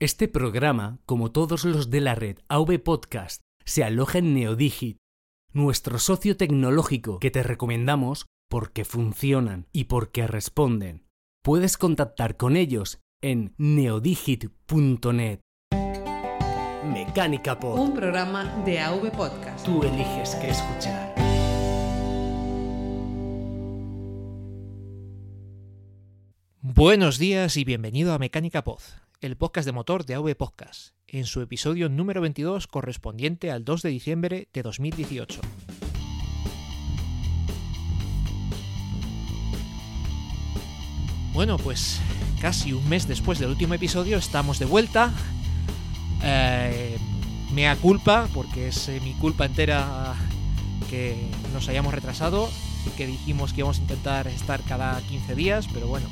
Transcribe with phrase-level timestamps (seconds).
[0.00, 4.98] Este programa, como todos los de la red AV Podcast, se aloja en Neodigit,
[5.52, 11.04] nuestro socio tecnológico que te recomendamos porque funcionan y porque responden.
[11.42, 15.40] Puedes contactar con ellos en neodigit.net.
[16.84, 17.80] Mecánica Pod.
[17.80, 19.66] Un programa de AV Podcast.
[19.66, 21.12] Tú eliges qué escuchar.
[26.60, 28.78] Buenos días y bienvenido a Mecánica Pod,
[29.20, 33.82] el podcast de motor de AV Podcast, en su episodio número 22 correspondiente al 2
[33.82, 35.40] de diciembre de 2018.
[41.32, 42.00] Bueno, pues
[42.40, 45.12] casi un mes después del último episodio estamos de vuelta.
[46.22, 46.96] Eh,
[47.52, 50.14] mea culpa, porque es eh, mi culpa entera
[50.88, 51.16] que
[51.52, 52.48] nos hayamos retrasado
[52.86, 56.08] y que dijimos que íbamos a intentar estar cada 15 días, pero bueno,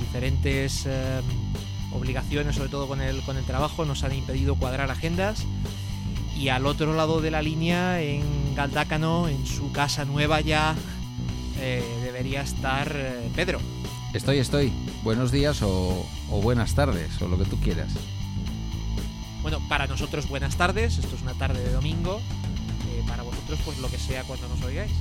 [0.00, 1.20] diferentes eh,
[1.92, 5.44] obligaciones, sobre todo con el, con el trabajo, nos han impedido cuadrar agendas.
[6.36, 10.74] Y al otro lado de la línea, en Galdácano, en su casa nueva ya,
[11.58, 13.60] eh, debería estar eh, Pedro.
[14.14, 14.72] Estoy, estoy.
[15.02, 17.92] Buenos días o, o buenas tardes, o lo que tú quieras.
[19.42, 22.20] Bueno, para nosotros buenas tardes, esto es una tarde de domingo.
[22.90, 24.92] eh, para vosotros, pues lo que sea cuando nos oigáis.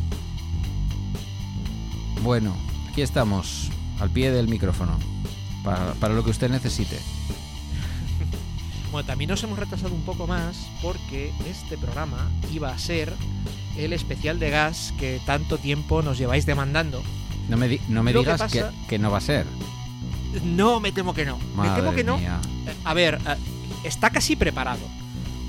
[2.23, 2.55] Bueno,
[2.89, 4.97] aquí estamos, al pie del micrófono,
[5.63, 6.97] para, para lo que usted necesite.
[8.91, 13.13] Bueno, también nos hemos retrasado un poco más porque este programa iba a ser
[13.77, 17.03] el especial de gas que tanto tiempo nos lleváis demandando.
[17.49, 19.45] No me, di- no me digas que, pasa- que no va a ser.
[20.43, 21.37] No, me temo que no.
[21.55, 22.17] me temo que no.
[22.17, 22.39] mía.
[22.67, 23.35] Eh, A ver, eh,
[23.83, 24.81] está casi preparado.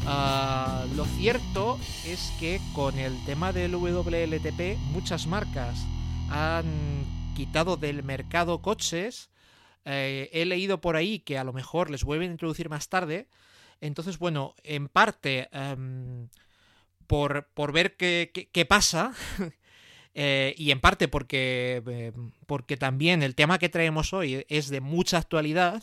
[0.07, 5.79] Ah, lo cierto es que con el tema del WLTP muchas marcas
[6.31, 6.65] han
[7.35, 9.30] quitado del mercado coches.
[9.93, 13.27] Eh, he leído por ahí que a lo mejor les vuelven a introducir más tarde.
[13.81, 16.29] Entonces, bueno, en parte em,
[17.07, 19.13] por, por ver qué, qué- pasa.
[20.15, 22.13] eh, y en parte porque, eh,
[22.47, 25.83] porque también el tema que traemos hoy es de mucha actualidad.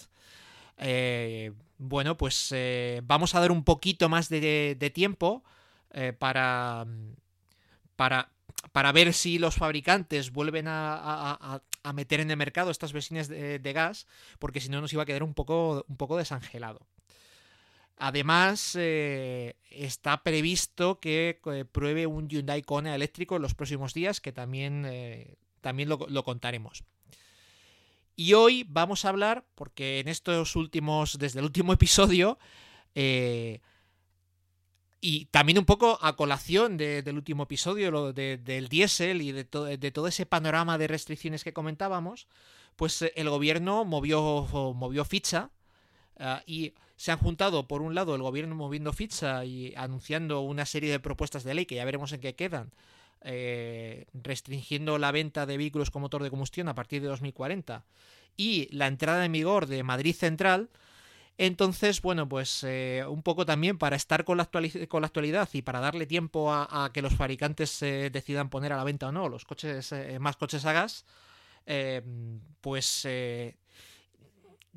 [1.80, 2.54] bueno, pues
[3.04, 5.44] vamos a dar un poquito más de, de tiempo
[6.20, 6.86] para,
[7.96, 8.30] para,
[8.72, 13.74] para ver si los fabricantes vuelven a- a meter en el mercado estas versiones de,
[13.74, 14.08] gas,
[14.40, 16.86] porque si no nos iba a quedar un poco, un poco desangelado.
[17.98, 24.22] Además, eh, está previsto que eh, pruebe un Hyundai Kona eléctrico en los próximos días,
[24.22, 26.84] que también, eh, también lo, contaremos.
[28.16, 32.38] Y hoy vamos a hablar, porque en estos últimos, desde el último episodio,
[35.02, 39.44] y también un poco a colación de- del último episodio, de- del diésel y de,
[39.44, 42.28] to- de todo ese panorama de restricciones que comentábamos,
[42.76, 45.50] pues eh, el gobierno movió, movió ficha
[46.20, 50.66] ah, y se han juntado, por un lado, el gobierno moviendo ficha y anunciando una
[50.66, 52.72] serie de propuestas de ley que ya veremos en qué quedan,
[53.22, 57.84] eh, restringiendo la venta de vehículos con motor de combustión a partir de 2040
[58.36, 60.70] y la entrada en vigor de Madrid Central.
[61.38, 66.08] Entonces, bueno, pues eh, un poco también para estar con la, actualidad y para darle
[66.08, 69.92] tiempo a, que los fabricantes eh, decidan poner a la venta o no los coches
[69.92, 71.06] eh, más coches a gas,
[71.68, 72.02] eh,
[72.62, 73.06] pues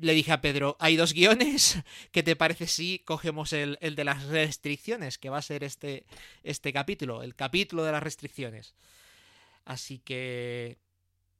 [0.01, 1.79] le dije a Pedro, hay dos guiones,
[2.11, 6.05] ¿qué te parece si cogemos el, el de las restricciones, que va a ser este,
[6.43, 8.75] este capítulo, el capítulo de las restricciones?
[9.65, 10.77] Así que,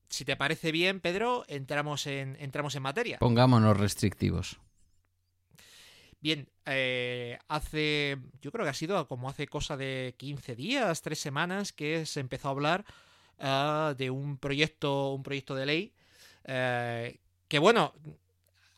[0.09, 3.17] si te parece bien, Pedro, entramos en, entramos en materia.
[3.19, 4.59] Pongámonos restrictivos.
[6.21, 11.19] Bien, eh, hace, yo creo que ha sido como hace cosa de 15 días, 3
[11.19, 12.85] semanas, que se empezó a hablar
[13.39, 15.93] ah, de un proyecto, un proyecto de ley
[16.45, 17.93] eh, que, bueno,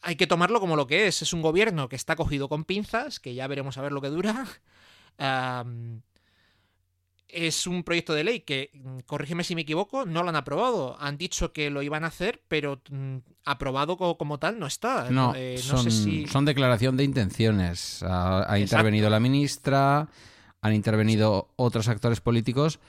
[0.02, 1.22] hay que tomarlo como lo que es.
[1.22, 4.10] Es un gobierno que está cogido con pinzas, que ya veremos a ver lo que
[4.10, 4.46] dura.
[7.34, 10.96] es un proyecto de ley que, mm, corrígeme si me equivoco, no lo han aprobado.
[11.00, 15.10] Han dicho que lo iban a hacer, pero mm, aprobado co- como, tal no está.
[15.10, 16.28] No, Eh, no son, sé si...
[16.28, 18.04] son declaración de intenciones.
[18.08, 20.08] Ha, intervenido la ministra,
[20.62, 22.80] han intervenido otros actores políticos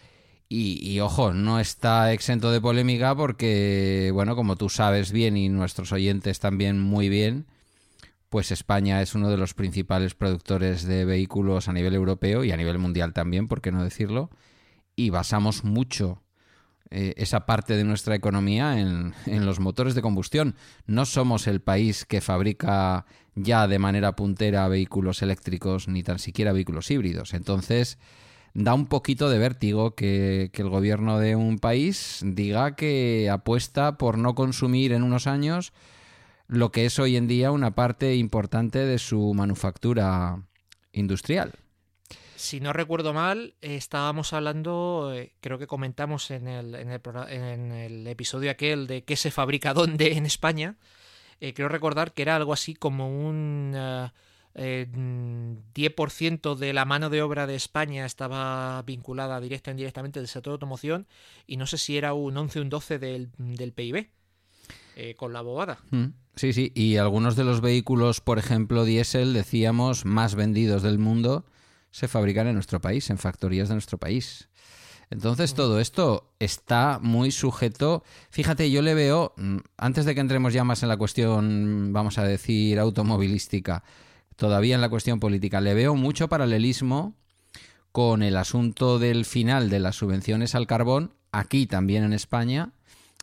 [0.48, 5.48] y, y, ojo, no está exento de polémica porque, bueno, como tú sabes bien y
[5.48, 7.46] nuestros oyentes también muy bien,
[8.34, 12.56] pues España es uno de los principales productores de vehículos a nivel europeo y a
[12.56, 14.28] nivel mundial también, por qué no decirlo,
[14.96, 16.20] y basamos mucho
[16.90, 19.14] eh, esa parte de nuestra economía en,
[19.46, 20.56] los motores de combustión.
[20.84, 26.52] No somos el país que fabrica ya de manera puntera vehículos eléctricos ni tan siquiera
[26.52, 27.34] vehículos híbridos.
[27.34, 27.98] Entonces,
[28.52, 34.18] da un poquito de vértigo que el gobierno de un país diga que apuesta por
[34.18, 35.72] no consumir en unos años
[36.46, 40.42] lo que es hoy en día una parte importante de su manufactura
[40.92, 41.52] industrial.
[42.36, 48.50] Si no recuerdo mal, estábamos hablando, eh, creo que comentamos en el, en, el, episodio
[48.50, 50.76] aquel de qué se fabrica dónde en España.
[51.40, 54.10] Eh, creo recordar que era algo así como un uh,
[54.54, 54.86] eh,
[55.74, 60.52] 10% de la mano de obra de España estaba vinculada directa o indirectamente del sector
[60.52, 61.06] de automoción
[61.46, 64.10] y no sé si era un 11 o un 12 del, del PIB.
[64.96, 65.78] Eh, con la bobada.
[65.90, 66.06] Mm.
[66.36, 71.44] Sí, sí, y algunos de los vehículos, por ejemplo, diésel, decíamos, más vendidos del mundo,
[71.90, 74.48] se fabrican en nuestro país, en factorías de nuestro país.
[75.10, 78.02] Entonces todo esto está muy sujeto.
[78.30, 82.18] Fíjate, yo le veo, mm, antes de que entremos ya más en la cuestión, vamos
[82.18, 83.84] a decir, automovilística,
[84.36, 87.14] todavía en la cuestión política, le veo mucho paralelismo
[87.92, 92.72] con el asunto del final de las subvenciones al carbón, aquí también en España,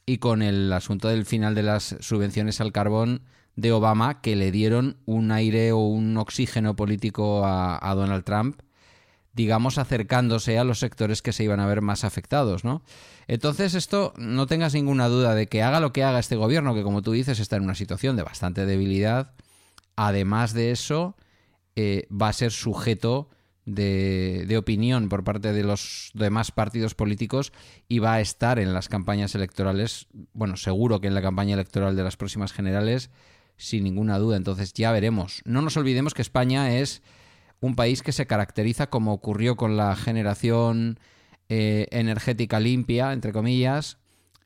[0.06, 3.22] y con el asunto del final de las subvenciones al carbón
[3.56, 8.62] de Obama que le dieron un aire o un oxígeno político a, Donald Trump,
[9.34, 12.84] digamos acercándose a los sectores que se iban a ver más afectados, ¿no?
[13.28, 16.84] Entonces esto no tengas ninguna duda de que haga lo que haga este gobierno, que
[16.84, 19.34] como tú dices está en una situación de bastante debilidad,
[19.96, 21.16] además de eso
[21.76, 23.30] eh, va a ser sujeto
[23.66, 27.54] de, opinión por parte de los demás partidos políticos
[27.88, 31.96] y va a estar en las campañas electorales, bueno, seguro que en la campaña electoral
[31.96, 33.10] de las próximas generales,
[33.58, 34.38] sin ninguna duda.
[34.38, 35.42] Entonces ya veremos.
[35.46, 37.02] No nos olvidemos que España es
[37.60, 41.00] un país que se caracteriza, como ocurrió con la generación
[41.50, 43.98] eh, energética limpia, entre comillas,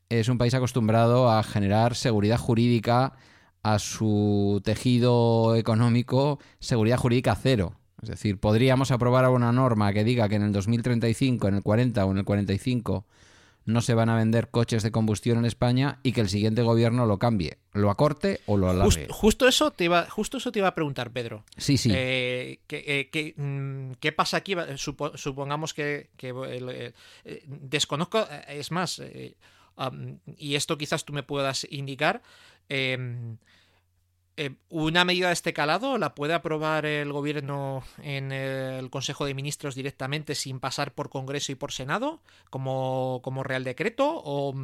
[0.08, 3.14] es un país acostumbrado a generar seguridad jurídica
[3.62, 7.74] a su tejido económico, seguridad jurídica cero.
[8.06, 12.06] Es decir, podríamos aprobar una norma que diga que en el 2035, en el 40
[12.06, 13.04] o en el 45
[13.64, 17.04] no se van a vender coches de combustión en España y que el siguiente gobierno
[17.04, 19.06] lo cambie, lo acorte o lo alargue.
[19.08, 21.44] Just, justo eso te iba, justo eso te iba a preguntar, Pedro.
[21.56, 21.90] Sí, sí.
[21.92, 23.34] Eh, ¿qué, eh, qué,
[23.98, 24.54] ¿qué, pasa aquí?
[24.76, 26.92] Supo, supongamos que, que eh,
[27.46, 29.02] desconozco, es más,
[29.76, 32.22] um, y esto quizás tú me puedas indicar.
[34.38, 39.32] Eh, ¿Una medida de este calado la puede aprobar el gobierno en el Consejo de
[39.32, 44.20] Ministros directamente sin pasar por Congreso y por Senado como, como Real Decreto?
[44.24, 44.54] ¿O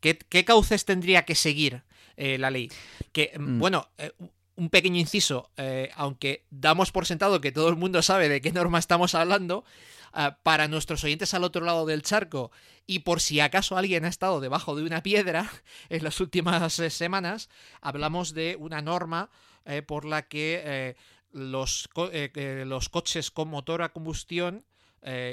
[0.00, 1.82] qué, qué cauces tendría que seguir
[2.16, 2.70] eh, la ley?
[3.12, 3.58] Que, mm.
[3.58, 4.12] bueno, eh,
[4.60, 8.52] un pequeño inciso, eh, aunque damos por sentado que todo el mundo sabe de qué
[8.52, 9.64] norma estamos hablando,
[10.12, 12.52] uh, para nuestros oyentes al otro lado del charco
[12.86, 15.50] y por si acaso alguien ha estado debajo de una piedra
[15.88, 17.48] en las últimas eh, semanas,
[17.80, 19.30] hablamos de una norma
[19.64, 20.94] eh, por la que
[21.32, 21.88] los,
[22.34, 24.64] los, coches con motor a combustión,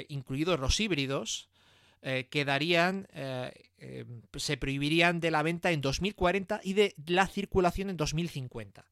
[0.08, 1.48] incluidos los híbridos,
[2.30, 3.08] quedarían,
[4.36, 8.84] se prohibirían de la venta en 2040 y de la circulación en 2050.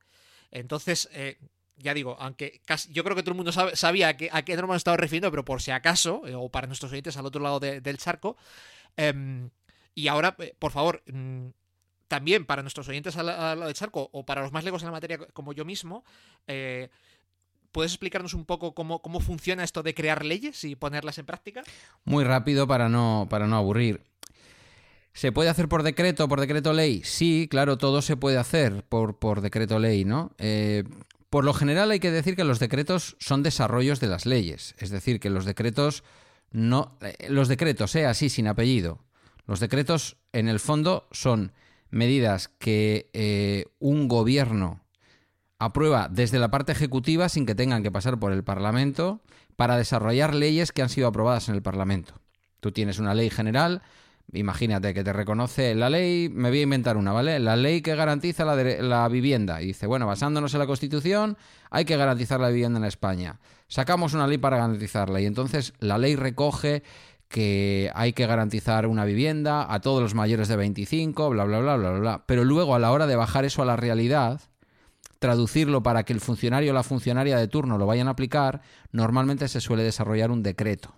[0.51, 1.39] Entonces, eh,
[1.77, 4.57] ya digo, aunque casi, yo creo que todo el mundo sabía a qué, a qué
[4.57, 7.43] norma nos estaba refiriendo, pero por si acaso, eh, o para nuestros oyentes al otro
[7.43, 8.37] lado de, del charco,
[8.97, 9.49] eh,
[9.95, 11.49] y ahora, eh, por favor, mmm,
[12.09, 14.87] también para nuestros oyentes al, al, lado del charco, o para los más legos en
[14.87, 16.05] la materia como yo mismo,
[16.47, 16.89] eh,
[17.73, 21.63] ¿Puedes explicarnos un poco cómo, cómo, funciona esto de crear leyes y ponerlas en práctica?
[22.05, 24.01] Muy rápido para no, para no aburrir.
[25.17, 27.01] ¿Se puede hacer por decreto, por decreto ley?
[27.03, 30.33] Sí, claro, todo se puede hacer por, por decreto ley, ¿no?
[30.37, 30.85] Eh,
[31.31, 34.91] por lo general hay que decir que los decretos son desarrollos de las leyes, es
[34.91, 36.05] decir, que los decretos
[36.51, 39.07] no eh, los decretos, eh, así sin apellido.
[39.47, 41.53] Los decretos en el fondo son
[41.89, 44.85] medidas que eh, un gobierno
[45.59, 49.23] aprueba desde la parte ejecutiva sin que tengan que pasar por el Parlamento
[49.57, 52.21] para desarrollar leyes que han sido aprobadas en el Parlamento.
[52.61, 53.81] Tú tienes una ley general,
[54.37, 57.39] imagínate que te reconoce la ley, me voy a inventar una, ¿vale?
[57.39, 59.63] La ley que garantiza la, la, vivienda.
[59.63, 61.37] Y dice, bueno, basándonos en la Constitución,
[61.71, 63.41] hay que garantizar la vivienda en España.
[63.69, 65.21] Sacamos una ley para garantizarla.
[65.21, 66.83] Y entonces la ley recoge
[67.29, 71.77] que hay que garantizar una vivienda a todos los mayores de 25, bla, bla, bla,
[71.77, 72.25] bla, bla.
[72.27, 74.41] Pero luego a la hora de bajar eso a la realidad,
[75.19, 78.63] traducirlo para que el funcionario o la funcionaria de turno lo vayan a aplicar,
[78.93, 80.95] normalmente se suele desarrollar un decreto.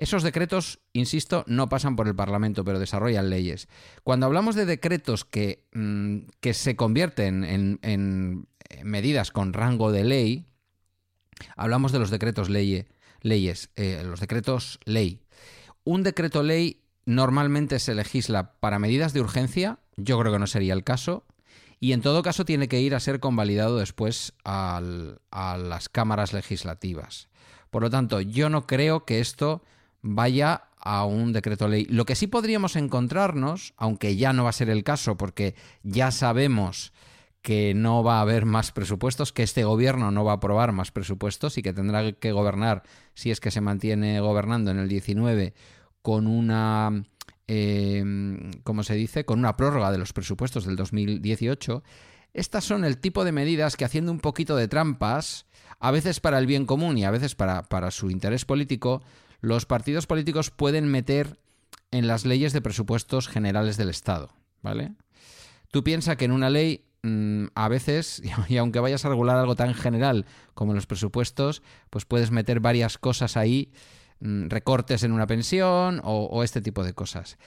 [0.00, 3.68] Esos decretos, insisto, no pasan por el Parlamento, pero desarrollan leyes.
[4.02, 8.48] Cuando hablamos de decretos que, mmm, que se convierten en, en,
[8.82, 10.46] medidas con rango de ley,
[11.54, 12.86] hablamos de los decretos ley,
[13.20, 15.20] leyes, eh, los decretos ley.
[15.84, 20.72] Un decreto ley normalmente se legisla para medidas de urgencia, yo creo que no sería
[20.72, 21.26] el caso,
[21.78, 27.28] y en todo caso tiene que ir a ser convalidado después a las cámaras legislativas.
[27.68, 29.62] Por lo tanto, yo no creo que esto
[30.02, 31.84] vaya a un decreto ley.
[31.86, 36.10] Lo que sí podríamos encontrarnos, aunque ya no va a ser el caso porque ya
[36.10, 36.92] sabemos
[37.42, 40.90] que no va a haber más presupuestos, que este gobierno no va a aprobar más
[40.90, 42.82] presupuestos y que tendrá que gobernar,
[43.14, 45.54] si es que se mantiene gobernando en el 19,
[46.02, 47.04] con una,
[47.48, 48.04] eh,
[48.62, 51.82] ¿cómo se dice?, con una prórroga de los presupuestos del 2018.
[52.34, 55.46] Estas son el tipo de medidas que haciendo un poquito de trampas,
[55.78, 59.02] a veces para el bien común y a veces para, para su interés político,
[59.40, 61.38] los partidos políticos pueden meter
[61.90, 64.30] en las leyes de presupuestos generales del Estado,
[64.62, 64.92] ¿vale?
[65.70, 69.56] Tú piensas que en una ley mm, a veces, y aunque vayas a regular algo
[69.56, 73.72] tan general como los presupuestos, pues puedes meter varias cosas ahí,
[74.20, 77.38] mm, recortes en una pensión o, este tipo de cosas.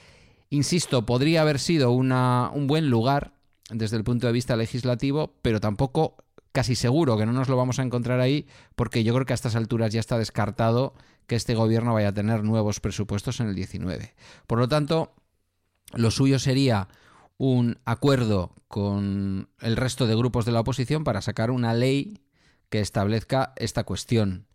[0.49, 3.33] Insisto, podría haber sido una, un buen lugar
[3.69, 6.17] desde el punto de vista legislativo, pero tampoco
[6.53, 9.35] casi seguro que no nos lo vamos a encontrar ahí, porque yo creo que a
[9.35, 10.93] estas alturas ya está descartado
[11.27, 14.13] que este gobierno vaya a tener nuevos presupuestos en el 19.
[14.47, 15.13] Por lo tanto,
[15.93, 16.87] lo suyo sería
[17.37, 22.21] un acuerdo con el resto de grupos de la oposición para sacar una ley
[22.69, 24.47] que establezca esta cuestión.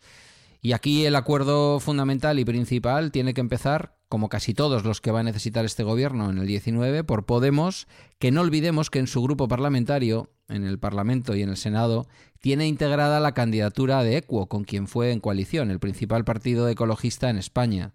[0.60, 5.10] Y aquí el acuerdo fundamental y principal tiene que empezar, como casi todos los que
[5.10, 7.86] va a necesitar este gobierno en el 19, por Podemos,
[8.18, 12.08] que no olvidemos que en su grupo parlamentario, en el Parlamento y en el Senado,
[12.40, 17.30] tiene integrada la candidatura de Equo, con quien fue en coalición, el principal partido ecologista
[17.30, 17.92] en España.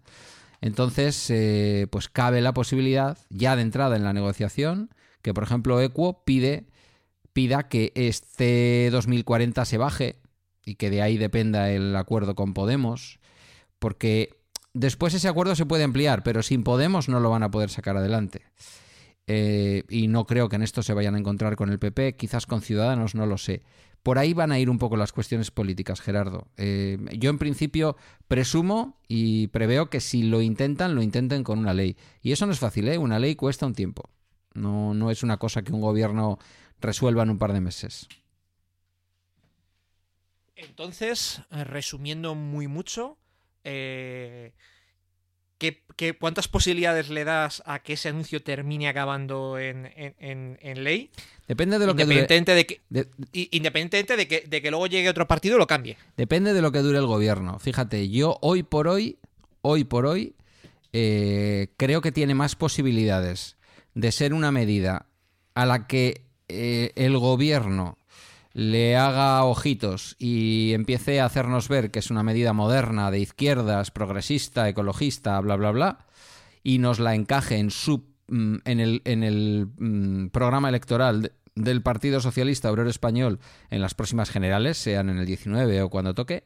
[0.60, 4.90] Entonces, eh, pues cabe la posibilidad, ya de entrada en la negociación,
[5.22, 6.66] que por ejemplo Equo pide,
[7.32, 10.20] pida que este 2040 se baje
[10.64, 13.18] y que de ahí dependa el acuerdo con Podemos,
[13.78, 14.30] porque
[14.72, 17.96] después ese acuerdo se puede ampliar, pero sin Podemos no lo van a poder sacar
[17.96, 18.42] adelante.
[19.26, 22.46] Eh, y no creo que en esto se vayan a encontrar con el PP, quizás
[22.46, 23.62] con Ciudadanos, no lo sé.
[24.02, 26.48] Por ahí van a ir un poco las cuestiones políticas, Gerardo.
[26.58, 27.96] Eh, yo en principio
[28.28, 31.96] presumo y preveo que si lo intentan, lo intenten con una ley.
[32.20, 32.98] Y eso no es fácil, ¿eh?
[32.98, 34.10] Una ley cuesta un tiempo.
[34.52, 36.38] No, no es una cosa que un gobierno
[36.80, 38.08] resuelva en un par de meses.
[40.54, 43.18] Entonces, eh, resumiendo muy mucho,
[43.64, 44.52] eh,
[45.58, 45.82] ¿qué,
[46.18, 49.84] cuántas posibilidades le das a que ese anuncio termine acabando en,
[50.60, 51.10] ley?
[51.46, 52.26] Depende de lo que dure.
[52.26, 52.80] De que,
[53.32, 55.96] Independientemente de que, de que luego llegue otro partido y lo cambie.
[56.16, 57.58] Depende de lo que dure el gobierno.
[57.58, 59.18] Fíjate, yo hoy por hoy,
[59.62, 60.34] hoy por hoy,
[60.92, 63.56] eh, creo que tiene más posibilidades
[63.94, 65.06] de ser una medida
[65.54, 67.98] a la que el gobierno
[68.54, 73.90] le haga ojitos y empiece a hacernos ver que es una medida moderna de izquierdas,
[73.90, 76.06] progresista, ecologista, bla, bla, bla,
[76.62, 81.82] y nos la encaje en, su, mm, en el, en el mm, programa electoral del
[81.82, 86.44] Partido Socialista Obrero Español en las próximas generales, sean en el 19 o cuando toque,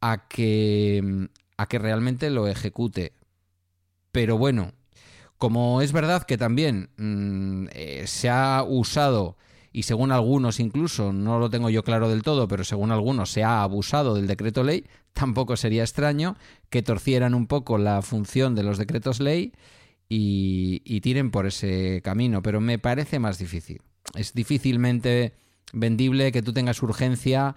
[0.00, 1.24] a que, mm,
[1.56, 3.12] a que realmente lo ejecute.
[4.10, 4.72] Pero bueno,
[5.38, 6.90] como es verdad que también
[7.74, 9.36] eh, se ha usado
[9.72, 13.42] y según algunos incluso, no lo tengo yo claro del todo, pero según algunos se
[13.42, 16.36] ha abusado del decreto ley, tampoco sería extraño
[16.68, 19.52] que torcieran un poco la función de los decretos ley
[20.08, 23.80] y, tiren por ese camino, pero me parece más difícil.
[24.14, 25.34] Es difícilmente
[25.72, 27.56] vendible que tú tengas urgencia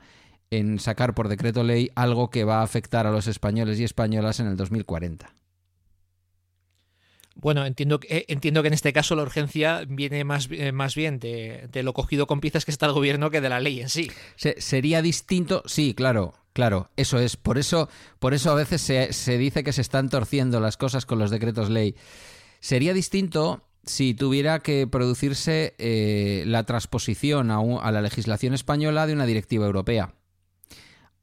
[0.52, 4.40] en sacar por decreto ley algo que va a afectar a los españoles y españolas
[4.40, 5.34] en el 2040.
[7.46, 11.20] Bueno, entiendo, eh, entiendo que en este caso la urgencia viene más, eh, más bien
[11.20, 14.10] de, lo cogido con piezas que está el gobierno que de la ley en sí.
[14.36, 17.38] sería distinto, sí, claro, claro, eso es.
[17.38, 17.88] Por eso,
[18.18, 21.70] por eso a veces se, dice que se están torciendo las cosas con los decretos
[21.70, 21.94] ley.
[22.62, 29.28] Sería distinto si tuviera que producirse eh, la transposición a la legislación española de una
[29.28, 30.16] directiva europea.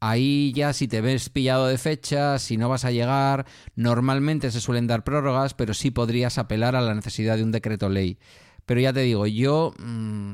[0.05, 3.45] Ahí ya si te ves pillado de fecha, si no vas a llegar,
[3.77, 7.87] normalmente se suelen dar prórrogas, pero sí podrías apelar a la necesidad de un decreto
[7.87, 8.19] ley.
[8.65, 10.33] Pero ya te digo, yo mm,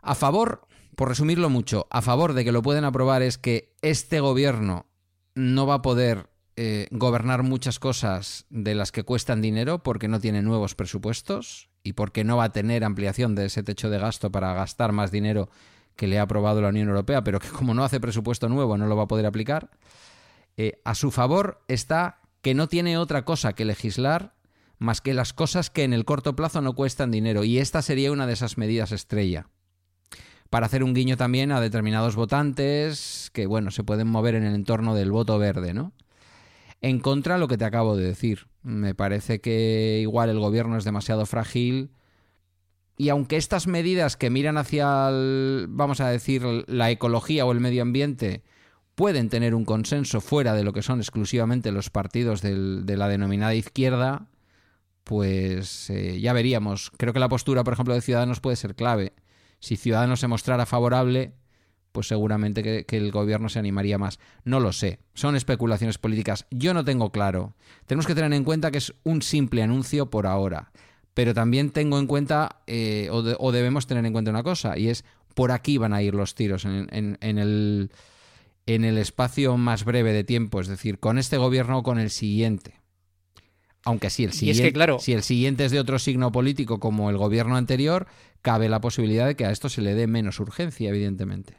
[0.00, 0.66] a favor,
[0.96, 4.86] por resumirlo mucho, a favor de que lo pueden aprobar es que este gobierno
[5.34, 10.20] no va a poder eh, gobernar muchas cosas de las que cuestan dinero porque no
[10.20, 14.32] tiene nuevos presupuestos y porque no va a tener ampliación de ese techo de gasto
[14.32, 15.50] para gastar más dinero
[15.96, 18.86] que le ha aprobado la Unión Europea, pero que como no hace presupuesto nuevo no
[18.86, 19.70] lo va a poder aplicar.
[20.56, 24.34] Eh, a su favor está que no tiene otra cosa que legislar
[24.78, 28.12] más que las cosas que en el corto plazo no cuestan dinero, y esta sería
[28.12, 29.48] una de esas medidas estrella.
[30.50, 34.54] Para hacer un guiño también a determinados votantes que, bueno, se pueden mover en el
[34.54, 35.92] entorno del voto verde, ¿no?
[36.80, 38.46] En contra lo que te acabo de decir.
[38.62, 41.90] Me parece que igual el gobierno es demasiado frágil
[42.96, 45.10] y aunque estas medidas que miran hacia,
[45.68, 48.42] vamos a decir, la ecología o el medio ambiente
[48.94, 53.54] pueden tener un consenso fuera de lo que son exclusivamente los partidos de la denominada
[53.54, 54.28] izquierda,
[55.02, 56.90] pues eh, ya veríamos.
[56.96, 59.12] Creo que la postura, por ejemplo, de Ciudadanos puede ser clave.
[59.60, 61.34] si Ciudadanos se mostrara favorable,
[61.94, 64.18] pues seguramente que, el gobierno se animaría más.
[64.44, 64.98] No lo sé.
[65.14, 66.46] Son especulaciones políticas.
[66.50, 67.54] Yo no tengo claro.
[67.86, 70.72] Tenemos que tener en cuenta que es un simple anuncio por ahora.
[71.14, 74.76] Pero también tengo en cuenta, eh, o, de, o, debemos tener en cuenta una cosa,
[74.76, 75.04] y es
[75.34, 77.90] por aquí van a ir los tiros en, en, en, el,
[78.66, 82.10] en el espacio más breve de tiempo, es decir, con este gobierno o con el
[82.10, 82.80] siguiente.
[83.84, 86.80] Aunque si el, siguiente, es que, claro, si el siguiente es de otro signo político
[86.80, 88.06] como el gobierno anterior,
[88.40, 91.58] cabe la posibilidad de que a esto se le dé menos urgencia, evidentemente.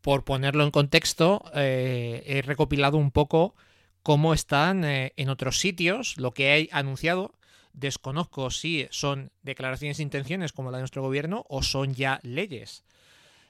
[0.00, 3.54] Por ponerlo en contexto, eh, he recopilado un poco
[4.02, 7.34] cómo están eh, en otros sitios, lo que he anunciado.
[7.76, 12.84] Desconozco si son declaraciones de intenciones como la de nuestro gobierno o son ya leyes.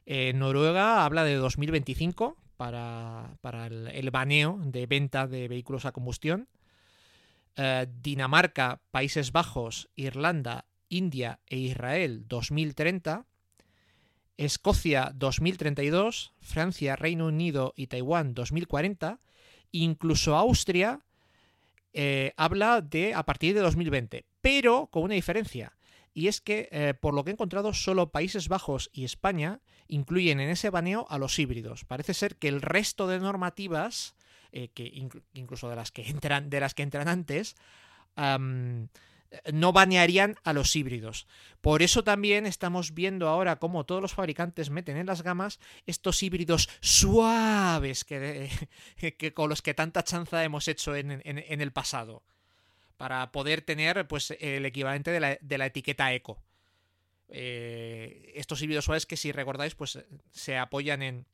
[0.04, 6.48] Eh, Noruega habla de 2025 para, para el, baneo de venta de vehículos a combustión.
[7.54, 13.26] Eh, Dinamarca, Países Bajos, Irlanda, India e Israel 2030.
[14.38, 19.20] Escocia 2032, Francia, Reino Unido y Taiwán 2040,
[19.70, 21.05] incluso Austria
[21.98, 25.78] eh, habla de a partir de 2020, pero con una diferencia.
[26.12, 30.40] Y es que, eh, por lo que he encontrado, solo Países Bajos y España incluyen
[30.40, 31.86] en ese baneo a los híbridos.
[31.86, 34.14] Parece ser que el resto de normativas,
[34.52, 37.56] eh, que inc incluso de las que entran, de las que entran antes,
[39.52, 41.26] no banearían a los híbridos.
[41.60, 46.22] Por eso también estamos viendo ahora cómo todos los fabricantes meten en las gamas estos
[46.22, 48.50] híbridos suaves que,
[49.18, 52.22] que con los que tanta chanza hemos hecho en, el pasado.
[52.96, 56.42] Para poder tener pues, el equivalente de la, de la etiqueta eco.
[57.28, 59.98] Eh, estos híbridos suaves que si recordáis pues
[60.30, 61.26] se apoyan en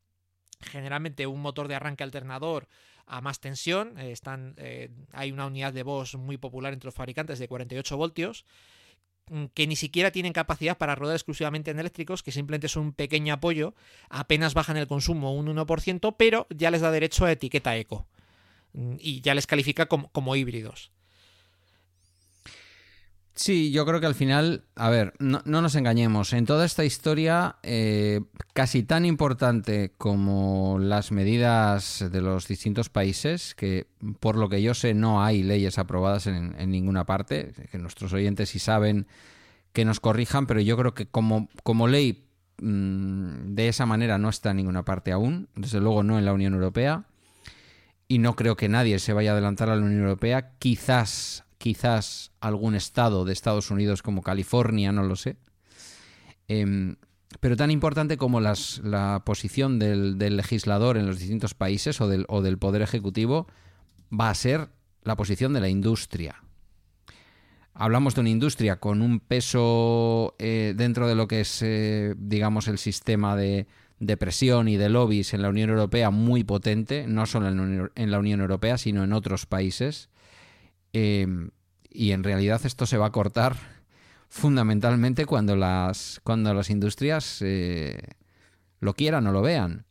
[0.63, 2.67] generalmente un motor de arranque alternador
[3.13, 3.99] a más tensión.
[3.99, 7.97] Eh, están, eh, hay una unidad de voz muy popular entre los fabricantes de 48
[7.97, 8.45] voltios
[9.31, 12.93] mm, que ni siquiera tienen capacidad para rodar exclusivamente en eléctricos, que simplemente es un
[12.93, 13.75] pequeño apoyo,
[14.09, 18.07] apenas bajan el consumo un 1%, pero ya les da derecho a etiqueta eco
[18.73, 20.91] mm, y ya les califica como, como híbridos.
[23.35, 26.85] Sí, yo creo que al final, a ver, no, no nos engañemos, en toda esta
[26.85, 28.21] historia, eh,
[28.53, 33.87] casi tan importante como las medidas de los distintos países, que
[34.21, 38.51] por lo que yo sé no hay leyes aprobadas en, ninguna parte, que nuestros oyentes
[38.51, 39.07] sí saben
[39.73, 42.27] que nos corrijan, pero yo creo que como, como ley
[42.61, 46.35] mmm, de esa manera no está en ninguna parte aún, desde luego no en la
[46.35, 47.07] Unión Europea,
[48.09, 52.33] y no creo que nadie se vaya a adelantar a la Unión Europea, quizás quizás
[52.41, 55.37] algún estado de Estados Unidos como California, no lo sé.
[56.49, 56.97] Eh,
[57.39, 62.83] pero tan importante como la posición del, legislador en los distintos países o del, Poder
[62.83, 63.47] Ejecutivo
[64.13, 64.71] va a ser
[65.05, 66.43] la posición de la industria.
[67.75, 72.67] Hablamos de una industria con un peso eh, dentro de lo que es, eh, digamos,
[72.67, 73.67] el sistema de,
[74.19, 78.41] presión y de lobbies en la Unión Europea muy potente, no solo en la Unión
[78.41, 80.11] Europea, sino en otros países.
[80.93, 81.27] Eh,
[81.91, 83.57] y en realidad esto se va a cortar
[84.29, 87.99] fundamentalmente cuando las, cuando las industrias eh,
[88.81, 89.85] lo quieran o lo vean.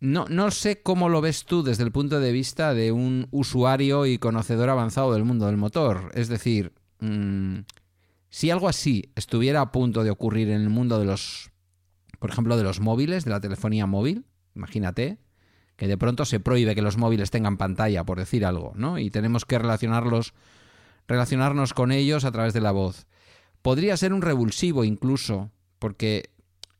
[0.00, 4.06] No, no sé cómo lo ves tú desde el punto de vista de un usuario
[4.06, 6.10] y conocedor avanzado del mundo del motor.
[6.14, 7.58] Es decir, mmm,
[8.30, 11.50] si algo así estuviera a punto de ocurrir en el mundo de los,
[12.18, 14.24] por ejemplo, de los móviles, de la telefonía móvil,
[14.54, 15.18] imagínate,
[15.80, 18.98] que de pronto se prohíbe que los móviles tengan pantalla, por decir algo, ¿no?
[18.98, 20.34] Y tenemos que relacionarlos,
[21.08, 23.06] relacionarnos con ellos a través de la voz.
[23.62, 26.32] Podría ser un revulsivo incluso, porque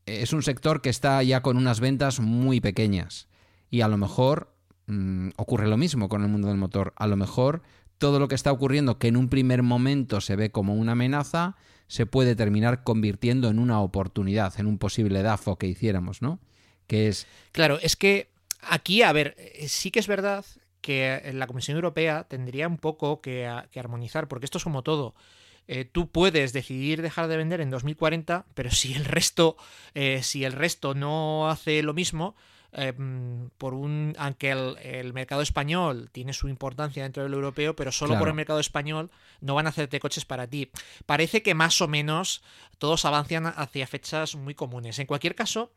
[0.05, 3.27] es un sector que está ya con unas ventas muy pequeñas.
[3.71, 4.53] Y a lo mejor
[4.87, 6.93] mmm, ocurre lo mismo con el mundo del motor.
[6.97, 7.63] A lo mejor
[7.97, 11.57] todo lo que está ocurriendo, que en un primer momento se ve como una amenaza,
[11.87, 16.39] se puede terminar convirtiendo en una oportunidad, en un posible DAFO que hiciéramos, ¿no?
[16.87, 17.27] Que es.
[17.53, 18.30] Claro, es que
[18.63, 20.45] Aquí, a ver, sí que es verdad
[20.81, 25.15] que la Comisión Europea tendría un poco que, que armonizar, porque esto es como todo.
[25.73, 29.57] Eh, tú puedes decidir dejar de vender en 2040, pero si el resto,
[29.95, 32.35] eh, si el resto no hace lo mismo,
[32.73, 32.93] eh,
[33.57, 38.11] por un, aunque el, el, mercado español tiene su importancia dentro del europeo, pero solo
[38.11, 38.21] claro.
[38.21, 40.73] por el mercado español no van a hacerte coches para ti.
[41.07, 42.43] Parece que más o menos
[42.79, 44.99] todos avanzan hacia fechas muy comunes.
[44.99, 45.73] En cualquier caso,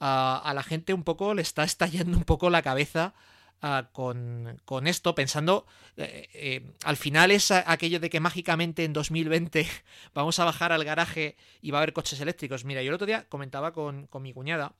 [0.00, 3.14] a, la gente un poco le está estallando un poco la cabeza
[3.62, 8.92] uh, con, con, esto, pensando, eh, eh, al final es aquello de que mágicamente en
[8.92, 9.66] 2020
[10.14, 12.64] vamos a bajar al garaje y va a haber coches eléctricos.
[12.64, 14.74] Mira, yo el otro día comentaba con, con mi cuñada,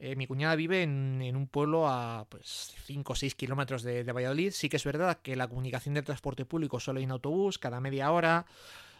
[0.00, 4.04] eh, mi cuñada vive en, en, un pueblo a pues, 5 o 6 kilómetros de,
[4.04, 4.50] de, Valladolid.
[4.50, 7.80] Sí que es verdad que la comunicación del transporte público solo hay un autobús cada
[7.80, 8.44] media hora.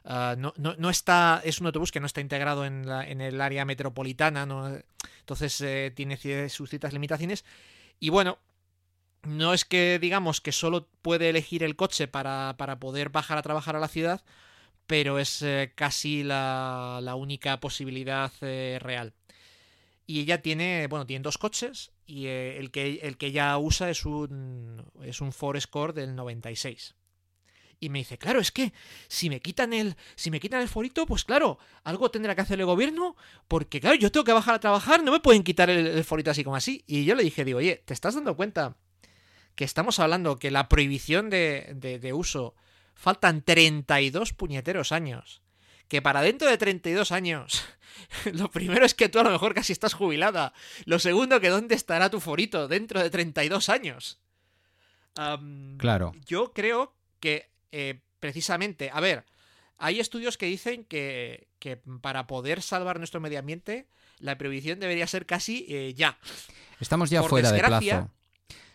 [0.05, 2.89] Ah, no, no- está, es un autobús que no está integrado en,
[3.21, 4.47] el área metropolitana,
[5.21, 7.45] entonces eh, tiene sus ciertas limitaciones.
[8.01, 8.39] Y bueno,
[9.23, 13.43] no es que digamos que solo puede elegir el coche para, para poder bajar a
[13.43, 14.23] trabajar a la ciudad,
[14.87, 19.15] pero es eh, casi la, la única posibilidad eh, real.
[20.07, 24.05] Y ella tiene, bueno, tiene dos coches y el, que, el que ella usa es
[24.05, 26.95] un, es un Ford Escort del 96.
[27.85, 28.73] Y me dice, claro, es que
[29.09, 32.59] si me quitan el, si me quitan el forito, pues claro, algo tendrá que hacer
[32.59, 33.15] el gobierno,
[33.47, 36.31] porque claro, yo tengo que bajar a trabajar, no me pueden quitar el, el forito
[36.31, 36.83] así como así.
[36.87, 38.79] Y yo le dije, digo, oye, ¿te estás dando cuenta
[39.55, 42.55] que estamos hablando que la prohibición de, de, de uso
[42.95, 45.43] faltan 32 puñeteros años?
[45.89, 47.67] Que para dentro de 32 años,
[48.33, 50.55] lo primero es que tú a lo mejor casi estás jubilada.
[50.87, 54.21] Lo segundo, que dónde estará tu forito dentro de 32 años.
[55.79, 56.13] Claro.
[56.27, 59.25] yo creo que eh, precisamente, a ver,
[59.79, 63.87] hay estudios que dicen que, que para poder salvar nuestro medio ambiente,
[64.21, 66.17] la prohibición debería ser casi eh, ya.
[66.81, 68.11] Estamos ya Por fuera de plazo.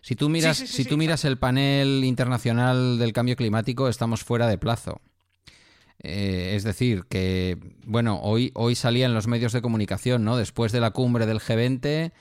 [0.01, 3.87] Si tú miras, Sí, sí, sí, si tú miras el panel internacional del cambio climático,
[3.89, 5.01] estamos fuera de plazo.
[6.01, 10.37] Eh, es decir, que, bueno, hoy, hoy salía en los medios de comunicación, ¿no?
[10.37, 12.11] Después de la cumbre del G20,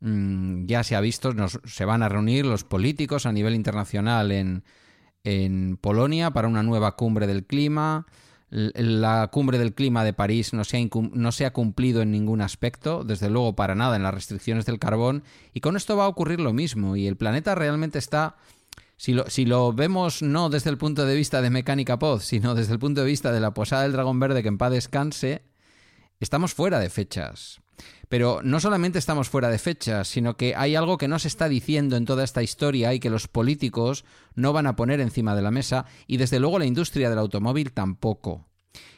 [0.00, 4.32] mm, ya se ha visto, nos- se van a reunir los políticos a nivel internacional
[4.32, 4.64] en,
[5.24, 8.06] en Polonia para una nueva cumbre del clima.
[8.50, 12.42] La cumbre del clima de París no se, ha no se ha cumplido en ningún
[12.42, 16.08] aspecto, desde luego para nada en las restricciones del carbón, y con esto va a
[16.08, 18.36] ocurrir lo mismo, y el planeta realmente está,
[18.98, 22.54] si lo, si lo vemos no desde el punto de vista de Mecánica Pod, sino
[22.54, 25.40] desde el punto de vista de la posada del dragón verde que en paz descanse,
[26.20, 27.61] estamos fuera de fechas.
[28.08, 31.48] Pero no solamente estamos fuera de fechas, sino que hay algo que no se está
[31.48, 35.42] diciendo en toda esta historia y que los políticos no van a poner encima de
[35.42, 38.46] la mesa y desde luego la industria del automóvil tampoco.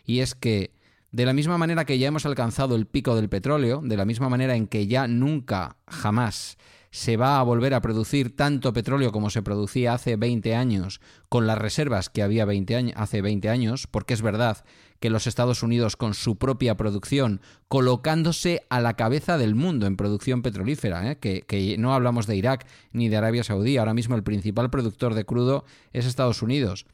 [0.04, 0.72] Y es que
[1.12, 4.28] de la misma manera que ya hemos alcanzado el pico del petróleo, de la misma
[4.28, 6.58] manera en que ya nunca, jamás
[6.94, 11.44] se va a volver a producir tanto petróleo como se producía hace 20 años, con
[11.44, 14.64] las reservas que había 20 años, hace 20 años, porque es verdad
[15.00, 19.96] que los Estados Unidos con su propia producción, colocándose a la cabeza del mundo en
[19.96, 21.18] producción petrolífera, ¿eh?
[21.18, 25.24] que, no hablamos de Irak ni de Arabia Saudí, ahora mismo el principal productor de
[25.24, 26.86] crudo es Estados Unidos,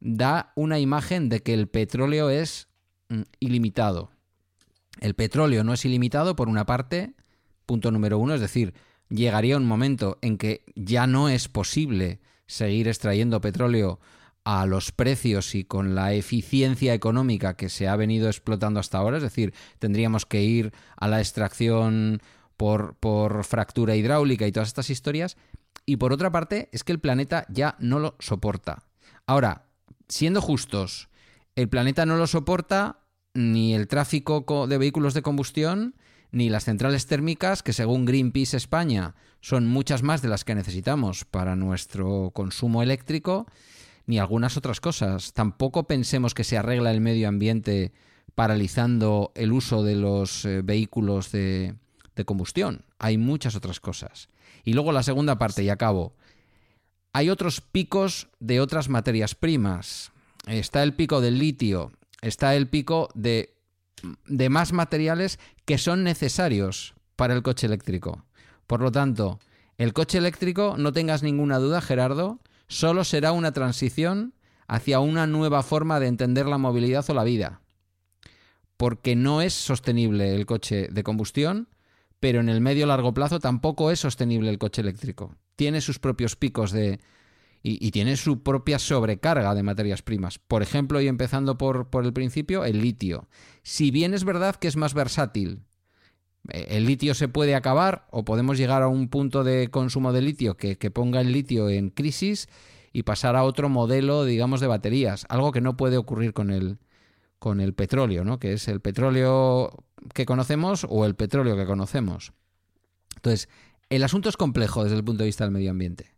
[0.00, 2.68] da una imagen de que el petróleo es
[3.08, 4.10] mm, ilimitado.
[5.00, 7.14] El petróleo no es ilimitado por una parte,
[7.66, 8.74] punto número uno, es decir,
[9.08, 14.00] llegaría un momento en que ya no es posible seguir extrayendo petróleo
[14.44, 19.16] a los precios y con la eficiencia económica que se ha venido explotando hasta ahora,
[19.16, 22.20] es decir, tendríamos que ir a la extracción
[22.56, 25.36] por, por fractura hidráulica y todas estas historias,
[25.86, 28.84] y por otra parte es que el planeta ya no lo soporta.
[29.26, 29.64] Ahora,
[30.08, 31.08] siendo justos,
[31.56, 33.00] el planeta no lo soporta
[33.32, 35.94] ni el tráfico co- de vehículos de combustión,
[36.30, 41.24] ni las centrales térmicas, que según Greenpeace España son muchas más de las que necesitamos
[41.24, 43.46] para nuestro consumo eléctrico,
[44.06, 45.32] ni algunas otras cosas.
[45.32, 47.92] Tampoco pensemos que se arregla el medio ambiente
[48.34, 51.74] paralizando el uso de los eh, vehículos de,
[52.16, 52.84] de combustión.
[52.98, 54.28] Hay muchas otras cosas.
[54.64, 56.14] Y luego la segunda parte, y acabo.
[57.12, 60.10] Hay otros picos de otras materias primas.
[60.46, 63.54] Está el pico del litio, está el pico de,
[64.26, 68.24] de más materiales que son necesarios para el coche eléctrico.
[68.66, 69.38] Por lo tanto,
[69.78, 72.40] el coche eléctrico, no tengas ninguna duda, Gerardo,
[72.74, 74.34] solo será una transición
[74.66, 77.60] hacia una nueva forma de entender la movilidad o la vida.
[78.76, 81.68] Porque no es sostenible el coche de combustión,
[82.18, 85.36] pero en el medio largo plazo tampoco es sostenible el coche eléctrico.
[85.54, 86.98] Tiene sus propios picos de,
[87.62, 90.40] y, tiene su propia sobrecarga de materias primas.
[90.40, 93.28] Por ejemplo, y empezando por, por el principio, el litio.
[93.62, 95.62] Si bien es verdad que es más versátil,
[96.50, 100.56] el litio se puede acabar o podemos llegar a un punto de consumo de litio
[100.56, 102.48] que, que ponga el litio en crisis
[102.92, 105.26] y pasar a otro modelo, digamos, de baterías.
[105.28, 106.78] Algo que no puede ocurrir con el,
[107.38, 108.38] con el petróleo, ¿no?
[108.38, 112.32] Que es el petróleo que conocemos o el petróleo que conocemos.
[113.16, 113.48] Entonces,
[113.88, 116.14] el asunto es complejo desde el punto de vista del medio ambiente.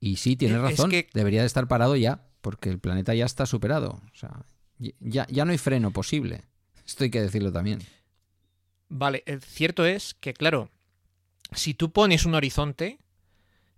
[0.00, 3.24] Y sí, tienes Es razón, que- debería de estar parado ya, porque el planeta ya
[3.24, 4.02] está superado.
[4.12, 4.44] O sea,
[5.00, 6.42] ya, ya no hay freno posible.
[6.86, 7.78] Esto hay que decirlo también.
[8.88, 10.70] Vale, eh, cierto es que, claro,
[11.52, 12.98] si tú pones un horizonte,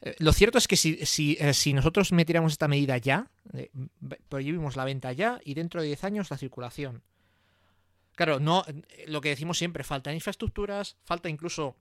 [0.02, 3.70] eh, lo cierto es que si, si, eh, si nosotros metiéramos esta medida ya, eh,
[4.28, 7.02] prohibimos la venta ya y dentro de 10 años la circulación.
[8.14, 8.64] Claro, no,
[9.06, 11.76] lo que decimos siempre, faltan infraestructuras, falta incluso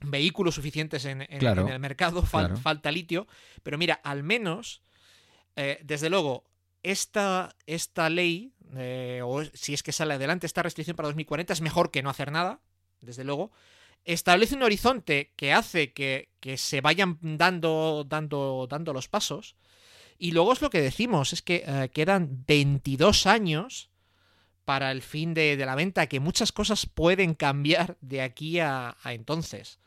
[0.00, 2.56] vehículos suficientes en, en- Claro, en el mercado, fal- claro.
[2.56, 3.26] falta litio,
[3.62, 4.80] pero mira, al menos,
[5.82, 6.44] desde luego,
[6.84, 11.60] esta, esta ley, eh, o si es que sale adelante esta restricción para 2040, es
[11.60, 12.60] mejor que no hacer nada,
[13.00, 13.50] desde luego.
[14.04, 19.56] Establece un horizonte que hace que, que se vayan dando, dando, dando los pasos.
[20.18, 23.90] Y luego es lo que decimos, es que eh, quedan 22 años
[24.64, 28.96] para el fin de, de, la venta, que muchas cosas pueden cambiar de aquí a,
[29.02, 29.78] a entonces.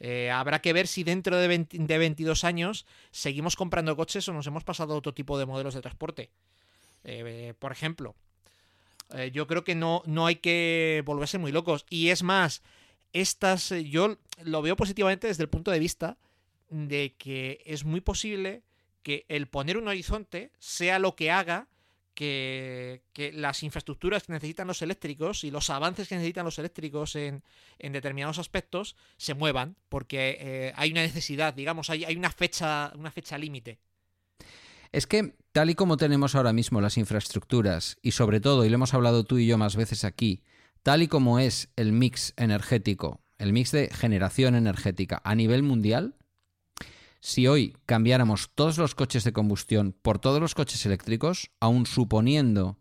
[0.00, 4.32] Eh, habrá que ver si dentro de, 20, de, 22 años seguimos comprando coches o
[4.32, 6.30] nos hemos pasado a otro tipo de modelos de transporte.
[7.04, 8.14] Eh, por ejemplo,
[9.14, 11.84] eh, yo creo que no, no hay que volverse muy locos.
[11.90, 12.62] Y es más,
[13.12, 16.16] estas yo lo veo positivamente desde el punto de vista
[16.70, 18.62] de que es muy posible
[19.02, 21.66] que el poner un horizonte sea lo que haga
[22.18, 27.44] que, las infraestructuras que necesitan los eléctricos y los avances que necesitan los eléctricos en,
[27.78, 32.92] en determinados aspectos se muevan, porque eh, hay una necesidad, digamos, hay, hay una fecha,
[32.96, 33.78] una fecha límite.
[34.90, 38.74] Es que, tal y como tenemos ahora mismo las infraestructuras, y sobre todo, y lo
[38.74, 40.42] hemos hablado tú y yo más veces aquí,
[40.82, 46.16] tal y como es el mix energético, el mix de generación energética a nivel mundial,
[47.20, 52.78] si hoy cambiáramos todos los coches de combustión por todos los coches eléctricos, aun suponiendo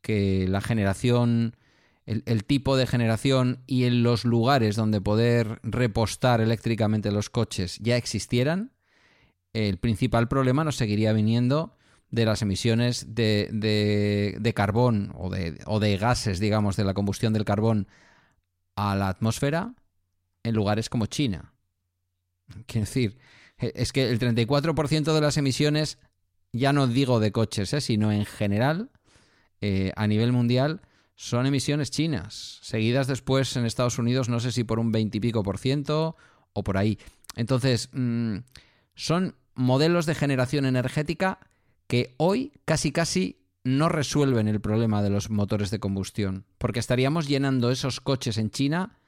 [0.00, 1.56] que la generación,
[2.04, 7.96] el, tipo de generación y en los lugares donde poder repostar eléctricamente los coches ya
[7.96, 8.72] existieran,
[9.52, 11.76] el principal problema nos seguiría viniendo
[12.10, 16.94] de las emisiones de, de, de carbón o de, o de gases, digamos, de la
[16.94, 17.88] combustión del carbón
[18.76, 19.74] a la atmósfera
[20.42, 21.52] en lugares como China.
[22.66, 23.18] Quiero decir,
[23.58, 25.98] es que el 34% de las emisiones,
[26.52, 27.80] ya no digo de coches, ¿eh?
[27.80, 28.90] sino en general,
[29.60, 30.82] eh, a nivel mundial,
[31.14, 35.20] son emisiones chinas, seguidas después en Estados Unidos, no sé si por un 20 y
[35.20, 36.16] pico por ciento
[36.52, 36.98] o por ahí.
[37.34, 38.38] Entonces, mmm,
[38.94, 41.38] son modelos de generación energética
[41.86, 47.26] que hoy casi casi no resuelven el problema de los motores de combustión, porque estaríamos
[47.26, 48.98] llenando esos coches en China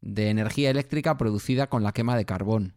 [0.00, 2.74] de energía eléctrica producida con la quema de carbón.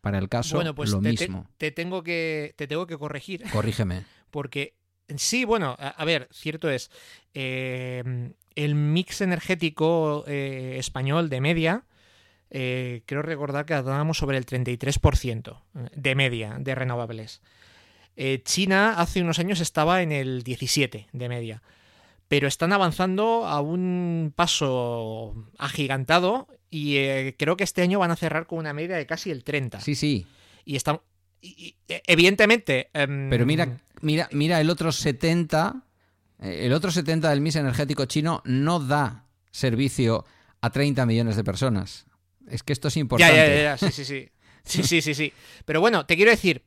[0.00, 1.46] Para el caso, bueno, pues lo te, mismo.
[1.58, 3.42] Te, te, tengo que, te tengo que corregir.
[3.50, 4.04] Corrígeme.
[4.30, 4.74] Porque
[5.16, 6.90] sí, bueno, a, a ver, cierto es.
[7.34, 11.84] Eh, el mix energético eh, español de media,
[12.50, 15.62] eh, creo recordar que hablábamos sobre el 33%
[15.94, 17.42] de media de renovables.
[18.44, 21.62] China hace unos años estaba en el 17% de media.
[22.28, 28.16] Pero están avanzando a un paso agigantado y eh, creo que este año van a
[28.16, 29.80] cerrar con una media de casi el 30.
[29.80, 30.26] Sí, sí.
[30.64, 31.00] Y están.
[31.40, 32.90] Y, y, evidentemente.
[32.94, 33.28] Um...
[33.28, 35.84] Pero mira, mira, mira el otro 70.
[36.38, 40.24] El otro 70 del mix energético chino no da servicio
[40.62, 42.06] a 30 millones de personas.
[42.48, 43.36] Es que esto es importante.
[43.36, 44.28] Ya, ya, ya, sí, sí, sí.
[44.62, 45.32] Sí, sí, sí, sí.
[45.64, 46.62] Pero bueno, te quiero decir.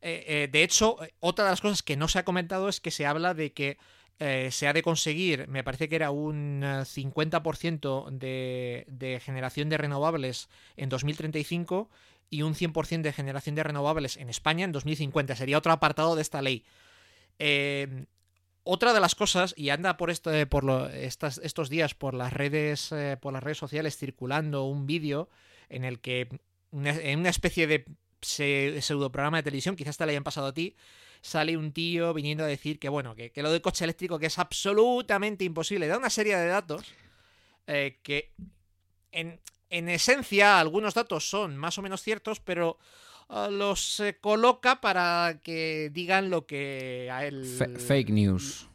[0.00, 2.90] Eh, eh, de hecho, otra de las cosas que no se ha comentado es que
[2.90, 3.78] se habla de que
[4.18, 9.76] eh, se ha de conseguir, me parece que era un 50% de, de, generación de
[9.76, 11.90] renovables en 2035
[12.30, 15.36] y un 100% de generación de renovables en España en 2050.
[15.36, 16.64] Sería otro apartado de esta ley.
[17.38, 18.06] Eh,
[18.62, 22.32] otra de las cosas, y anda por, este, por lo, estas, estos días por las
[22.32, 25.28] redes, eh, por las redes sociales circulando un vídeo
[25.68, 26.28] en el que
[26.72, 27.84] en una especie de
[28.20, 30.76] pseudo programa de televisión, quizás te lo hayan pasado a ti,
[31.24, 34.26] sale un tío viniendo a decir que, bueno, que, que lo del coche eléctrico que
[34.26, 35.88] es absolutamente imposible.
[35.88, 36.84] Da una serie de datos
[37.66, 38.34] eh, que,
[39.10, 42.78] en, en, esencia, algunos datos son más o menos ciertos, pero
[43.30, 47.42] uh, los eh, coloca para que digan lo que a él...
[47.42, 48.68] F fake news.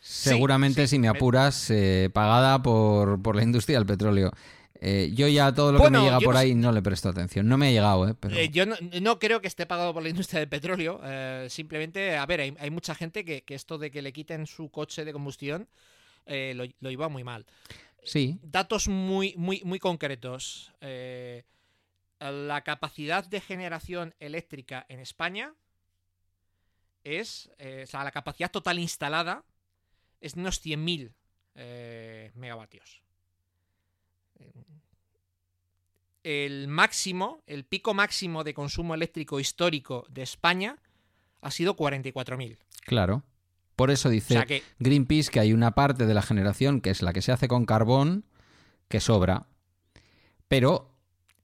[0.00, 4.32] Seguramente, sí, sí, si me apuras, eh, pagada por, por la industria del petróleo.
[4.80, 7.48] Eh, yo ya todo lo bueno, que me llega por ahí no le presto atención.
[7.48, 8.14] No me ha llegado, ¿eh?
[8.18, 8.36] Pero...
[8.36, 11.00] eh yo no, no, creo que esté pagado por la industria del petróleo.
[11.04, 14.46] Eh, simplemente, a ver, hay, hay mucha gente que, que, esto de que le quiten
[14.46, 15.68] su coche de combustión
[16.26, 17.46] lo, lo, iba muy mal.
[18.04, 18.38] Sí.
[18.42, 20.72] Datos muy, muy, muy concretos.
[22.20, 25.54] La capacidad de generación eléctrica en España
[27.02, 29.44] es, o sea, la capacidad total instalada
[30.20, 31.12] es de unos 100.000
[32.34, 33.02] megavatios
[36.24, 40.78] el máximo, el pico máximo de consumo eléctrico histórico de España
[41.40, 42.58] ha sido 44.000.
[42.84, 43.22] Claro.
[43.76, 44.62] Por eso dice o sea que...
[44.78, 47.64] Greenpeace que hay una parte de la generación que es la que se hace con
[47.64, 48.24] carbón
[48.88, 49.46] que sobra.
[50.48, 50.94] Pero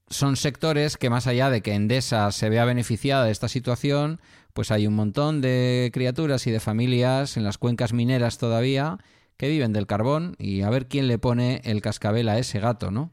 [0.09, 4.21] son sectores que más allá de que Endesa se vea beneficiada de esta situación,
[4.53, 8.99] pues hay un montón de criaturas y de familias en las cuencas mineras todavía
[9.37, 12.91] que viven del carbón y a ver quién le pone el cascabel a ese gato,
[12.91, 13.13] ¿no?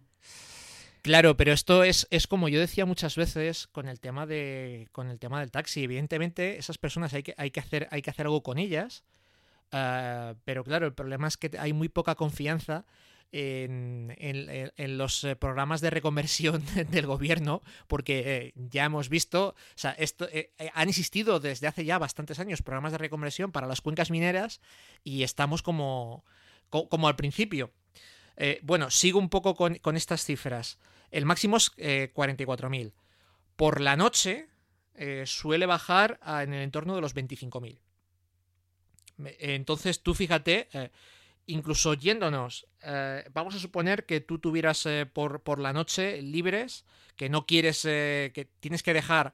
[1.01, 5.09] Claro, pero esto es, es como yo decía muchas veces con el tema de con
[5.09, 5.83] el tema del taxi.
[5.83, 9.03] Evidentemente, esas personas hay que, hay que hacer, hay que hacer algo con ellas.
[9.71, 12.85] ah, pero claro, el problema es que hay muy poca confianza
[13.31, 19.55] en, en- los eh, programas de reconversión del gobierno, porque eh, ya hemos visto, o
[19.75, 23.67] sea, esto eh, eh, han existido desde hace ya bastantes años programas de reconversión para
[23.67, 24.61] las cuencas mineras
[25.03, 26.25] y estamos como,
[26.69, 27.71] co- como al principio.
[28.37, 30.79] Eh, bueno, sigo un poco con, estas cifras.
[31.11, 32.93] El máximo es eh, 44.000.
[33.55, 34.47] Por la noche
[34.95, 37.79] eh, suele bajar a- en el entorno de los 25.000.
[39.17, 40.89] Me- Entonces tú fíjate, eh,
[41.45, 42.67] incluso yéndonos,
[43.33, 48.49] vamos a suponer que tú tuvieras por, por la noche libres, que no quieres, que
[48.59, 49.33] tienes que dejar,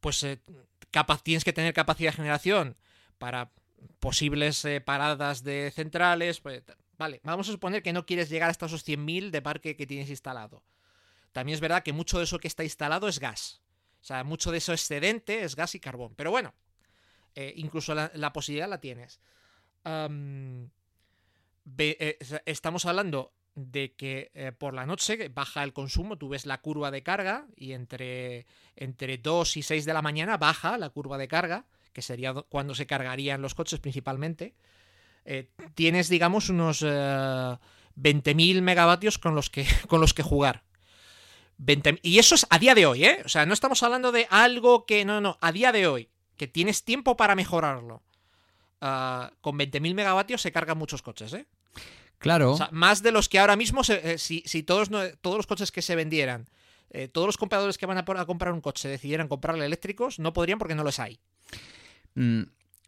[0.00, 0.26] pues
[1.22, 2.76] tienes que tener capacidad de generación
[3.18, 3.52] para
[4.00, 6.40] posibles eh, paradas de centrales.
[6.40, 6.62] pues,
[6.98, 10.10] vale, vamos a suponer que no quieres llegar hasta esos 100.000 de parque que tienes
[10.10, 10.62] instalado.
[11.32, 13.62] También es verdad que mucho de eso que está instalado es gas.
[14.00, 16.14] O sea, mucho de eso excedente es gas y carbón.
[16.16, 16.52] Pero bueno,
[17.34, 19.20] eh, incluso la, posibilidad la tienes.
[21.78, 26.90] Eh, estamos hablando de que por la noche baja el consumo, tú ves la curva
[26.90, 31.28] de carga y entre, entre 2 y 6 de la mañana baja la curva de
[31.28, 34.54] carga, que sería do- cuando se cargarían los coches principalmente.
[35.24, 37.56] Eh, tienes, digamos, unos eh,
[37.96, 40.62] 20.000 megavatios con los que, con los que jugar.
[41.58, 43.22] 20 y eso es a día de hoy, ¿eh?
[43.24, 45.04] O sea, no estamos hablando de algo que.
[45.04, 46.08] No, no, a día de hoy.
[46.36, 48.02] Que tienes tiempo para mejorarlo.
[48.80, 51.46] Ah, con 20.000 megavatios se cargan muchos coches, ¿eh?
[52.18, 52.52] Claro.
[52.52, 55.36] O sea, más de los que ahora mismo, se- eh, si, si todos, no- todos
[55.36, 56.48] los coches que se vendieran,
[56.90, 60.58] eh, todos los compradores que van a comprar un coche decidieran comprarle eléctricos, no podrían
[60.58, 61.20] porque no los hay.
[62.14, 62.42] Mm,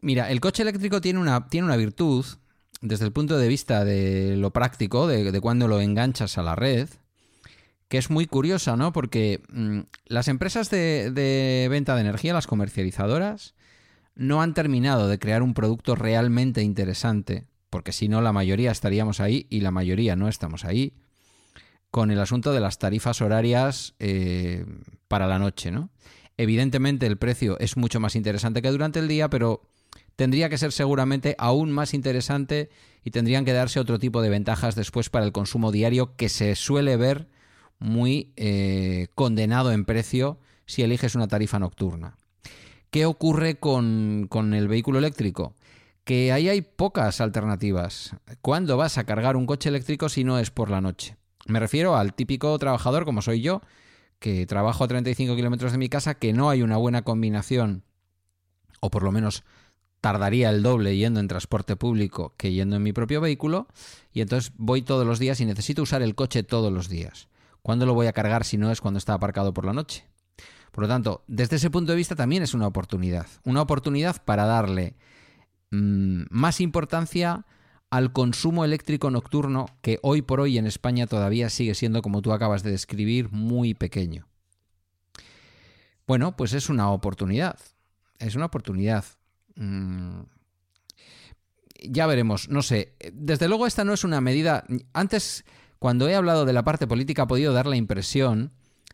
[0.05, 2.27] Mira, el coche eléctrico tiene una, tiene una virtud
[2.83, 6.91] desde el punto de vista de lo práctico, de, cuando lo enganchas a la red,
[7.89, 8.93] que es muy curiosa, ¿no?
[8.93, 13.55] Porque mm, las empresas de, de venta de energía, las comercializadoras,
[14.15, 19.21] no han terminado de crear un producto realmente interesante, porque si no la mayoría estaríamos
[19.21, 20.93] ahí y la mayoría no estamos ahí,
[21.91, 24.67] con el asunto de las tarifas horarias eh,
[25.09, 25.89] para la noche, ¿no?
[26.37, 29.62] Evidentemente el precio es mucho más interesante que durante el día, pero
[30.16, 32.70] tendría que ser seguramente aún más interesante
[33.05, 36.55] y tendrían que darse otro tipo de ventajas después para el consumo diario que se
[36.57, 37.29] suele ver
[37.79, 42.16] muy eh, condenado en precio si eliges una tarifa nocturna.
[42.90, 45.55] ¿Qué ocurre con, con el vehículo eléctrico?
[46.05, 48.14] Que ahí hay pocas alternativas.
[48.40, 51.16] ¿Cuándo vas a cargar un coche eléctrico si no es por la noche?
[51.47, 53.61] Me refiero al típico trabajador como soy yo,
[54.25, 57.83] que trabajo a 35 kilómetros de mi casa, que no hay una buena combinación,
[58.81, 59.45] o por lo menos
[60.01, 63.69] tardaría el doble yendo en transporte público que yendo en mi propio vehículo,
[64.15, 67.29] y entonces voy todos los días y necesito usar el coche todos los días.
[67.61, 70.07] ¿Cuándo lo voy a cargar si no es cuando está aparcado por la noche?
[70.73, 73.27] Por lo tanto, desde ese punto de vista también es una oportunidad.
[73.45, 74.95] Una oportunidad para darle
[75.71, 77.45] mmm, más importancia
[77.94, 82.33] al consumo eléctrico nocturno que hoy por hoy en España todavía sigue siendo, como tú
[82.33, 84.26] acabas de describir, muy pequeño.
[86.04, 87.57] Bueno, pues es una oportunidad.
[88.18, 89.04] Es una oportunidad.
[89.54, 90.22] Mm,
[91.85, 92.96] ya veremos, no sé.
[93.12, 94.64] Desde luego esta no es una medida...
[94.92, 95.44] Antes,
[95.78, 98.50] cuando he hablado de la parte política, ha podido dar la impresión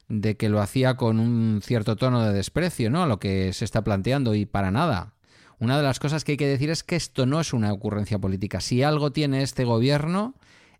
[0.08, 3.02] de que lo hacía con un cierto tono de desprecio, ¿no?
[3.02, 5.14] A lo que se está planteando y para nada.
[5.60, 8.18] Una de las cosas que hay que decir es que esto no es una ocurrencia
[8.18, 8.60] política.
[8.60, 10.34] Si algo tiene este gobierno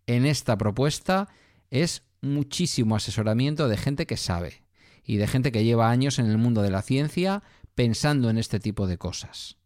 [0.07, 1.29] en esta propuesta
[1.71, 4.63] es muchísimo asesoramiento de gente que sabe
[5.05, 7.43] y de gente que lleva años en el mundo de la ciencia
[7.75, 9.57] pensando en este tipo de cosas.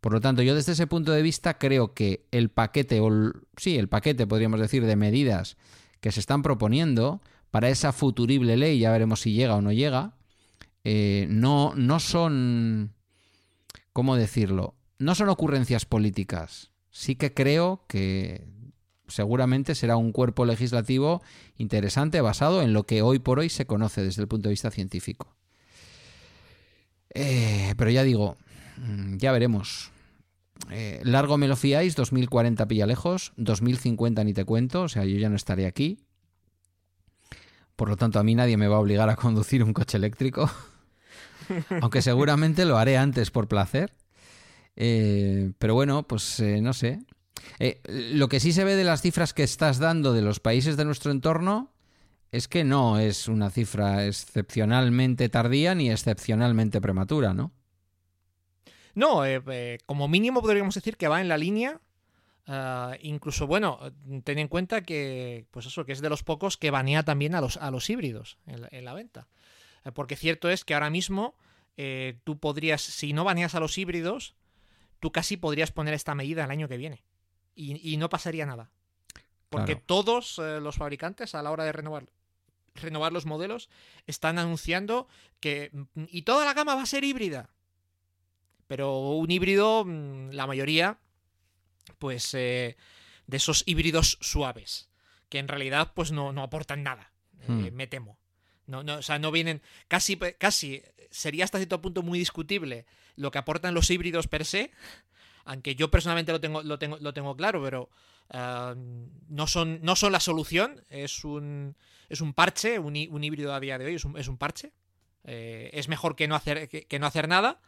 [0.00, 3.78] Por lo tanto, yo desde ese punto de vista creo que el paquete, o sí,
[3.78, 5.56] el paquete, podríamos decir, de medidas
[6.00, 10.16] que se están proponiendo para esa futurible ley, ya veremos si llega o no llega,
[10.82, 12.92] eh, no, no son,
[13.92, 14.74] ¿cómo decirlo?
[14.98, 16.70] No son ocurrencias políticas.
[16.90, 18.46] Sí que creo que
[19.08, 21.22] seguramente será un cuerpo legislativo
[21.56, 24.70] interesante basado en lo que hoy por hoy se conoce desde el punto de vista
[24.70, 25.36] científico.
[27.14, 28.36] Eh, pero ya digo,
[29.16, 29.90] ya veremos.
[30.70, 35.18] Eh, largo me lo fiáis, 2040 pilla lejos, 2050 ni te cuento, o sea, yo
[35.18, 35.98] ya no estaré aquí.
[37.76, 40.50] Por lo tanto, a mí nadie me va a obligar a conducir un coche eléctrico.
[41.80, 43.94] Aunque seguramente lo haré antes por placer.
[44.76, 47.00] Eh, pero bueno, pues eh, no sé.
[47.58, 50.76] Eh, lo que sí se ve de las cifras que estás dando de los países
[50.76, 51.72] de nuestro entorno
[52.30, 57.52] es que no es una cifra excepcionalmente tardía ni excepcionalmente prematura, ¿no?
[58.94, 59.22] No,
[59.86, 61.80] como mínimo podríamos decir que va en la línea
[62.46, 63.78] Ah, incluso, bueno,
[64.24, 67.40] ten en cuenta que, pues eso, que es de los pocos que banea también a
[67.40, 69.28] los, a los híbridos en la, venta.
[69.84, 71.36] Eh, porque cierto es que ahora mismo
[71.76, 74.34] eh, tú podrías, si no baneas a los híbridos,
[75.00, 77.02] tú casi podrías poner esta medida el año que viene.
[77.54, 78.70] Y, no pasaría nada.
[79.50, 82.08] Porque todos eh, los fabricantes a la hora de renovar,
[82.74, 83.68] renovar los modelos
[84.06, 85.06] están anunciando
[85.40, 85.70] que...
[86.08, 87.50] Y toda la gama va a ser híbrida.
[88.66, 90.98] Pero un híbrido, mm, la mayoría,
[91.98, 92.76] pues eh,
[93.26, 94.88] de esos híbridos suaves,
[95.28, 97.12] que en realidad pues no, aportan nada,
[97.46, 97.68] hmm.
[97.72, 98.18] me temo.
[98.66, 99.62] No, no, o sea, no vienen.
[99.88, 102.86] Casi, casi sería hasta cierto punto muy discutible
[103.16, 104.70] lo que aportan los híbridos per se.
[105.44, 107.90] Aunque yo personalmente lo tengo, lo tengo, lo tengo claro, pero
[108.30, 108.74] ah,
[109.28, 110.84] no, son, no son la solución.
[110.88, 111.76] Es un,
[112.08, 114.72] es un parche, un, híbrido a día de hoy es un, es un parche.
[115.24, 117.60] Eh, es mejor que no hacer, que no hacer nada.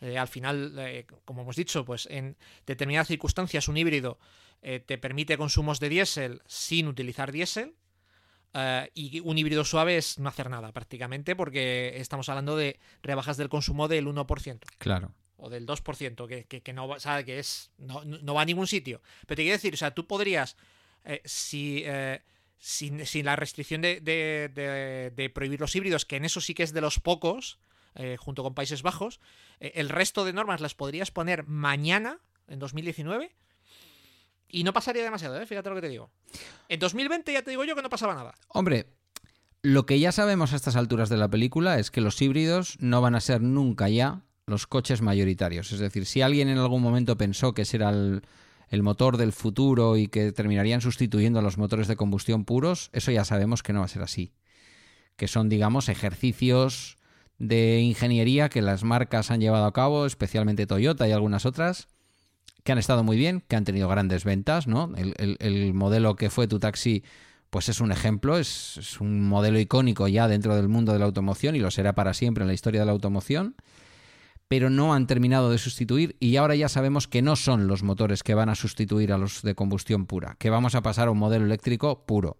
[0.00, 2.36] Eh, al final, eh, como hemos dicho, pues en
[2.66, 4.18] determinadas circunstancias un híbrido
[4.62, 7.74] eh, te permite consumos de diésel sin utilizar diésel.
[8.94, 13.48] Y un híbrido suave es no hacer nada prácticamente porque estamos hablando de rebajas del
[13.48, 14.60] consumo del 1%.
[14.78, 15.14] Claro.
[15.36, 19.00] O del 2%, que, que, no, sabe que es, no, va a ningún sitio.
[19.26, 20.56] Pero te quiero decir, o sea, tú podrías,
[21.24, 21.84] si...
[22.62, 26.82] Sin, la restricción de, de, prohibir los híbridos, que en eso sí que es de
[26.82, 27.58] los pocos,
[27.96, 29.20] eh, junto con Países Bajos.
[29.58, 33.34] Eh, el resto de normas las podrías poner mañana, en 2019,
[34.50, 35.46] y no pasaría demasiado, ¿eh?
[35.46, 36.10] fíjate lo que te digo.
[36.68, 38.34] En 2020 ya te digo yo que no pasaba nada.
[38.48, 38.86] Hombre,
[39.62, 43.00] lo que ya sabemos a estas alturas de la película es que los híbridos no
[43.00, 45.72] van a ser nunca ya los coches mayoritarios.
[45.72, 48.22] Es decir, si alguien en algún momento pensó que ese era el,
[48.68, 53.12] el motor del futuro y que terminarían sustituyendo a los motores de combustión puros, eso
[53.12, 54.32] ya sabemos que no va a ser así.
[55.16, 56.96] Que son, digamos, ejercicios
[57.38, 61.88] de ingeniería que las marcas han llevado a cabo, especialmente Toyota y algunas otras,
[62.70, 64.92] que han estado muy bien, que han tenido grandes ventas, ¿no?
[64.94, 67.02] El, modelo que fue tu taxi,
[67.50, 71.06] pues es un ejemplo, es, es, un modelo icónico ya dentro del mundo de la
[71.06, 73.56] automoción y lo será para siempre en la historia de la automoción,
[74.46, 78.22] pero no han terminado de sustituir y ahora ya sabemos que no son los motores
[78.22, 81.18] que van a sustituir a los de combustión pura, que vamos a pasar a un
[81.18, 82.36] modelo eléctrico puro.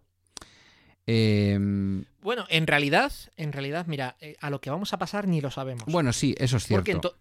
[1.07, 5.41] Em, bueno, en realidad, en realidad, mira, eh, a lo que vamos a pasar ni
[5.41, 5.87] lo sabemos.
[5.87, 7.17] Bueno, sí, eso es cierto.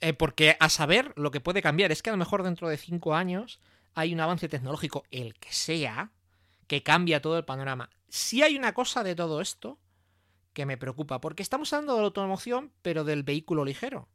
[0.00, 2.76] Eh, porque, a saber lo que puede cambiar es que a lo mejor dentro de
[2.76, 3.60] cinco años
[3.94, 6.12] hay un avance tecnológico, el que sea,
[6.66, 7.88] que cambia todo el panorama.
[8.08, 9.78] Si hay una cosa de todo esto
[10.52, 14.08] que me preocupa, porque estamos hablando de la automoción, pero del vehículo ligero.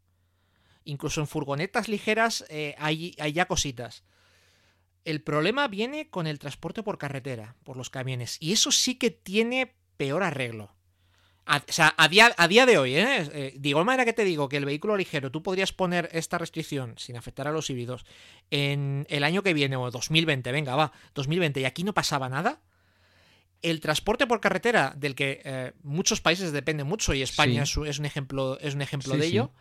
[0.84, 4.04] Incluso en furgonetas ligeras eh, hay, hay ya cositas.
[5.04, 8.38] El problema viene con el transporte por carretera, por los camiones.
[8.40, 10.76] Y eso sí que tiene peor arreglo.
[11.48, 13.30] O sea, a día, a día de hoy, ¿eh?
[13.34, 13.54] ¿eh?
[13.58, 16.94] De igual manera que te digo que el vehículo ligero, tú podrías poner esta restricción
[16.98, 18.06] sin afectar a los híbridos
[18.52, 22.62] en el año que viene o 2020, venga, va, 2020, y aquí no pasaba nada.
[23.62, 28.06] El transporte por carretera, del que eh, muchos países dependen mucho, y España es, un
[28.06, 29.52] ejemplo, es un ejemplo de ello,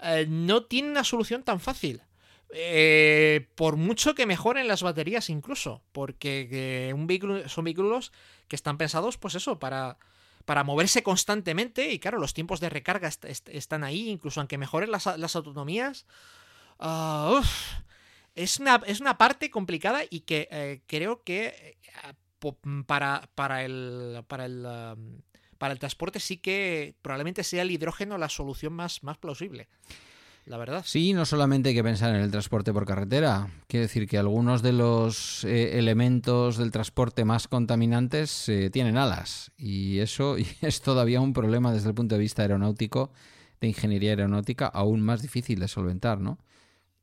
[0.00, 2.02] eh, no tiene una solución tan fácil.
[2.56, 8.12] Eh, por mucho que mejoren las baterías incluso, porque un vehículo, son vehículos
[8.46, 9.98] que están pensados, pues eso, para,
[10.44, 15.36] para moverse constantemente y claro, los tiempos de recarga están ahí, incluso aunque mejoren las,
[15.36, 16.06] autonomías.
[16.78, 17.40] Ah,
[18.34, 21.78] es, una, es una parte complicada y que eh, creo que
[22.42, 22.54] eh,
[22.86, 24.66] para, para, el, para, el,
[25.58, 29.68] para el transporte sí que probablemente sea el hidrógeno la solución más, más plausible
[30.46, 30.82] la verdad.
[30.86, 33.48] Sí, no solamente hay que pensar en el transporte por carretera.
[33.66, 39.52] Quiere decir que algunos de los eh, elementos del transporte más contaminantes eh, tienen alas.
[39.56, 43.10] Y eso es todavía un problema desde el punto de vista aeronáutico,
[43.60, 46.38] de ingeniería aeronáutica, aún más difícil de solventar, ¿no?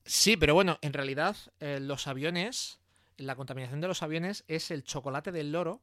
[0.05, 2.79] Sí, pero bueno, en realidad eh, los aviones,
[3.17, 5.81] la contaminación de los aviones es el chocolate del loro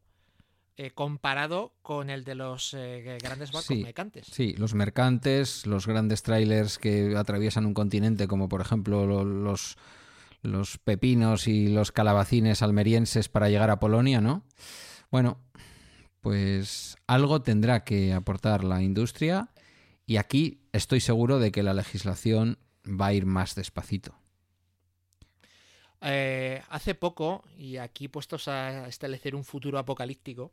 [0.81, 4.29] eh, comparado con el de los eh, grandes barcos mercantes.
[4.31, 9.77] Sí, los mercantes, los grandes trailers que atraviesan un continente, como por ejemplo los,
[10.41, 14.45] los pepinos y los calabacines almerienses para llegar a Polonia, ¿no?
[15.11, 15.41] Bueno,
[16.21, 19.51] pues algo tendrá que aportar la industria
[20.07, 22.57] y aquí estoy seguro de que la legislación
[22.87, 24.15] va a ir más despacito.
[26.03, 30.53] Eh, hace poco, y aquí puestos a establecer un futuro apocalíptico,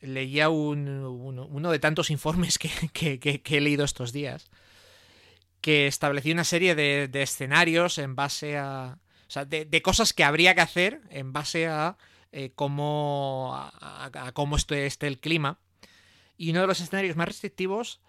[0.00, 4.48] leía uno de tantos informes que, he leído estos días,
[5.60, 8.98] que establecía una serie de, escenarios en base a...
[9.26, 11.98] O sea, de, cosas que habría que hacer en base a
[12.32, 15.58] eh, cómo, a, cómo esté, esté el clima.
[16.38, 18.00] Y uno de los escenarios más restrictivos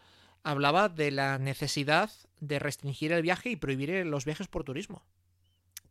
[0.43, 2.09] hablaba de la necesidad
[2.39, 5.03] de restringir el viaje y prohibir los viajes por turismo.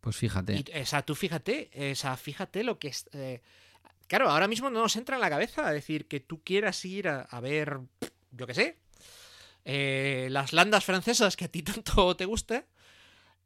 [0.01, 0.55] Pues fíjate.
[0.55, 3.11] Y, o sea, tú fíjate, o sea, fíjate lo que es.
[3.13, 3.43] eh,
[4.09, 7.41] claro, ahora mismo no nos entra en la cabeza decir que tú quieras ir a,
[7.41, 7.81] ver,
[8.33, 8.79] yo qué sé,
[9.65, 12.67] eh, las landas francesas que a ti tanto te guste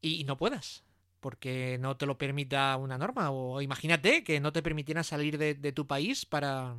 [0.01, 0.85] y no puedas.
[1.21, 3.31] Porque no te lo permita una norma.
[3.31, 6.75] O imagínate que no te permitieran salir de, de tu país para.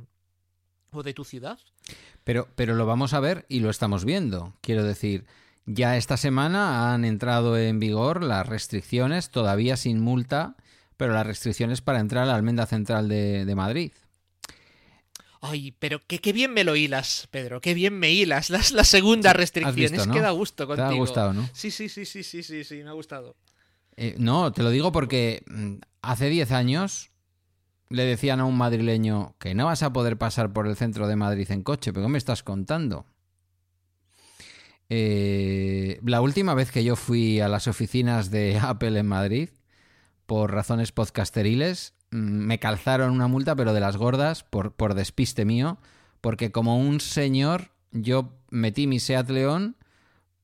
[0.92, 1.58] o de tu ciudad.
[2.24, 4.52] Pero, pero lo vamos a ver y lo estamos viendo.
[4.60, 5.24] Quiero decir,
[5.64, 10.56] ya esta semana han entrado en vigor las restricciones, todavía sin multa,
[10.96, 13.92] pero las restricciones para entrar a la almenda central de, de Madrid.
[15.40, 17.60] Ay, pero qué, qué bien me lo hilas, Pedro.
[17.60, 18.48] Qué bien me hilas.
[18.50, 19.76] La, la segunda restricción.
[19.76, 20.14] visto, es ¿no?
[20.14, 20.88] que da gusto Te contigo.
[20.88, 21.48] ha gustado, ¿no?
[21.52, 23.36] Sí, sí, sí, sí, sí, sí, sí, me ha gustado.
[23.96, 27.10] Eh, no, te lo digo porque mm, hace 10 años
[27.90, 31.16] le decían a un madrileño que no vas a poder pasar por el centro de
[31.16, 33.06] Madrid en coche, pero ¿qué me estás contando?
[34.88, 39.50] Eh, la última vez que yo fui a las oficinas de Apple en Madrid,
[40.26, 45.44] por razones podcasteriles, mm, me calzaron una multa, pero de las gordas, por, por despiste
[45.44, 45.78] mío,
[46.20, 49.76] porque como un señor, yo metí mi Seat León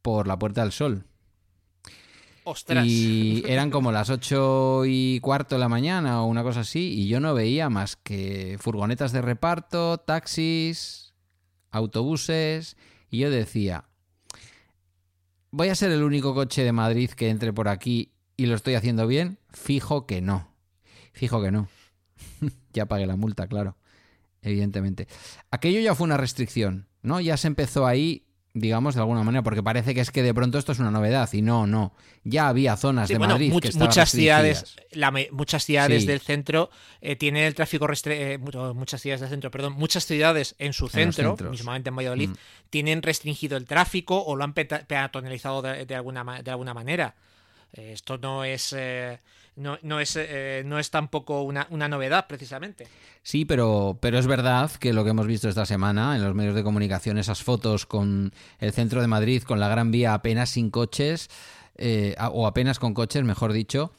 [0.03, 1.05] por la Puerta del Sol.
[2.45, 2.87] Ostras.
[2.87, 7.09] Y eran como las ocho y cuarto de la mañana o una cosa así, y
[7.09, 11.15] yo no veía más que furgonetas de reparto, taxis,
[11.71, 12.77] autobuses,
[13.11, 13.85] y yo decía,
[15.51, 18.13] ¿voy a ser el único coche de Madrid que entre por aquí
[18.43, 19.39] y lo estoy haciendo bien?
[19.51, 20.49] Fijo que no.
[21.13, 21.69] Fijo que no.
[22.73, 23.77] ya pagué la multa, claro.
[24.43, 25.07] Evidentemente.
[25.51, 27.21] Aquello ya fue una restricción, ¿no?
[27.21, 30.57] Ya se empezó ahí, digamos, de alguna manera, porque parece que es que de pronto
[30.59, 31.93] esto es una novedad, y no, no.
[32.25, 36.09] Ya había zonas Sí, de bueno, Madrid much- que muchas ciudades, la muchas ciudades Sí.
[36.09, 36.71] del centro
[37.03, 40.89] eh, tienen el tráfico eh, mu- muchas ciudades del centro, perdón, muchas ciudades en su
[40.89, 42.37] centro, mismamente en Valladolid, Mm.
[42.71, 47.15] tienen restringido el tráfico o lo han peatonalizado de, de alguna de alguna manera.
[47.73, 49.21] Eh, esto no es eh,
[49.57, 52.87] no, no es eh, no es tampoco una, una novedad precisamente.
[53.23, 56.55] Sí, pero, pero es verdad que lo que hemos visto esta semana en los medios
[56.55, 60.71] de comunicación, esas fotos con el centro de Madrid, con la Gran Vía apenas sin
[60.71, 61.29] coches,
[61.75, 63.93] eh, o apenas con coches, mejor dicho,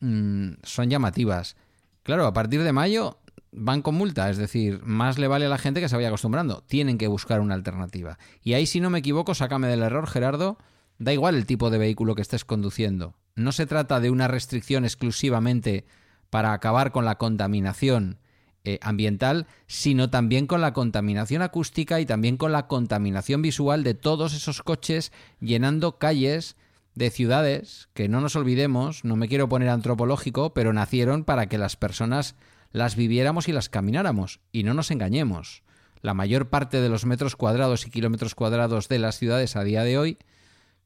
[0.00, 1.56] mm, son llamativas.
[2.04, 3.18] Claro, a partir de mayo
[3.50, 6.62] van con multa, es decir, más le vale a la gente que se vaya acostumbrando.
[6.66, 8.18] Tienen que buscar una alternativa.
[8.42, 10.58] Y ahí, si no me equivoco, sácame del error, Gerardo,
[10.98, 13.14] da igual el tipo de vehículo que estés conduciendo.
[13.34, 15.84] No se trata de una restricción exclusivamente
[16.30, 18.18] para acabar con la contaminación
[18.64, 23.94] eh, ambiental, sino también con la contaminación acústica y también con la contaminación visual de
[23.94, 26.56] todos esos coches llenando calles
[26.94, 31.56] de ciudades que no nos olvidemos, no me quiero poner antropológico, pero nacieron para que
[31.56, 32.34] las personas
[32.72, 34.40] las viviéramos y las camináramos.
[34.52, 35.62] Y no nos engañemos.
[36.02, 39.84] La mayor parte de los metros cuadrados y kilómetros cuadrados de las ciudades a día
[39.84, 40.18] de hoy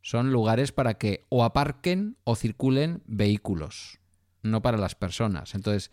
[0.03, 4.01] son lugares para que o aparquen o circulen vehículos,
[4.43, 5.55] no para las personas.
[5.55, 5.91] Entonces,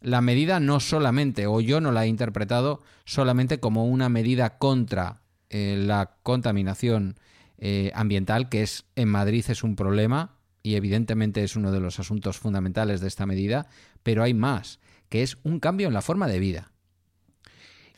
[0.00, 5.22] la medida no solamente, o yo no la he interpretado solamente como una medida contra
[5.48, 7.16] eh, la contaminación
[7.58, 12.00] eh, ambiental, que es en Madrid es un problema y evidentemente es uno de los
[12.00, 13.68] asuntos fundamentales de esta medida,
[14.02, 16.72] pero hay más, que es un cambio en la forma de vida.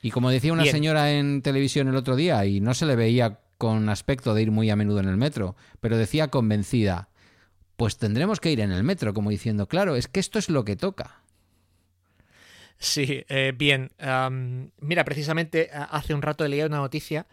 [0.02, 0.74] Y como decía una Bien.
[0.74, 4.50] señora en televisión el otro día, y no se le veía con aspecto de ir
[4.50, 7.08] muy a menudo en el metro, pero decía convencida,
[7.76, 10.64] pues tendremos que ir en el metro, como diciendo, claro, es que esto es lo
[10.64, 11.22] que toca.
[12.78, 13.90] Sí, eh, bien.
[14.80, 17.26] mira, precisamente a- hace un rato leía una noticia.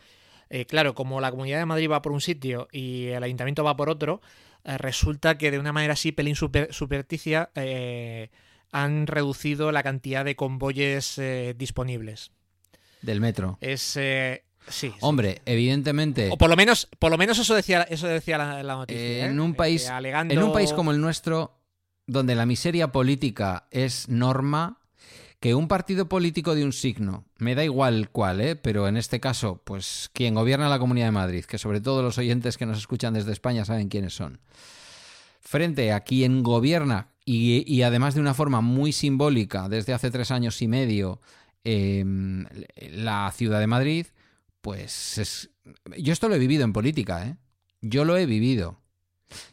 [0.50, 3.76] eh, claro, como la Comunidad de Madrid va por un sitio y el Ayuntamiento va
[3.76, 4.22] por otro,
[4.64, 8.30] eh, resulta que de una manera así pelín super- superticia eh,
[8.72, 12.32] han reducido la cantidad de convoyes eh, disponibles.
[13.02, 13.58] Del metro.
[13.60, 14.90] Es eh, sí.
[14.90, 14.94] sí.
[15.02, 18.76] Hombre, evidentemente, O por lo menos, por lo menos eso decía, eso decía la, la
[18.76, 19.02] noticia.
[19.02, 19.26] eh, ¿eh?
[19.26, 21.58] en un Eh, país, alegando- en un país como el nuestro,
[22.08, 24.80] donde la miseria política es norma,
[25.40, 28.56] que un partido político de un signo, me da igual cuál, ¿eh?
[28.56, 32.18] pero en este caso, pues quien gobierna la Comunidad de Madrid, que sobre todo los
[32.18, 34.40] oyentes que nos escuchan desde España saben quiénes son,
[35.42, 40.32] frente a quien gobierna y, y además de una forma muy simbólica desde hace tres
[40.32, 41.22] años y medio
[41.64, 42.04] eh,
[42.92, 44.08] la ciudad de Madrid,
[44.66, 45.52] pues es...
[45.96, 47.38] Yo esto lo he vivido en política, ¿eh?
[47.82, 48.80] Yo lo he vivido.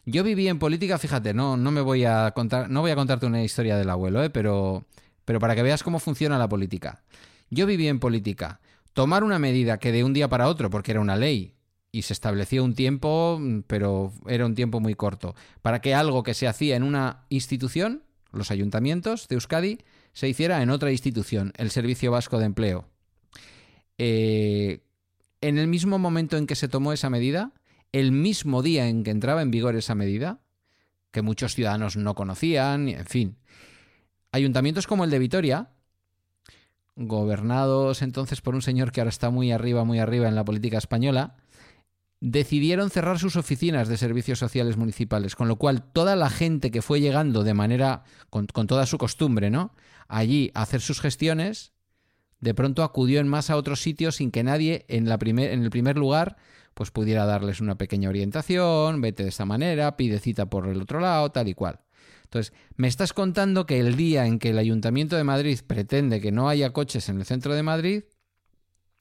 [0.07, 3.27] Yo viví en política, fíjate, no, no me voy a contar, no voy a contarte
[3.27, 4.31] una historia del abuelo, ¿eh?
[4.31, 4.87] pero,
[5.23, 7.03] pero para que veas cómo funciona la política.
[7.51, 8.59] Yo viví en política.
[8.93, 11.53] Tomar una medida que de un día para otro, porque era una ley,
[11.91, 16.33] y se establecía un tiempo, pero era un tiempo muy corto, para que algo que
[16.33, 18.01] se hacía en una institución,
[18.31, 19.77] los ayuntamientos de Euskadi,
[20.13, 22.87] se hiciera en otra institución, el Servicio Vasco de Empleo.
[23.99, 24.79] Eh,
[25.43, 27.51] en el mismo momento en que se tomó esa medida,
[27.91, 30.39] el mismo día en que entraba en vigor esa medida,
[31.11, 33.37] que muchos ciudadanos no conocían, en fin.
[34.31, 35.69] Ayuntamientos como el de Vitoria,
[36.95, 40.77] gobernados entonces por un señor que ahora está muy arriba, muy arriba en la política
[40.77, 41.35] española,
[42.21, 46.81] decidieron cerrar sus oficinas de servicios sociales municipales, con lo cual toda la gente que
[46.81, 49.75] fue llegando de manera, con, toda su costumbre, ¿no?
[50.07, 51.72] Allí a hacer sus gestiones,
[52.43, 56.35] de pronto acudió en masa a otros sitios sin que nadie en, el primer lugar
[56.73, 60.99] pues pudiera darles una pequeña orientación, vete de esta manera, pide cita por el otro
[60.99, 61.79] lado, tal y cual.
[62.23, 66.31] Entonces, me estás contando que el día en que el Ayuntamiento de Madrid pretende que
[66.31, 68.03] no haya coches en el centro de Madrid,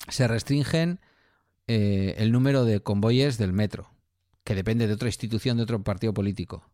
[0.09, 1.01] se restringen
[1.67, 3.89] eh, el número de convoyes del metro,
[4.45, 6.71] que depende de otra institución, de otro partido político.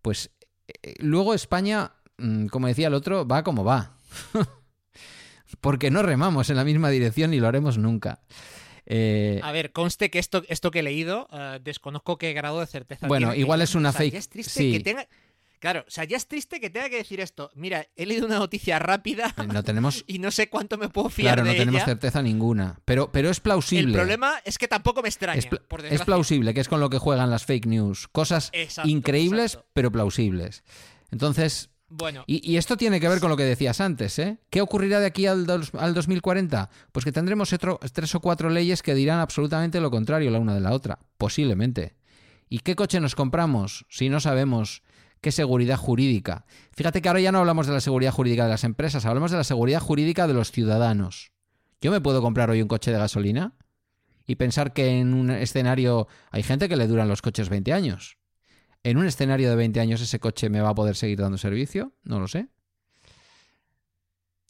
[0.00, 0.30] Pues
[0.68, 3.98] eh, luego España, mm, como decía el otro, va como va.
[5.60, 8.20] Porque no remamos en la misma dirección y lo haremos nunca.
[8.86, 11.28] Eh, a ver, conste que esto, esto que he leído,
[11.62, 13.06] desconozco qué grado de certeza.
[13.06, 14.14] Bueno, igual es una fake.
[14.14, 15.06] Es triste que tenga,
[15.60, 17.50] Claro, o sea, ya es triste que tenga que decir esto.
[17.54, 20.04] Mira, he leído una noticia rápida eh, no tenemos...
[20.06, 22.80] y no sé cuánto me puedo fiar claro, no tenemos certeza ninguna.
[22.86, 23.88] Pero, pero es plausible.
[23.88, 25.38] El problema es que tampoco me extraña.
[25.38, 28.08] Es, plausible, que es con lo que juegan las fake news.
[28.08, 28.50] Cosas
[28.84, 30.64] increíbles, pero plausibles.
[31.10, 32.24] Entonces, bueno.
[32.26, 34.38] Y, esto tiene que ver con lo que decías antes, ¿eh?
[34.48, 35.46] ¿Qué ocurrirá de aquí al,
[35.78, 36.70] al 2040?
[36.92, 37.54] Pues que tendremos
[37.92, 41.00] tres o cuatro leyes que dirán absolutamente lo contrario la una de la otra.
[41.18, 41.96] Posiblemente.
[42.48, 44.82] ¿Y qué coche nos compramos si no sabemos
[45.20, 46.46] ¿Qué seguridad jurídica?
[46.72, 49.36] Fíjate que ahora ya no hablamos de la seguridad jurídica de las empresas, hablamos de
[49.36, 51.32] la seguridad jurídica de los ciudadanos.
[51.82, 53.54] ¿Yo me puedo comprar hoy un coche de gasolina?
[54.26, 58.16] Y pensar que en un escenario hay gente que le duran los coches 20 años.
[58.82, 61.92] ¿En un escenario de 20 años ese coche me va a poder seguir dando servicio?
[62.02, 62.48] No lo sé.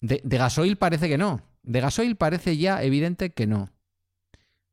[0.01, 1.43] De, de gasoil parece que no.
[1.63, 3.71] De gasoil parece ya evidente que no.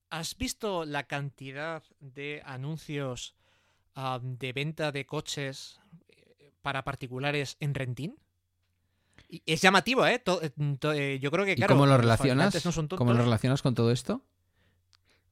[0.09, 3.35] ¿Has visto la cantidad de anuncios
[4.21, 5.79] de venta de coches
[6.61, 8.19] para particulares en rentín.
[9.29, 10.21] Y es llamativo, ¿eh?
[10.41, 10.51] eh,
[10.93, 11.73] eh yo creo que, claro.
[11.73, 12.55] ¿Y cómo lo relacionas?
[12.95, 14.21] ¿Cómo lo relacionas con todo esto?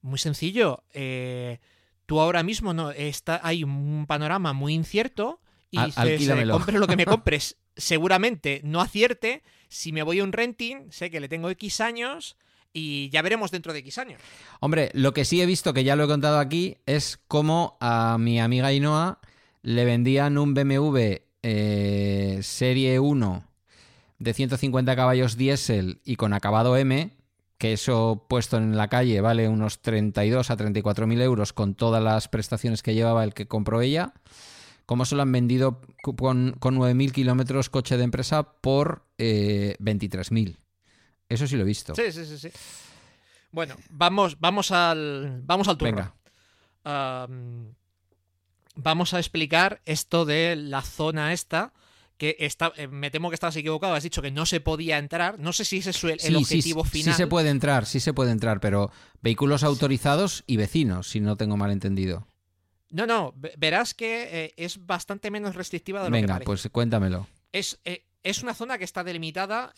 [0.02, 0.84] Muy sencillo.
[0.94, 1.60] Eh,
[2.06, 5.40] tú ahora mismo no está, hay un panorama muy incierto
[5.72, 9.44] y dices, compres lo que me compres, seguramente no acierte.
[9.68, 12.38] Si me voy a un renting, sé que le tengo X años
[12.72, 14.22] y ya veremos dentro de X años.
[14.60, 18.18] Hombre, lo que sí he visto, que ya lo he contado aquí, es cómo a
[18.20, 19.20] mi amiga Inoa
[19.62, 23.48] le vendían un BMW eh, Serie 1
[24.20, 27.12] de 150 caballos diésel y con acabado M,
[27.58, 32.04] que eso puesto en la calle vale unos 32 a 34 mil euros con todas
[32.04, 34.14] las prestaciones que llevaba el que compró ella,
[34.86, 40.58] cómo se lo han vendido con, con 9.000 kilómetros coche de empresa por eh, 23.000.
[41.30, 41.96] Eso sí lo he visto.
[41.96, 42.50] Sí, sí, sí, sí.
[43.52, 45.42] Bueno, vamos, vamos al.
[45.44, 45.96] Vamos al turno.
[45.96, 47.28] Venga
[48.76, 51.74] vamos a explicar esto de la zona esta
[52.18, 55.40] que está, eh, me temo que estabas equivocado, has dicho que no se podía entrar,
[55.40, 57.14] no sé si ese es el, objetivo final.
[57.14, 58.92] Sí se puede entrar, sí se puede entrar, pero
[59.22, 62.28] vehículos autorizados y vecinos, si no tengo mal entendido.
[62.90, 66.46] No, no, verás que eh, es bastante menos restrictiva de lo Venga, que parece.
[66.46, 67.28] pues cuéntamelo.
[67.52, 69.74] Es, eh, es una zona que está delimitada,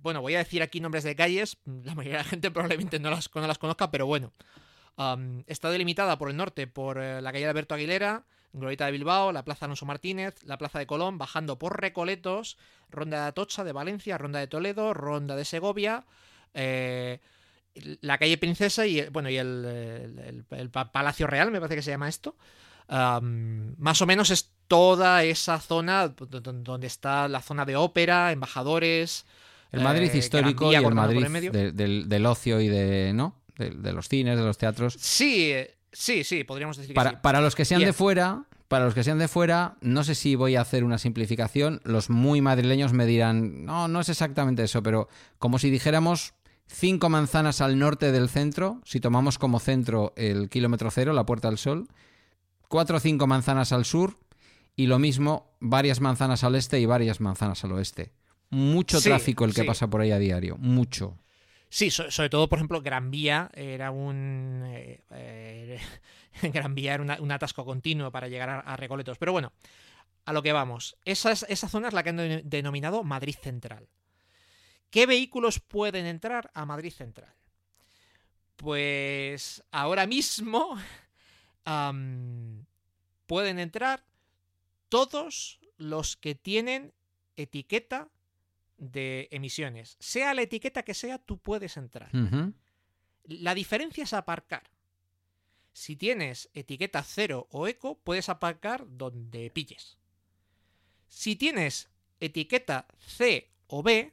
[0.00, 3.10] bueno, voy a decir aquí nombres de calles, la mayoría de la gente probablemente no
[3.10, 4.32] las, no las conozca, pero bueno.
[5.46, 9.44] está delimitada por el norte por la calle de Alberto Aguilera, Glorieta de Bilbao, la
[9.44, 12.58] Plaza Alonso Martínez, la Plaza de Colón, bajando por Recoletos,
[12.90, 16.04] Ronda de Atocha de Valencia, Ronda de Toledo, Ronda de Segovia,
[16.54, 17.20] eh,
[17.74, 20.44] la calle Princesa y, bueno, y el,
[20.92, 22.36] Palacio Real, me parece que se llama esto.
[22.88, 29.26] más o menos es toda esa zona donde está la zona de ópera, embajadores.
[29.72, 33.36] El Madrid eh, histórico y el Madrid del, ocio y de, ¿no?
[33.56, 34.94] De, los cines, de los teatros.
[34.98, 35.54] Sí,
[35.92, 37.16] Sí, sí, podríamos decir que para, sí.
[37.22, 40.36] Para los que sean de fuera, para los que sean de fuera, no sé si
[40.36, 41.80] voy a hacer una simplificación.
[41.84, 46.34] Los muy madrileños me dirán, no, no es exactamente eso, pero como si dijéramos
[46.68, 51.48] cinco manzanas al norte del centro, si tomamos como centro el kilómetro cero, la Puerta
[51.48, 51.88] del Sol,
[52.68, 54.16] cuatro o cinco manzanas al sur
[54.76, 58.12] y lo mismo varias manzanas al este y varias manzanas al oeste.
[58.50, 61.18] Mucho tráfico el que pasa por ahí a diario, mucho.
[61.72, 64.64] Sí, sobre todo, por ejemplo, Gran Vía era un.
[64.66, 65.80] Eh, eh,
[66.52, 69.18] Gran Vía era un atasco continuo para llegar a, Recoletos.
[69.18, 69.52] Pero bueno,
[70.24, 70.96] a lo que vamos.
[71.04, 73.88] Esa, esa zona es la que han denominado Madrid Central.
[74.90, 77.32] ¿Qué vehículos pueden entrar a Madrid Central?
[78.56, 80.76] Pues ahora mismo
[83.26, 84.02] pueden entrar
[84.88, 86.92] todos los que tienen
[87.36, 88.08] etiqueta
[88.80, 89.96] de emisiones.
[90.00, 92.10] Sea la etiqueta que sea, tú puedes entrar.
[93.24, 94.70] La diferencia es aparcar.
[95.72, 99.98] Si tienes etiqueta cero o eco, puedes aparcar donde pilles.
[101.06, 104.12] Si tienes etiqueta C o B,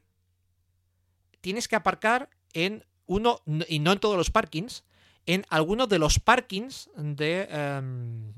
[1.42, 4.84] tienes que aparcar en uno, y no en todos los parkings,
[5.26, 8.34] en algunos de los parkings de, em,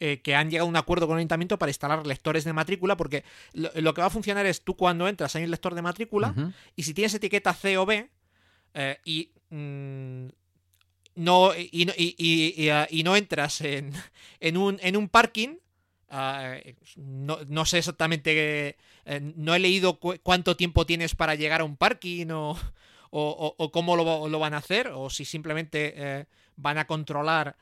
[0.00, 2.96] eh, que han llegado a un acuerdo con el ayuntamiento para instalar lectores de matrícula,
[2.96, 6.34] porque lo, que va a funcionar es tú cuando entras hay un lector de matrícula
[6.76, 8.08] y si tienes etiqueta C o B
[8.74, 10.26] eh, y mm,
[11.16, 13.92] no y, y, no entras en,
[14.40, 15.56] en, un, en un parking
[16.08, 16.56] ah,
[16.96, 22.28] no, sé exactamente, eh, no he leído cuánto tiempo tienes para llegar a un parking
[22.30, 22.56] o,
[23.10, 26.26] o, cómo lo, van a hacer, o si simplemente
[26.56, 27.56] van a controlar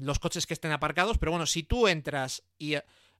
[0.00, 2.76] los coches que estén aparcados, pero bueno, si tú entras y,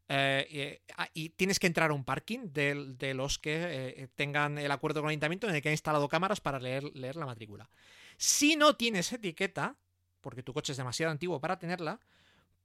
[0.08, 0.80] eh,
[1.12, 5.08] y, tienes que entrar a un parking de, los que eh, tengan el acuerdo con
[5.08, 7.68] el ayuntamiento en el que han instalado cámaras para leer, leer la matrícula.
[8.16, 9.76] Si no tienes etiqueta,
[10.20, 12.00] porque tu coche es demasiado antiguo para tenerla,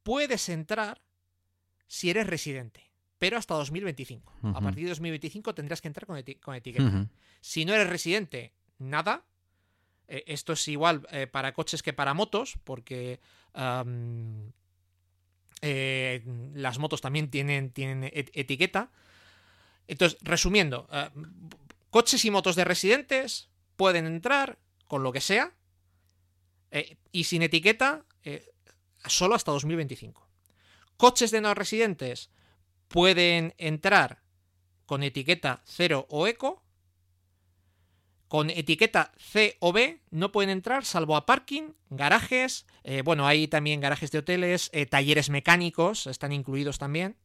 [0.04, 1.02] puedes entrar
[1.88, 4.34] si eres residente, pero hasta 2025.
[4.56, 7.08] A partir de 2025 tendrás que entrar con, etiqueta.
[7.42, 9.26] Si no eres residente, nada,
[10.08, 13.20] eh, esto es igual eh, para coches que para motos, porque
[15.62, 16.24] eh,
[16.54, 18.92] las motos también tienen, tienen etiqueta.
[19.88, 20.88] Entonces, resumiendo,
[21.90, 25.54] coches y motos de residentes pueden entrar con lo que sea
[27.12, 28.06] y sin etiqueta
[29.06, 30.26] solo hasta 2025.
[30.98, 32.30] Coches de no residentes
[32.88, 34.22] pueden entrar
[34.86, 36.63] con etiqueta cero o eco
[38.34, 43.48] con etiqueta C o B no pueden entrar salvo a parking, garajes, eh, bueno, hay
[43.48, 47.16] también garajes de hoteles, eh, talleres mecánicos, están incluidos también.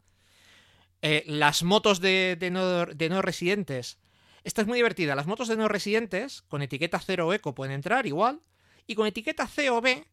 [1.01, 3.97] Eh, las motos de, no, residentes.
[4.45, 5.15] Esta es muy divertida.
[5.15, 8.43] Las motos de no residentes, con etiqueta 0 eco, pueden entrar igual.
[8.87, 10.07] Y con etiqueta C o B,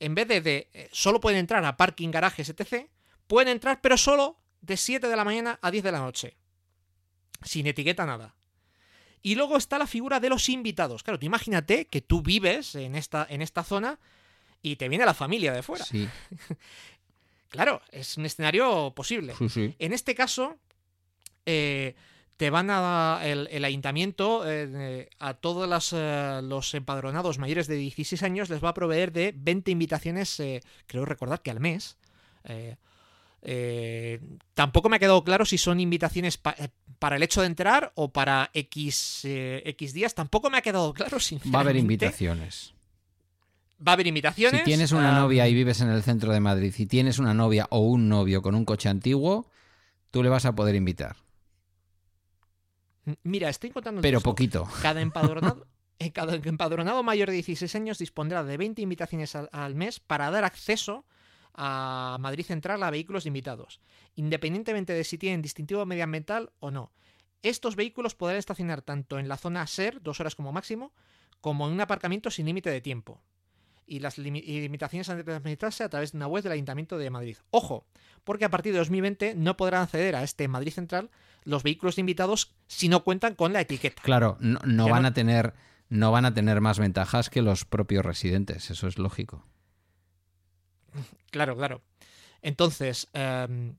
[0.00, 2.88] en vez de, de solo pueden entrar a parking, garajes, etc.,
[3.26, 6.38] pueden entrar, pero solo de 7 de la mañana a 10 de la noche.
[7.42, 8.34] Sin etiqueta nada.
[9.24, 11.02] Y luego está la figura de los invitados.
[11.02, 13.98] Claro, tú imagínate que tú vives en esta, en esta zona
[14.60, 15.82] y te viene la familia de fuera.
[15.82, 16.06] Sí.
[17.48, 19.32] claro, es un escenario posible.
[19.78, 20.58] En este caso,
[21.46, 21.94] eh,
[22.36, 28.50] te van a el, ayuntamiento eh, a todos eh, los empadronados mayores de 16 años
[28.50, 30.36] les va a proveer de 20 invitaciones,
[30.86, 31.96] creo recordar que al mes.
[33.46, 34.20] Eh,
[34.54, 36.68] tampoco me ha quedado claro si son invitaciones eh,
[36.98, 40.14] para el hecho de entrar o para X, eh, X días.
[40.14, 42.72] Tampoco me ha quedado claro, si Va a haber invitaciones.
[43.86, 44.60] Va a haber invitaciones.
[44.60, 47.66] Si tienes una novia y vives en el centro de Madrid, si tienes una novia
[47.70, 49.50] o un novio con un coche antiguo,
[50.10, 51.16] tú le vas a poder invitar.
[53.24, 54.00] Mira, estoy contando.
[54.00, 54.66] Pero poquito.
[54.80, 55.66] Cada empadronado,
[56.14, 61.04] cada empadronado mayor de 16 años dispondrá de 20 invitaciones al mes para dar acceso
[61.54, 63.80] a Madrid Central a vehículos invitados,
[64.14, 66.92] independientemente de si tienen distintivo medioambiental o no.
[67.42, 70.92] Estos vehículos podrán estacionar tanto en la zona SER, dos horas como máximo,
[71.40, 73.20] como en un aparcamiento sin límite de tiempo.
[73.86, 77.36] Y las limitaciones han de administrarse a través de una web del Ayuntamiento de Madrid.
[77.50, 77.86] Ojo,
[78.24, 81.10] porque a partir de 2020 no podrán acceder a este Madrid Central
[81.44, 84.00] los vehículos invitados si no cuentan con la etiqueta.
[84.02, 85.52] Claro, no, van a tener
[85.90, 89.44] no van a tener más ventajas que los propios residentes, eso es lógico.
[91.30, 91.82] Claro, claro.
[92.42, 93.76] Entonces, em,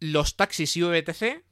[0.00, 1.44] los taxis y VTC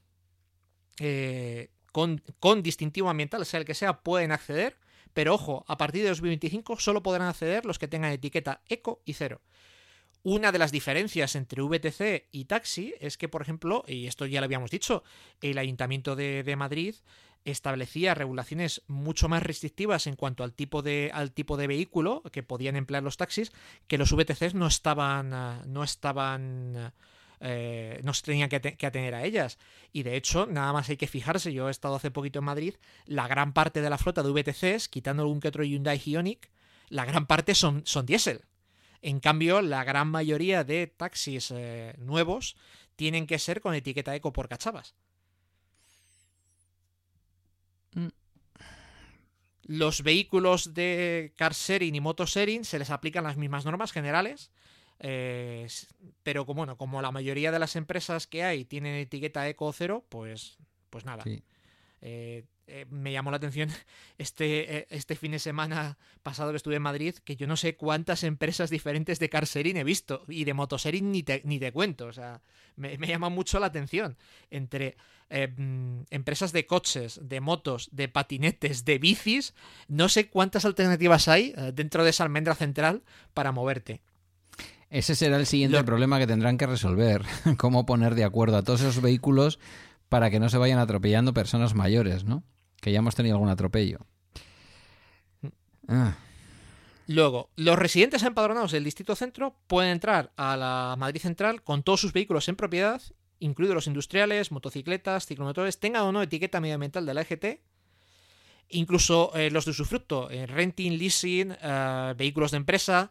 [0.98, 4.76] eh, con, distintivo ambiental, sea el que sea, pueden acceder,
[5.12, 9.12] pero ojo, a partir de 2025 solo podrán acceder los que tengan etiqueta eco y
[9.12, 9.42] cero.
[10.24, 14.40] Una de las diferencias entre VTC y taxi es que, por ejemplo, y esto ya
[14.40, 15.02] lo habíamos dicho,
[15.40, 16.94] el Ayuntamiento de Madrid
[17.44, 22.42] establecía regulaciones mucho más restrictivas en cuanto al tipo de, al tipo de vehículo que
[22.42, 23.52] podían emplear los taxis,
[23.88, 26.92] que los VTCs no estaban, eh, no estaban
[27.44, 29.58] eh, no se tenían que, atener a ellas.
[29.92, 32.74] Y de hecho, nada más hay que fijarse, yo he estado hace poquito en Madrid,
[33.04, 36.50] la gran parte de la flota de VTCs, quitando algún que otro Hyundai Ioniq,
[36.88, 38.42] la gran parte son, son diésel.
[39.00, 42.54] En cambio, la gran mayoría de taxis eh, nuevos
[42.94, 44.94] tienen que ser con etiqueta eco por cachavas.
[49.64, 54.50] Los vehículos de car sharing y moto sharing se les aplican las mismas normas generales,
[54.98, 55.68] eh,
[56.22, 60.04] pero como, bueno, como la mayoría de las empresas que hay tienen etiqueta eco cero,
[60.08, 60.58] pues,
[60.90, 61.24] pues nada.
[62.04, 63.68] Eh, eh, me llamó la atención
[64.18, 67.76] este, eh, este fin de semana pasado que estuve en Madrid, que yo no sé
[67.76, 71.70] cuántas empresas diferentes de car sharing he visto y de motosharing ni te, ni te
[71.72, 72.06] cuento.
[72.06, 72.40] O sea,
[72.76, 74.16] me, me llama mucho la atención.
[74.50, 74.96] Entre
[75.30, 79.54] eh, mm, empresas de coches, de motos, de patinetes, de bicis,
[79.88, 84.00] no sé cuántas alternativas hay dentro de esa almendra central para moverte.
[84.90, 87.22] Ese será el siguiente Lo- problema que tendrán que resolver.
[87.56, 89.58] Cómo poner de acuerdo a todos esos vehículos
[90.12, 92.44] para que no se vayan atropellando personas mayores, ¿no?
[92.82, 94.00] Que ya hemos tenido algún atropello.
[95.88, 96.12] Ah,
[97.06, 102.02] Luego, los residentes empadronados del Distrito Centro pueden entrar a la Madrid Central con todos
[102.02, 103.00] sus vehículos en propiedad,
[103.38, 107.62] incluidos los industriales, motocicletas, ciclomotores, tengan o no etiqueta medioambiental de la EGT,
[108.68, 113.10] incluso eh, los de usufructo, eh, renting, leasing, eh, vehículos de empresa.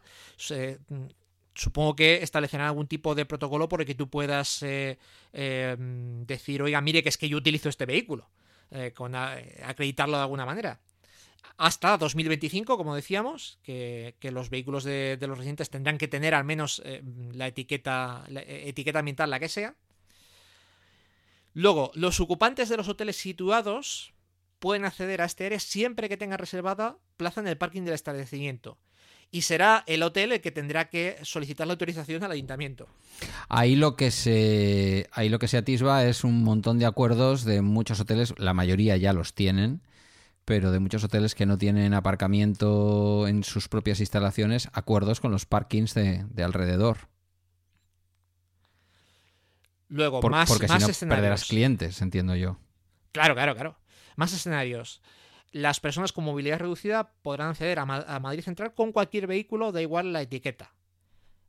[1.54, 4.98] Supongo que establecerán algún tipo de protocolo por el que tú puedas eh,
[5.32, 8.30] eh, mm, decir, oiga, mire que es que yo utilizo este vehículo,
[8.70, 10.80] eh, con a- acreditarlo de alguna manera
[11.58, 16.82] hasta 2025, como decíamos, que, los vehículos de, los residentes tendrán que tener al menos
[16.84, 17.02] eh,
[17.34, 19.74] la etiqueta, eh, etiqueta ambiental, la que sea.
[21.54, 24.12] Luego, los ocupantes de los hoteles situados
[24.58, 28.78] pueden acceder a este área siempre que tengan reservada plaza en el parking del establecimiento.
[29.34, 32.86] Y será el hotel el que tendrá que solicitar la autorización al ayuntamiento.
[33.48, 37.62] Ahí lo que se ahí lo que se atisba es un montón de acuerdos de
[37.62, 39.80] muchos hoteles, la mayoría ya los tienen,
[40.44, 45.46] pero de muchos hoteles que no tienen aparcamiento en sus propias instalaciones, acuerdos con los
[45.46, 46.98] parkings de, de alrededor.
[49.88, 51.20] Luego, Por- más, porque más si no escenarios.
[51.20, 52.58] perderás clientes, entiendo yo.
[53.12, 53.78] Claro, claro, claro.
[54.16, 55.00] Más escenarios.
[55.52, 59.70] Las personas con movilidad reducida podrán acceder a, Ma- a Madrid Central con cualquier vehículo,
[59.70, 60.72] da igual la etiqueta.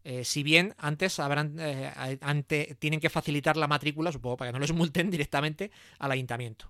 [0.03, 1.91] Eh, si bien antes habrán, eh,
[2.21, 6.69] ante, tienen que facilitar la matrícula, supongo, para que no les multen directamente al ayuntamiento.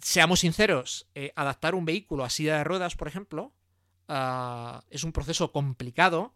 [0.00, 3.52] Seamos sinceros, eh, adaptar un vehículo a silla de ruedas, por ejemplo,
[4.08, 6.34] ah, es un proceso complicado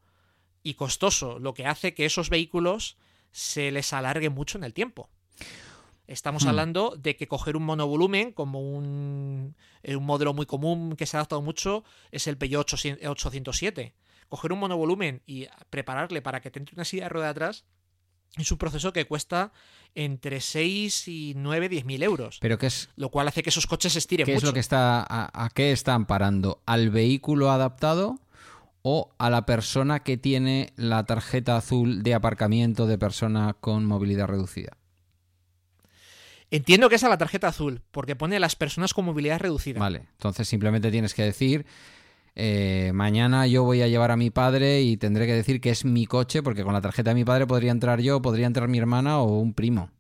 [0.63, 2.97] y costoso, lo que hace que esos vehículos
[3.33, 5.11] se les alargue mucho en el tiempo.
[6.07, 6.49] Estamos Hmm.
[6.49, 11.17] hablando de que coger un monovolumen, como un, eh, un modelo muy común que se
[11.17, 13.95] ha adaptado mucho, es el Peugeot 800 807.
[14.29, 17.65] Coger un monovolumen y prepararle para que te entre una silla de rueda atrás
[18.37, 19.53] es un proceso que cuesta
[19.95, 22.39] entre 6 y 9, 10 mil euros.
[22.41, 24.49] Pero ¿qué es, Lo cual hace que esos coches se estiren qué es mucho.
[24.49, 26.61] lo que está a, a qué está amparando?
[26.67, 28.19] ¿Al vehículo adaptado
[28.83, 34.27] o a la persona que tiene la tarjeta azul de aparcamiento de persona con movilidad
[34.27, 34.77] reducida?
[36.51, 39.81] Entiendo que es a la tarjeta azul, porque pone las personas con movilidad reducida.
[39.81, 41.67] Vale, entonces simplemente tienes que decir,
[42.37, 45.85] eh, mañana yo voy a llevar a mi padre y tendré que decir que es
[45.85, 48.79] mi coche, porque con la tarjeta de mi padre podría entrar yo, podría entrar mi
[48.79, 49.91] hermana o un primo.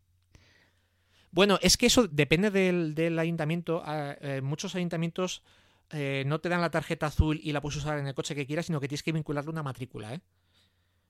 [1.33, 3.83] Bueno, es que eso depende del, del ayuntamiento.
[3.85, 5.43] Ah, eh, muchos ayuntamientos
[5.91, 8.47] eh, no te dan la tarjeta azul y la puedes usar en el coche que
[8.47, 10.21] quieras, sino que tienes que vincularle una matrícula, ¿eh?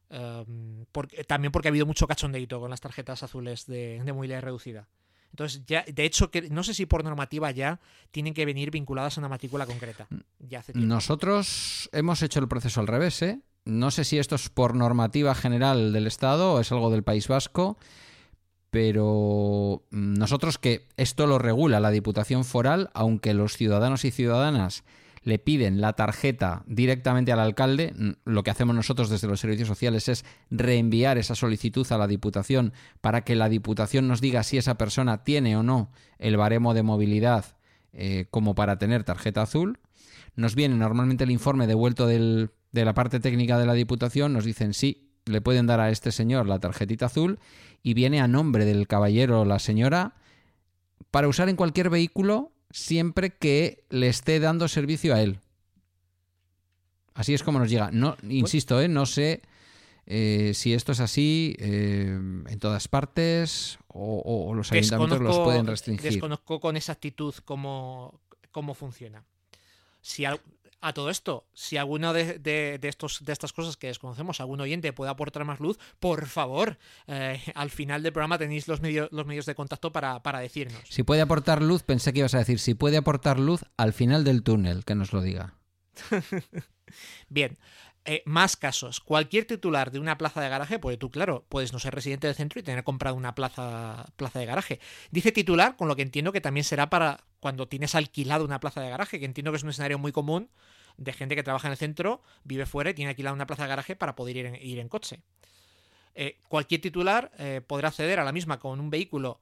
[0.08, 4.40] Em, porque- también porque ha habido mucho cachondeito con las tarjetas azules de, de movilidad
[4.42, 4.88] reducida.
[5.36, 7.78] Entonces, ya, de hecho, que no sé si por normativa ya
[8.10, 10.08] tienen que venir vinculadas a una matrícula concreta.
[10.38, 10.72] Ya hace.
[10.74, 13.42] Nosotros hemos hecho el proceso al revés, ¿eh?
[13.66, 17.28] No sé si esto es por normativa general del Estado o es algo del País
[17.28, 17.76] Vasco,
[18.70, 24.84] pero mm, nosotros que esto lo regula la Diputación Foral, aunque los ciudadanos y ciudadanas
[25.26, 27.92] le piden la tarjeta directamente al alcalde,
[28.24, 32.72] lo que hacemos nosotros desde los servicios sociales es reenviar esa solicitud a la Diputación
[33.00, 36.84] para que la Diputación nos diga si esa persona tiene o no el baremo de
[36.84, 37.44] movilidad
[37.92, 39.80] eh, como para tener tarjeta azul.
[40.36, 44.44] Nos viene normalmente el informe devuelto del- de la parte técnica de la Diputación, nos
[44.44, 47.40] dicen sí, le pueden dar a este señor la tarjetita azul
[47.82, 50.14] y viene a nombre del caballero o la señora
[51.10, 55.38] para usar en cualquier vehículo siempre que le esté dando servicio a él.
[57.14, 57.90] Así es como nos llega.
[57.92, 58.88] No, insisto, ¿eh?
[58.88, 59.40] no sé
[60.06, 65.38] eh, si esto es así eh, en todas partes o, o- o los ayuntamientos los
[65.38, 66.10] pueden restringir.
[66.12, 69.24] Desconozco con exactitud cómo, cómo funciona.
[70.02, 70.24] Si
[70.88, 74.60] a todo esto, si alguno de, de- de estos, de estas cosas que desconocemos, algún
[74.60, 76.78] oyente puede aportar más luz, por favor,
[77.08, 80.80] eh, al final del programa tenéis los, medios los medios de contacto para, para decirnos.
[80.88, 84.22] Si puede aportar luz, pensé que ibas a decir, si puede aportar luz al final
[84.22, 85.54] del túnel, que nos lo diga.
[87.28, 87.58] Bien,
[88.04, 89.00] eh, más casos.
[89.00, 92.36] Cualquier titular de una plaza de garaje, porque tú, claro, puedes no ser residente del
[92.36, 94.80] centro y tener comprado una plaza, plaza de garaje.
[95.10, 98.80] Dice titular, con lo que entiendo que también será para cuando tienes alquilado una plaza
[98.80, 100.48] de garaje, que entiendo que es un escenario muy común
[100.96, 103.68] de gente que trabaja en el centro, vive fuera y tiene alquilado una plaza de
[103.68, 105.20] garaje para poder ir en, ir en coche.
[106.18, 109.38] Eh, cualquier titular eh, podrá acceder a la misma con un vehículo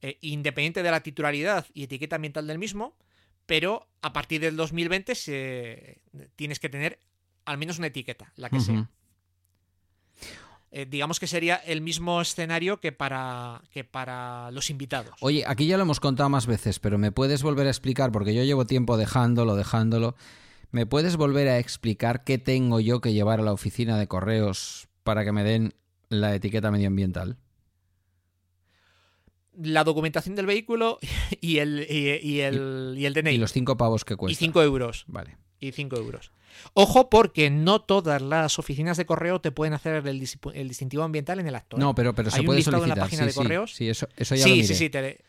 [0.00, 2.96] eh, independiente de la titularidad y etiqueta ambiental del mismo,
[3.44, 6.00] pero a partir del 2020 se,
[6.34, 6.98] tienes que tener
[7.44, 8.88] al menos una etiqueta, la que sea.
[10.88, 15.14] Digamos que sería el mismo escenario que para, que para los invitados.
[15.20, 18.10] Oye, aquí ya lo hemos contado más veces, pero ¿me puedes volver a explicar?
[18.10, 20.16] Porque yo llevo tiempo dejándolo, dejándolo.
[20.74, 24.88] ¿Me puedes volver a explicar qué tengo yo que llevar a la oficina de correos
[25.04, 25.72] para que me den
[26.08, 27.36] la etiqueta medioambiental?
[29.56, 30.98] La documentación del vehículo
[31.40, 33.30] y el, y, y el, y el DNI.
[33.30, 34.38] Y los cinco pavos que Y cuesta.
[34.40, 35.04] 5 euros.
[35.06, 35.36] Vale.
[35.60, 36.32] Y 5 euros.
[36.72, 41.04] Ojo, porque no todas las oficinas de correo te pueden hacer el, dis- el distintivo
[41.04, 41.76] ambiental en el acto.
[41.76, 41.80] ¿eh?
[41.80, 43.06] No, pero, pero se Hay puede listado en la solicitar.
[43.10, 43.74] página sí, de correos.
[43.76, 44.66] Sí, eso, eso ya lo sí, miré.
[44.66, 45.20] sí, sí, te-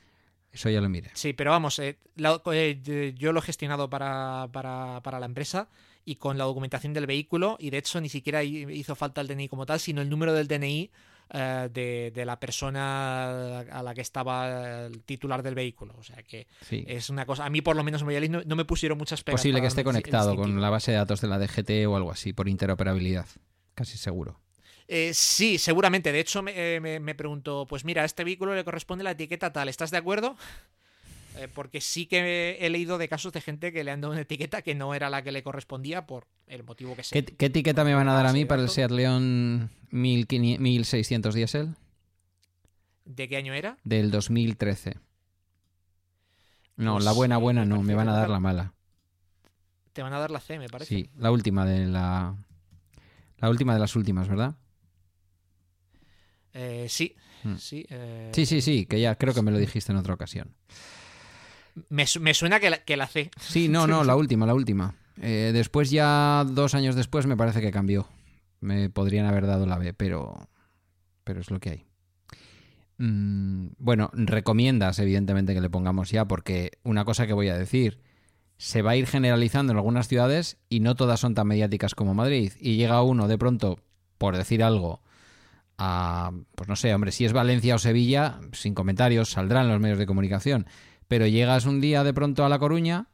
[0.56, 1.12] Eso ya lo miré.
[1.14, 5.68] sí, pero vamos, eh, la- eh, yo lo he gestionado para, para, para la empresa
[6.06, 9.28] y con la documentación del vehículo y de hecho ni siquiera hi- hizo falta el
[9.28, 10.90] DNI como tal, sino el número del DNI
[11.34, 15.96] eh, de, de la persona a la que estaba el titular del vehículo.
[15.98, 16.84] O sea que Sí.
[16.88, 19.42] es una cosa, a mí por lo menos en no, no me pusieron muchas pegas.
[19.42, 22.32] Posible que esté conectado con la base de datos de la DGT o algo así,
[22.34, 23.26] por interoperabilidad.
[23.74, 24.40] Casi seguro.
[24.88, 26.12] Eh, sí, seguramente.
[26.12, 29.12] De hecho, me, eh, me, me preguntó, pues mira, a este vehículo le corresponde la
[29.12, 30.36] etiqueta tal, ¿estás de acuerdo?
[31.38, 34.22] Eh, porque sí que he leído de casos de gente que le han dado una
[34.22, 37.22] etiqueta que no era la que le correspondía por el motivo que sea.
[37.22, 38.70] ¿Qué, qué etiqueta me van a dar a mí para el.
[38.70, 41.76] Seat León 1500 1600 diésel?
[43.04, 43.78] ¿De qué año era?
[43.84, 44.96] Del 2013.
[46.78, 48.74] No, Pues la buena buena no, me van a dar la mala.
[49.94, 50.96] Te van a dar la C, me parece.
[50.96, 52.36] Sí, la última de la...
[53.40, 54.56] La última de las últimas, ¿verdad?
[56.56, 57.58] Eh, sí, Hmm.
[57.58, 57.86] sí.
[57.90, 60.56] eh, Sí, sí, sí, que ya creo que me lo dijiste en otra ocasión.
[61.90, 63.30] Me, su- me suena que la, que la C.
[63.40, 64.96] Sí, no, no, la última, la última.
[65.22, 68.08] Eh, después ya, dos años después, me parece que cambió.
[68.62, 70.48] Me podrían haber dado la B, pero,
[71.24, 71.86] pero es lo que hay.
[72.98, 78.00] Mm, bueno, recomiendas, evidentemente, que le pongamos ya, porque una cosa que voy a decir,
[78.58, 82.14] se va a ir generalizando en algunas ciudades y no todas son tan mediáticas como
[82.14, 82.54] Madrid.
[82.60, 83.80] Y llega uno de pronto,
[84.18, 85.02] por decir algo,
[85.78, 89.98] a, pues no sé, hombre, si es Valencia o Sevilla, sin comentarios, saldrán los medios
[90.00, 90.68] de comunicación.
[91.08, 93.08] Pero llegas un día de pronto a La Coruña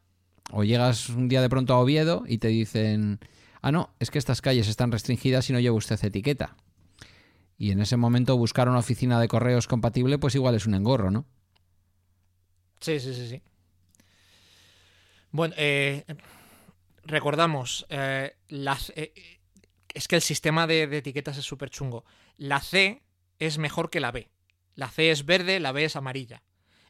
[0.51, 3.19] o llegas un día de pronto a Oviedo y te dicen,
[3.61, 6.55] ah, no, es que estas calles están restringidas y no lleva usted etiqueta.
[7.57, 11.11] Y en ese momento buscar una oficina de correos compatible, pues igual es un engorro,
[11.11, 11.25] ¿no?
[12.79, 13.41] Sí, sí, sí, sí.
[15.31, 16.03] Bueno, eh,
[17.03, 19.13] recordamos, eh, la C- eh,
[19.93, 22.03] es que el sistema de, de etiquetas es súper chungo.
[22.41, 23.03] La C
[23.37, 24.31] es mejor que la B.
[24.73, 26.41] La C es verde, la B es amarilla.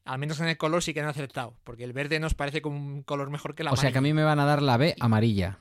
[0.06, 2.78] Al menos en el color sí que han acertado, porque el verde nos parece como
[2.78, 4.78] un color mejor que la O sea que a mí me van a dar la
[4.78, 5.60] B amarilla.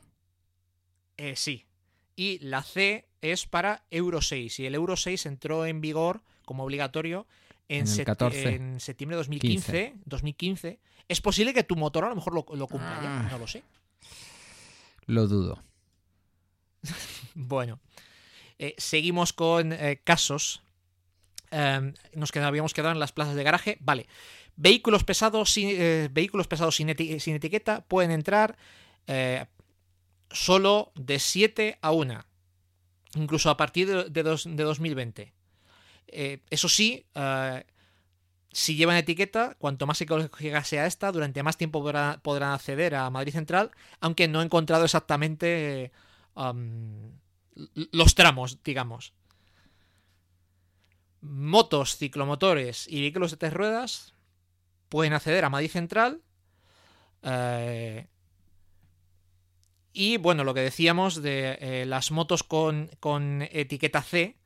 [1.17, 1.67] Eh, sí.
[2.15, 4.61] Y la C es para Euro 6.
[4.61, 7.27] Y el Euro 6 entró en vigor como obligatorio
[7.69, 8.55] en, En el sep- 14.
[8.55, 10.79] en septiembre de 2015, 2015.
[11.09, 13.29] Es posible que tu motor a lo mejor lo, lo cumpla ya, Ah.
[13.33, 13.65] no lo sé.
[15.07, 15.61] Lo dudo.
[17.35, 17.81] Bueno,
[18.61, 20.63] eh, seguimos con eh, casos.
[21.51, 23.79] Em, nos habíamos quedado en las plazas de garaje.
[23.81, 24.07] Vale.
[24.57, 28.57] Vehículos pesados sin, eh, vehículos pesados sin, eti- sin etiqueta pueden entrar
[30.31, 32.25] solo de 7 a 1.
[33.17, 35.33] Incluso a partir de, de dos- de 2020.
[36.07, 37.07] Eh, eso sí,
[38.53, 43.09] si llevan etiqueta, cuanto más ecológica sea esta, durante más tiempo podrá- podrán acceder a
[43.11, 45.93] Madrid Central, aunque no he encontrado exactamente
[46.35, 47.13] am, l-
[47.75, 49.13] los tramos, digamos.
[51.21, 54.15] Motos, ciclomotores y vehículos de tres ruedas
[54.89, 56.23] pueden acceder a Madrid Central.
[57.23, 58.07] eh,
[59.93, 64.37] y bueno, lo que decíamos de eh, las motos con, con etiqueta C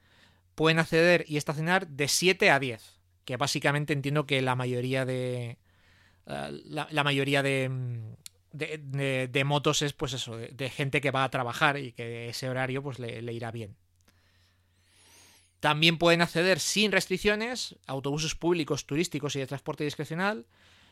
[0.54, 2.82] pueden acceder y estacionar de 7 a 10.
[3.24, 5.58] Que básicamente entiendo que la mayoría de.
[6.26, 8.14] eh, la, mayoría de, mm,
[8.54, 12.28] de, de- motos es pues eso, de, de gente que va a trabajar y que
[12.28, 13.76] ese horario pues le, le irá bien.
[15.60, 20.46] También pueden acceder sin restricciones autobuses públicos, turísticos y de transporte discrecional,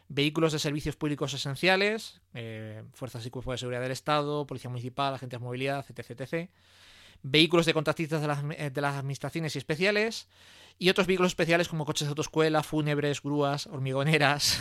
[0.09, 5.15] vehículos de servicios públicos esenciales, eh, fuerzas y cuerpos de seguridad del Estado, policía municipal,
[5.15, 6.11] agentes de movilidad, etc.
[6.21, 6.51] etc.
[7.23, 10.27] Vehículos de contratistas de las, eh, de las administraciones y especiales,
[10.79, 14.59] y otros vehículos especiales como coches de autoescuela, fúnebres, grúas, hormigoneras.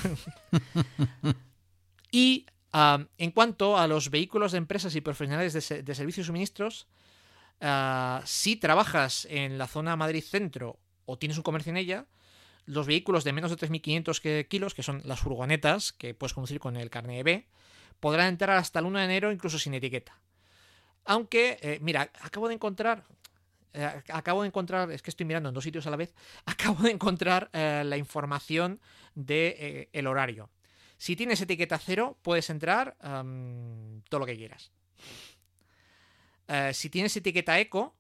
[2.11, 6.28] y en cuanto a los vehículos de empresas y profesionales de, se- de servicios y
[6.28, 6.88] suministros,
[7.59, 12.05] ah, si trabajas en la zona Madrid Centro o tienes un comercio en ella,
[12.65, 16.59] los vehículos de menos de 3.500 que- kilos, que son las furgonetas, que puedes conducir
[16.59, 17.47] con el carnet B,
[17.99, 20.17] podrán entrar hasta el 1 de enero incluso sin etiqueta.
[21.05, 23.03] Aunque, eh, mira, acabo de encontrar,
[23.74, 26.13] eh, acabo de encontrar, es que estoy mirando en dos sitios a la vez,
[26.45, 28.80] acabo de encontrar eh, la información
[29.15, 30.49] del de, el horario.
[31.01, 34.71] Si tienes etiqueta cero, puedes entrar um, todo lo que quieras.
[36.73, 37.95] si tienes etiqueta eco,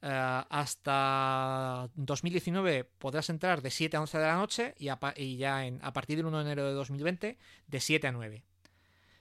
[0.00, 6.16] hasta 2019 podrás entrar de 7 a 11 de la noche y, ya a partir
[6.16, 8.44] del 1 de enero de 2020 de 7 a 9.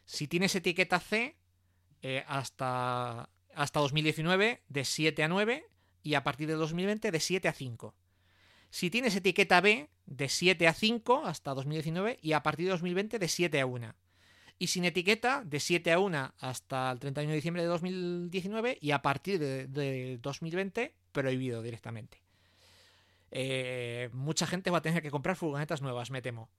[0.06, 1.36] Si tienes etiqueta C,
[2.04, 5.66] eh, hasta, hasta 2019 de 7 a 9
[6.04, 7.96] y a partir de 2020 de 7 a 5.
[8.70, 13.20] Si tienes etiqueta B, de 7 a 5 hasta 2019 y a partir de 2020
[13.20, 13.94] de 7 a 1.
[14.60, 18.92] Y sin etiqueta, de 7 a 1 hasta el 31 de diciembre de 2019 y
[18.92, 22.22] a partir de, 2020 prohibido directamente.
[23.30, 26.50] Eh, mucha gente va a tener que comprar furgonetas nuevas, me temo.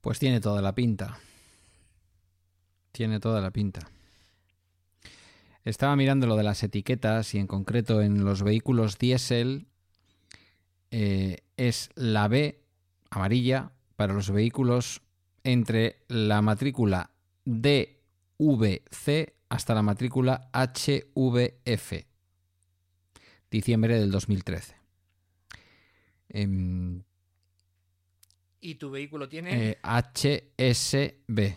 [0.00, 1.18] Pues tiene toda la pinta.
[2.90, 3.90] Tiene toda la pinta.
[5.64, 9.66] Estaba mirando lo de las etiquetas y en concreto en los vehículos diésel
[10.90, 12.62] eh, es la B
[13.10, 15.02] amarilla para los vehículos
[15.44, 17.10] entre la matrícula
[17.44, 22.04] DVC hasta la matrícula HVF.
[23.50, 24.74] Diciembre del 2013.
[26.28, 27.02] Em,
[28.60, 29.78] ¿Y tu vehículo tiene?
[29.82, 31.56] HSB.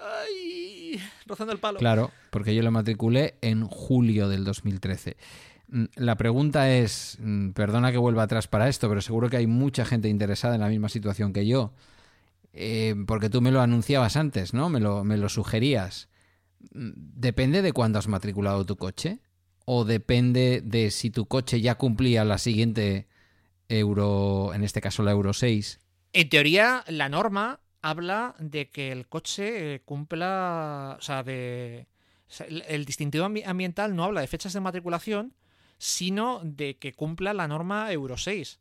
[0.00, 1.00] ¡Ay!
[1.26, 1.78] Rozando el palo.
[1.78, 5.16] Claro, porque yo lo matriculé en julio del 2013.
[5.68, 9.46] Mm, la pregunta es, mm, perdona que vuelva atrás para esto, pero seguro que hay
[9.46, 11.72] mucha gente interesada en la misma situación que yo.
[12.52, 14.68] Eh, porque tú me lo anunciabas antes, ¿no?
[14.70, 16.08] Me lo, me lo sugerías.
[16.72, 19.20] Mm, ¿Depende de cuándo has matriculado tu coche?
[19.64, 23.06] ¿O depende de si tu coche ya cumplía la siguiente
[23.68, 25.80] euro, en este caso la euro 6?
[26.14, 31.86] En teoría, la norma habla de que el coche eh, cumpla, o sea, de...
[32.40, 35.34] el distintivo ambiental no habla de fechas de matriculación,
[35.78, 38.58] sino de que cumpla la norma Euro 6.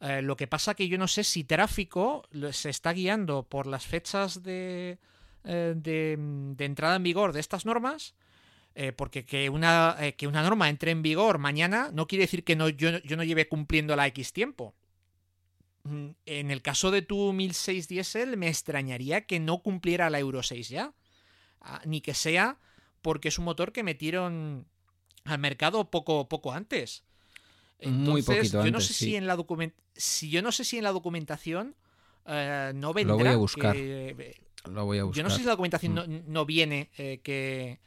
[0.00, 3.86] Eh, lo que pasa que yo no sé si tráfico se está guiando por las
[3.86, 4.98] fechas de,
[5.44, 8.14] eh, de, entrada en vigor de estas normas,
[8.74, 12.56] eh, porque que una, que una norma entre en vigor mañana no quiere decir que
[12.56, 14.74] no, yo, yo, no lleve cumpliendo la X tiempo.
[15.84, 20.42] Mm, en el caso de tu 1006 diésel me extrañaría que no cumpliera la Euro
[20.42, 20.92] 6 ya.
[21.62, 22.58] Ah, ni que sea
[23.00, 24.66] porque es un motor que metieron
[25.24, 27.04] al mercado poco, poco antes.
[27.78, 29.36] Entonces, Muy poquito yo no sé si en la
[29.94, 31.74] si yo no sé si en la documentación
[32.26, 33.16] eh, no vendrá.
[33.16, 33.76] Lo voy a buscar.
[33.76, 35.16] Lo voy a buscar.
[35.16, 36.46] Yo no sé si la documentación no, mm.
[36.46, 37.80] viene eh, que,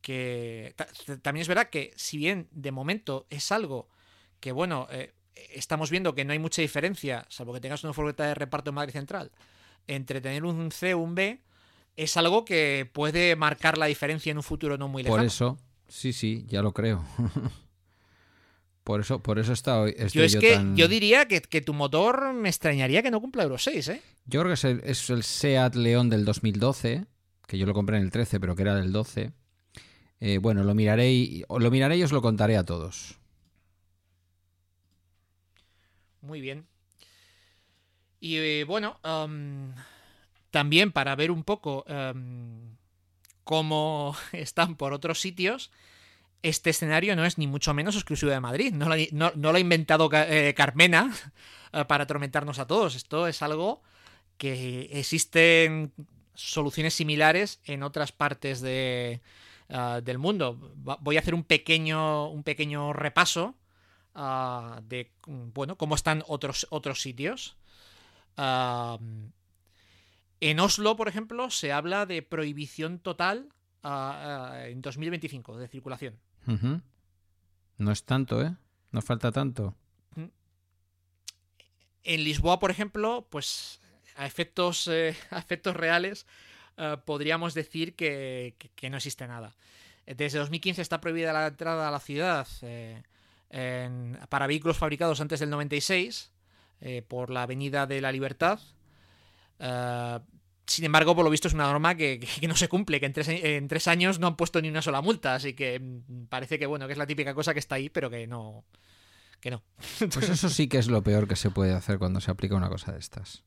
[0.00, 0.74] que
[1.22, 3.88] también es verdad que si bien de momento es algo
[4.40, 8.24] que bueno eh, estamos viendo que no hay mucha diferencia, salvo que tengas una furgoneta
[8.24, 9.30] de reparto en Madrid Central,
[9.86, 11.40] entre tener un C o un B,
[11.96, 15.18] es algo que puede marcar la diferencia en un futuro no muy lejano.
[15.18, 15.58] Por eso,
[15.88, 17.04] Sí, sí, ya lo creo.
[18.84, 19.94] por eso, por eso está hoy.
[20.12, 23.88] Yo es que yo diría que, tu motor me extrañaría que no cumpla Euro 6,
[23.88, 24.02] ¿eh?
[24.26, 27.06] Yo creo que es el, es el Seat León del 2012,
[27.46, 29.32] que yo lo compré en el 13, pero que era del 12.
[30.20, 33.18] Eh, bueno, lo miraré y lo miraré y os lo contaré a todos.
[36.22, 36.66] Muy bien.
[38.20, 38.98] Y eh, bueno,
[40.50, 41.84] también para ver un poco
[43.44, 45.70] como están por otros sitios,
[46.44, 48.72] este escenario no es ni mucho menos exclusivo de Madrid.
[48.74, 51.10] No lo, ha inventado eh, Carmena
[51.72, 52.94] eh, para atormentarnos a todos.
[52.94, 53.82] Esto es algo
[54.36, 55.92] que existen
[56.34, 59.22] soluciones similares en otras partes de,
[59.70, 60.74] eh, del mundo.
[61.00, 63.54] Voy a hacer un pequeño, un pequeño repaso
[64.82, 67.56] de bueno, cómo están otros, otros sitios.
[70.46, 73.48] En Oslo, por ejemplo, se habla de prohibición total
[73.82, 76.20] ah, ah, en 2025 de circulación.
[77.78, 78.54] No es tanto, ¿eh?
[78.90, 79.74] No falta tanto.
[80.16, 80.26] Mm.
[82.02, 83.80] En Lisboa, por ejemplo, pues
[84.16, 86.26] a efectos, eh, efectos reales,
[86.76, 88.54] eh, podríamos decir que,
[88.90, 89.56] no existe nada.
[90.04, 93.02] Desde 2015 está prohibida la entrada a la ciudad eh,
[94.28, 96.32] para vehículos fabricados antes del 96
[97.08, 98.60] por la Avenida de la Libertad.
[100.66, 103.88] Sin embargo, por lo visto es una norma que, no se cumple, que en tres,
[103.88, 106.92] años no han puesto ni una sola multa, así que mm, parece que bueno, que
[106.92, 108.64] es la típica cosa que está ahí, pero que no.
[109.40, 109.62] que no.
[110.12, 112.70] Pues eso sí que es lo peor que se puede hacer cuando se aplica una
[112.70, 113.44] cosa de estas.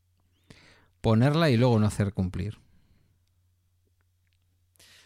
[1.02, 2.60] Ponerla y luego no hacer cumplir.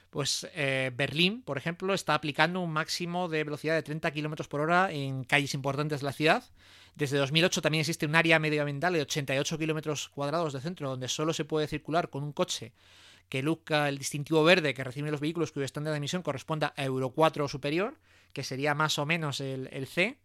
[0.10, 4.60] Pues eh, Berlín, por ejemplo, está aplicando un máximo de velocidad de 30 km por
[4.60, 6.44] hora en calles importantes de la ciudad
[6.96, 11.34] desde 2008 también existe un área medioambiental de 88 kilómetros cuadrados de centro donde solo
[11.34, 12.74] se puede circular con un coche
[13.30, 16.84] que luzca el distintivo verde que reciben los vehículos cuyo estándar de emisión corresponda a
[16.84, 17.98] Euro 4 o superior,
[18.34, 20.20] que sería más o menos el, el C.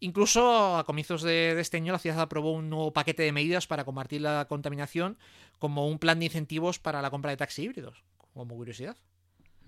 [0.00, 3.68] Incluso a comienzos de, de, este año la ciudad aprobó un nuevo paquete de medidas
[3.68, 5.16] para combatir la contaminación
[5.60, 8.02] como un plan de incentivos para la compra de taxis híbridos,
[8.34, 8.96] como curiosidad.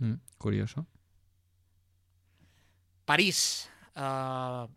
[0.01, 0.85] Mm, curioso.
[3.05, 3.70] París.
[3.95, 4.69] Uh,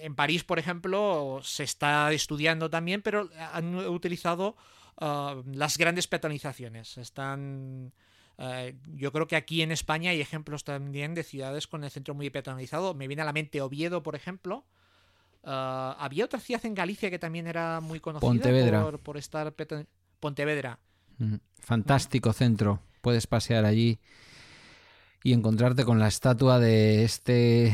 [0.00, 4.56] en París, por ejemplo, se está estudiando también, pero han utilizado
[5.00, 6.98] uh, las grandes peatonizaciones.
[6.98, 7.92] Están.
[8.38, 12.14] Uh, yo creo que aquí en España hay ejemplos también de ciudades con el centro
[12.14, 12.94] muy peatonalizado.
[12.94, 14.64] Me viene a la mente Oviedo, por ejemplo.
[15.42, 18.82] Uh, había otra ciudad en Galicia que también era muy conocida Pontevedra.
[18.82, 19.54] Por, por estar.
[20.20, 20.78] Pontevedra.
[21.18, 22.80] Mm, fantástico centro.
[23.00, 23.98] Puedes pasear allí
[25.22, 27.72] y encontrarte con la estatua de este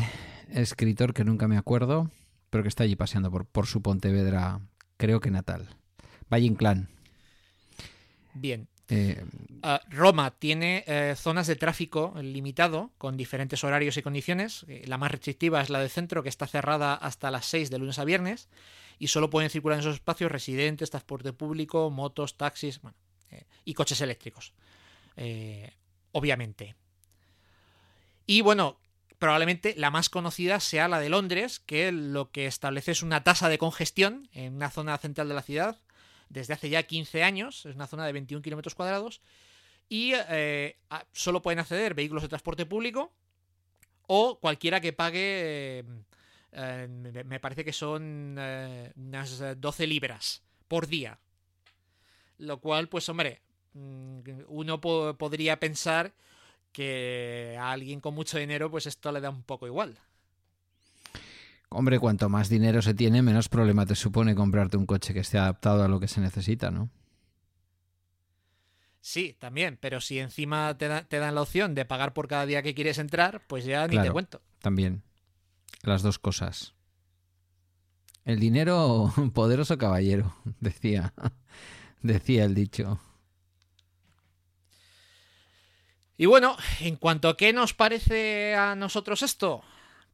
[0.52, 2.10] escritor que nunca me acuerdo,
[2.50, 4.60] pero que está allí paseando por, por su Pontevedra,
[4.96, 5.68] creo que natal.
[6.32, 6.88] Valle Inclán.
[8.34, 8.68] Bien.
[8.88, 9.24] Eh,
[9.62, 14.66] uh, Roma tiene eh, zonas de tráfico limitado con diferentes horarios y condiciones.
[14.84, 17.98] La más restrictiva es la del centro, que está cerrada hasta las 6 de lunes
[17.98, 18.48] a viernes
[19.02, 22.96] y solo pueden circular en esos espacios residentes, transporte público, motos, taxis bueno,
[23.30, 24.52] eh, y coches eléctricos.
[25.16, 25.72] Eh,
[26.12, 26.76] obviamente.
[28.26, 28.78] Y bueno,
[29.22, 33.48] probablemente la más conocida sea la de Londres, que lo que establece es una tasa
[33.48, 35.78] de congestión en una zona central de la ciudad
[36.28, 39.20] desde hace ya 15 años, es una zona de 21 kilómetros cuadrados,
[39.88, 40.76] y eh,
[41.12, 43.12] solo pueden acceder vehículos de transporte público
[44.08, 45.84] o cualquiera que pague,
[46.50, 46.88] eh,
[47.24, 51.20] me parece que son eh, unas 12 libras por día.
[52.38, 53.40] Lo cual, pues hombre,
[53.74, 54.18] mm,
[54.48, 56.12] uno po podría pensar
[56.72, 59.98] que a alguien con mucho dinero, pues esto le da un poco igual.
[61.68, 65.38] Hombre, cuanto más dinero se tiene, menos problema te supone comprarte un coche que esté
[65.38, 66.90] adaptado a lo que se necesita, ¿no?
[69.00, 72.46] Sí, también, pero si encima te, da, te dan la opción de pagar por cada
[72.46, 74.42] día que quieres entrar, pues ya ni claro, te cuento.
[74.60, 75.02] También.
[75.82, 76.74] Las dos cosas.
[78.24, 81.14] El dinero, poderoso caballero, decía.
[82.02, 83.00] decía el dicho.
[86.16, 89.62] Y bueno, en cuanto a qué nos parece a nosotros esto,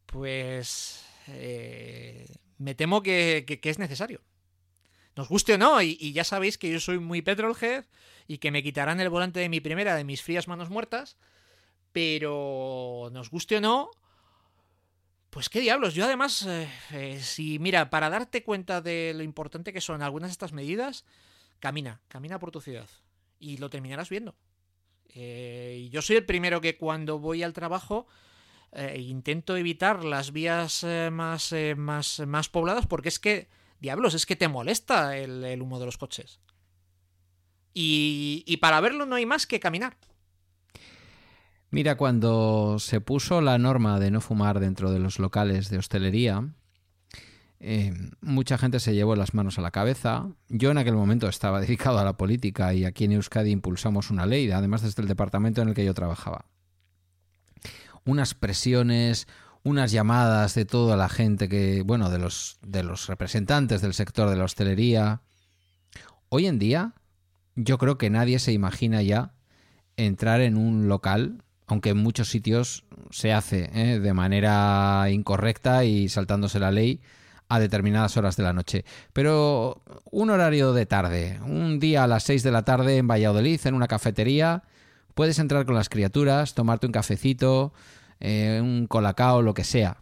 [0.07, 2.27] pues eh,
[2.59, 4.21] me temo que, es necesario.
[5.17, 7.85] Nos guste o no, y, y, ya sabéis que yo soy muy petrolhead
[8.29, 11.17] y que me quitarán el volante de mi primera, de mis frías manos muertas,
[11.93, 13.91] pero nos guste o no,
[15.31, 15.95] pues qué diablos.
[15.95, 20.31] Yo además, eh, eh, si mira, para darte cuenta de lo importante que son algunas
[20.31, 21.05] de estas medidas,
[21.59, 22.89] camina, camina por tu ciudad
[23.39, 24.35] y lo terminarás viendo.
[25.09, 28.07] Eh, yo soy el primero que cuando voy al trabajo
[28.73, 33.49] eh, intento evitar las vías eh, más, más, más pobladas porque es que,
[33.81, 36.41] diablos, es que te molesta el, el humo de los coches.
[37.73, 39.97] Y, y, para verlo no hay más que caminar.
[41.71, 46.49] Mira, cuando se puso la norma de no fumar dentro de los locales de hostelería,
[47.61, 50.29] eh, mucha gente se llevó las manos a la cabeza.
[50.49, 54.27] Yo en aquel momento estaba dedicado a la política y aquí en Euskadi impulsamos una
[54.27, 56.47] ley, además desde el departamento en el que yo trabajaba.
[58.05, 59.27] Unas presiones,
[59.65, 64.31] unas llamadas de toda la gente que, bueno, de los, de los representantes del sector
[64.31, 65.23] de la hostelería.
[66.29, 66.95] Hoy en día,
[67.55, 69.35] yo creo que nadie se imagina ya
[69.97, 73.99] entrar en un local, aunque en muchos sitios se hace ¿eh?
[73.99, 77.03] de manera incorrecta y saltándose la ley
[77.49, 78.85] a determinadas horas de la noche.
[79.13, 83.61] Pero un horario de tarde, un día a las 6 de la tarde en Valladolid,
[83.65, 84.63] en una cafetería,
[85.15, 87.73] puedes entrar con las criaturas, tomarte un cafecito,
[88.21, 89.99] eh, un colacao, lo que sea.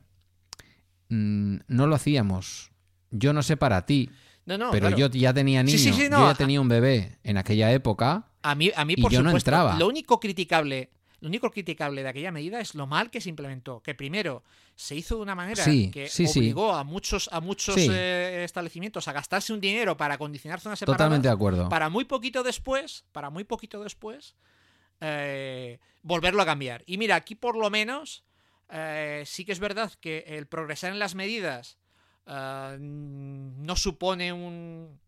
[1.08, 2.72] Mm, no lo hacíamos.
[3.10, 4.10] Yo no sé para ti.
[4.44, 4.96] No, no, pero claro.
[4.96, 7.72] yo ya tenía niño, sí, sí, sí, no, yo ya tenía un bebé en aquella
[7.72, 8.28] época.
[8.42, 9.78] A mí, a mí y por yo supuesto, no entraba.
[9.78, 10.90] Lo único criticable,
[11.20, 13.82] lo único criticable de aquella medida es lo mal que se implementó.
[13.82, 14.44] Que primero
[14.74, 16.80] se hizo de una manera sí, que sí, obligó sí.
[16.80, 20.98] a muchos, a muchos eh, establecimientos a gastarse un dinero para acondicionar zonas separadas.
[20.98, 21.68] Totalmente de acuerdo.
[21.68, 24.36] Para muy poquito después, para muy poquito después,
[25.00, 26.82] eh, volverlo a cambiar.
[26.86, 28.24] Y mira, aquí por lo menos
[28.70, 31.78] eh, sí que es verdad que el progresar en las medidas
[32.26, 34.98] no supone un...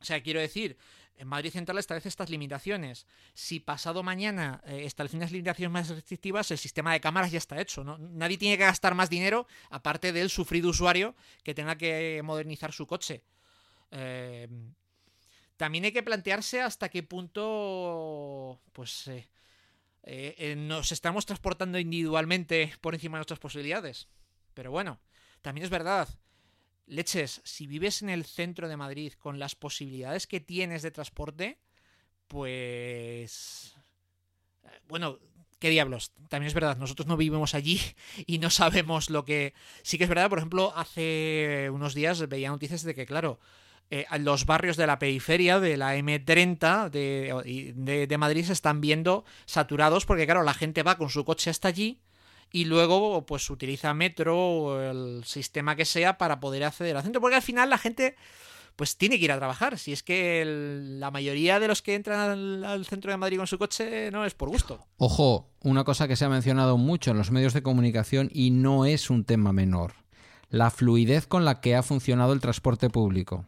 [0.00, 0.76] O sea, quiero decir,
[1.16, 3.06] en Madrid Central establece estas limitaciones.
[3.34, 7.60] Si pasado mañana eh, establecen unas limitaciones más restrictivas, el sistema de cámaras ya está
[7.60, 7.84] hecho.
[7.84, 11.14] Nadie tiene que gastar más dinero, aparte del sufrido usuario
[11.44, 13.22] que tenga que modernizar su coche.
[13.90, 14.48] Eh,
[15.56, 19.28] también hay que plantearse hasta qué punto pues eh,
[20.02, 24.08] eh, nos estamos transportando individualmente por encima de nuestras posibilidades.
[24.54, 25.00] Pero bueno,
[25.40, 26.08] también es verdad.
[26.92, 31.58] Leches, si vives en el centro de Madrid con las posibilidades que tienes de transporte,
[32.28, 33.74] pues...
[34.88, 35.18] Bueno,
[35.58, 36.12] ¿qué diablos?
[36.28, 37.80] También es verdad, nosotros no vivimos allí
[38.26, 39.54] y no sabemos lo que...
[39.82, 43.40] Sí que es verdad, por ejemplo, hace unos días veía noticias de que, claro,
[43.90, 48.82] eh, los barrios de la periferia, de la M30 de, de, de, Madrid, se están
[48.82, 52.00] viendo saturados porque, claro, la gente va con su coche hasta allí
[52.52, 57.20] y luego pues utiliza metro o el sistema que sea para poder acceder al centro,
[57.20, 58.14] porque al final la gente
[58.76, 59.78] pues tiene que ir a trabajar.
[59.78, 63.58] Si es que la mayoría de los que entran al, centro de Madrid con su
[63.58, 64.86] coche no es por gusto.
[64.96, 68.84] Ojo, una cosa que se ha mencionado mucho en los medios de comunicación y no
[68.84, 69.94] es un tema menor.
[70.48, 73.46] La fluidez con la que ha funcionado el transporte público.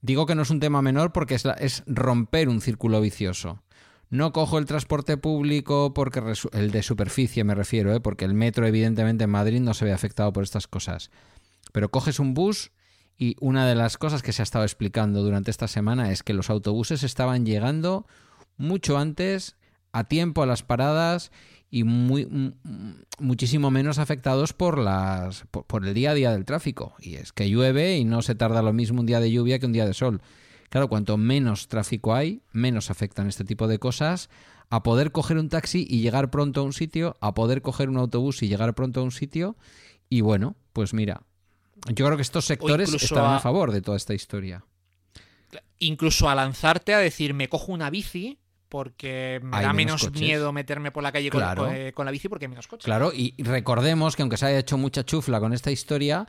[0.00, 3.62] Digo que no es un tema menor porque es romper un círculo vicioso.
[4.14, 6.22] No cojo el transporte público porque
[6.52, 7.98] el de superficie me refiero, ¿eh?
[7.98, 11.10] porque el metro evidentemente en Madrid no se ve afectado por estas cosas.
[11.72, 12.70] Pero coges un bus
[13.18, 16.32] y una de las cosas que se ha estado explicando durante esta semana es que
[16.32, 18.06] los autobuses estaban llegando
[18.56, 19.56] mucho antes,
[19.90, 21.32] a tiempo a las paradas
[21.68, 22.54] y muy,
[23.18, 26.94] muchísimo menos afectados por, las, por, por, el día a día del tráfico.
[27.00, 29.66] Y es que llueve y no se tarda lo mismo un día de lluvia que
[29.66, 30.22] un día de sol.
[30.74, 34.28] Claro, cuanto menos tráfico hay, menos afectan este tipo de cosas.
[34.70, 37.96] A poder coger un taxi y llegar pronto a un sitio, a poder coger un
[37.96, 39.56] autobús y llegar pronto a un sitio.
[40.10, 41.22] Y bueno, pues mira,
[41.86, 43.36] yo creo que estos sectores están a...
[43.36, 44.64] a favor de toda esta historia.
[45.78, 50.20] Incluso a lanzarte a decir, me cojo una bici, porque me hay da menos, menos
[50.20, 51.66] miedo meterme por la calle claro.
[51.66, 52.84] con, eh, con, la bici porque hay menos coches.
[52.84, 56.26] Claro, y recordemos que aunque se haya hecho mucha chufla con esta historia,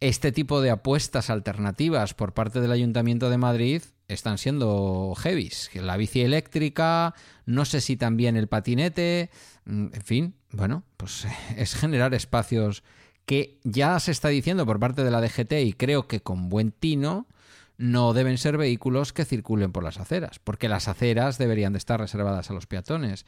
[0.00, 5.70] este tipo de apuestas alternativas por parte del Ayuntamiento de Madrid están siendo heavies.
[5.74, 7.14] La bici eléctrica,
[7.46, 9.30] no sé si también el patinete,
[9.64, 11.26] mm, en fin, bueno, pues
[11.56, 12.82] es generar espacios
[13.26, 16.72] que ya se está diciendo por parte de la DGT y creo que con buen
[16.72, 17.26] tino
[17.76, 22.00] no deben ser vehículos que circulen por las aceras, porque las aceras deberían de estar
[22.00, 23.26] reservadas a los peatones.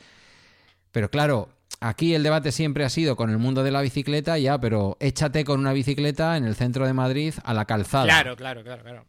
[0.90, 4.58] Pero claro, aquí el debate siempre ha sido con el mundo de la bicicleta, ya,
[4.58, 8.04] pero échate con una bicicleta en el centro de Madrid a la calzada.
[8.04, 9.06] Claro, claro, claro, claro.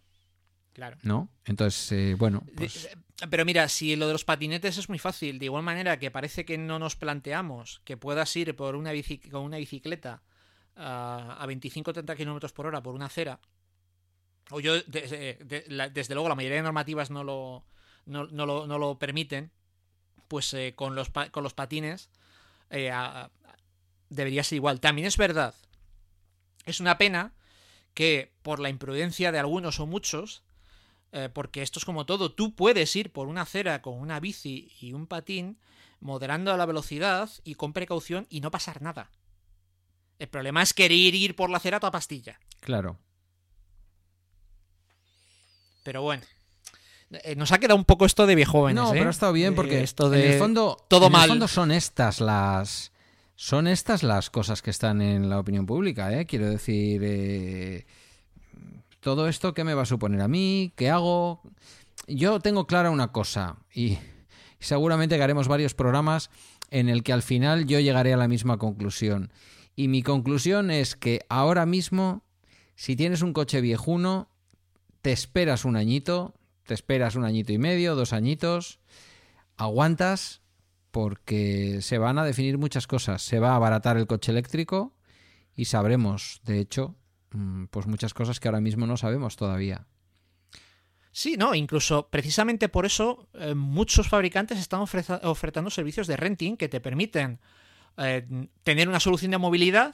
[0.74, 0.98] claro.
[1.04, 1.30] ¿No?
[1.46, 2.44] Entonces, eh, bueno.
[2.56, 2.90] Pues...
[3.30, 6.44] Pero mira, si lo de los patinetes es muy fácil, de igual manera que parece
[6.44, 10.24] que no nos planteamos que puedas ir por una bici con una bicicleta
[10.76, 13.40] uh, a 25-30 kilómetros por hora por una acera,
[14.50, 17.64] o yo, de, de, de, la, desde luego, la mayoría de normativas no lo,
[18.06, 19.52] no, no lo, no lo permiten,
[20.28, 22.10] pues eh, con, los con los patines
[22.72, 23.32] eh, a, a,
[24.10, 24.80] debería ser igual.
[24.80, 25.54] También es verdad,
[26.66, 27.34] es una pena
[27.94, 30.44] que por la imprudencia de algunos o muchos,
[31.12, 34.72] eh, porque esto es como todo, tú puedes ir por una acera con una bici
[34.80, 35.60] y un patín,
[36.00, 39.12] moderando la velocidad y con precaución y no pasar nada.
[40.20, 42.40] El problema es querer ir por la acera a toda pastilla.
[42.60, 43.00] Claro.
[45.84, 46.24] Pero bueno.
[47.24, 48.82] Eh, nos ha quedado un poco esto de viejóvenes.
[48.82, 48.98] No, ¿eh?
[48.98, 51.24] pero ha estado bien porque eh, esto de en el fondo, todo en mal.
[51.24, 52.92] el fondo son estas las
[53.36, 56.26] son estas las cosas que están en la opinión pública, ¿eh?
[56.26, 57.86] Quiero decir,
[59.00, 61.42] todo esto qué me va a suponer a mí, qué hago.
[62.08, 63.98] Yo tengo clara una cosa y
[64.60, 66.30] seguramente que haremos varios programas
[66.70, 69.32] en el que al final yo llegaré a la misma conclusión.
[69.76, 72.24] Y mi conclusión es que ahora mismo,
[72.76, 74.30] si tienes un coche viejuno,
[75.02, 76.36] te esperas un añito,
[76.66, 78.80] te esperas un añito y medio, dos añitos,
[79.58, 80.42] aguantas
[80.92, 83.22] porque se van a definir muchas cosas.
[83.22, 84.94] Se va a abaratar el coche eléctrico
[85.56, 86.96] y sabremos, de hecho,
[87.32, 89.88] mm, pues muchas cosas que ahora mismo no sabemos todavía.
[91.14, 96.70] Sí, no, incluso precisamente por eso eh, muchos fabricantes están ofertando servicios de renting que
[96.70, 97.40] te permiten
[97.98, 98.26] eh,
[98.64, 99.94] tener una solución de movilidad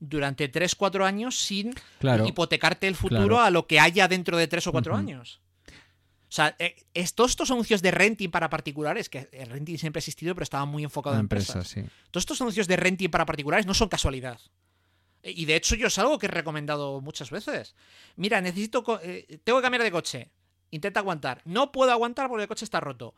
[0.00, 3.40] durante 3-4 años sin claro, hipotecarte el futuro claro.
[3.40, 4.98] a lo que haya dentro de 3 o 4 uh -huh.
[4.98, 5.40] años.
[6.30, 10.02] O sea, eh, estos, estos anuncios de renting para particulares, que el renting siempre ha
[10.02, 11.56] existido, pero estaba muy enfocado en empresas.
[11.56, 11.72] empresas.
[11.72, 11.82] Sí.
[12.12, 14.40] Todos estos anuncios de renting para particulares no son casualidad.
[15.24, 17.74] Y de hecho, yo es algo que he recomendado muchas veces.
[18.14, 19.00] Mira, necesito.
[19.02, 20.30] Eh, tengo que cambiar de coche.
[20.70, 21.42] Intenta aguantar.
[21.44, 23.16] No puedo aguantar porque el coche está roto.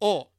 [0.00, 0.32] O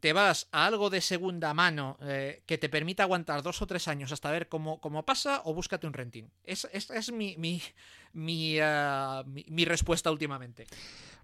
[0.00, 3.88] te vas a algo de segunda mano eh, que te permita aguantar dos o tres
[3.88, 6.24] años hasta ver cómo, cómo pasa o búscate un renting.
[6.44, 7.60] Es, es, es mi, mi,
[8.14, 10.66] mi, uh, mi, mi, respuesta últimamente.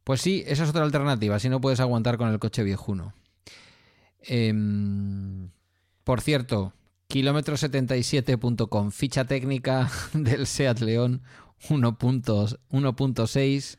[0.05, 3.15] Pues sí, esa es otra alternativa, si no puedes aguantar con el coche viejuno.
[4.21, 4.53] Eh,
[6.05, 6.75] por cierto,
[7.09, 11.23] kilómetro77.com, ficha técnica del SEAT León
[11.69, 13.79] 1.6.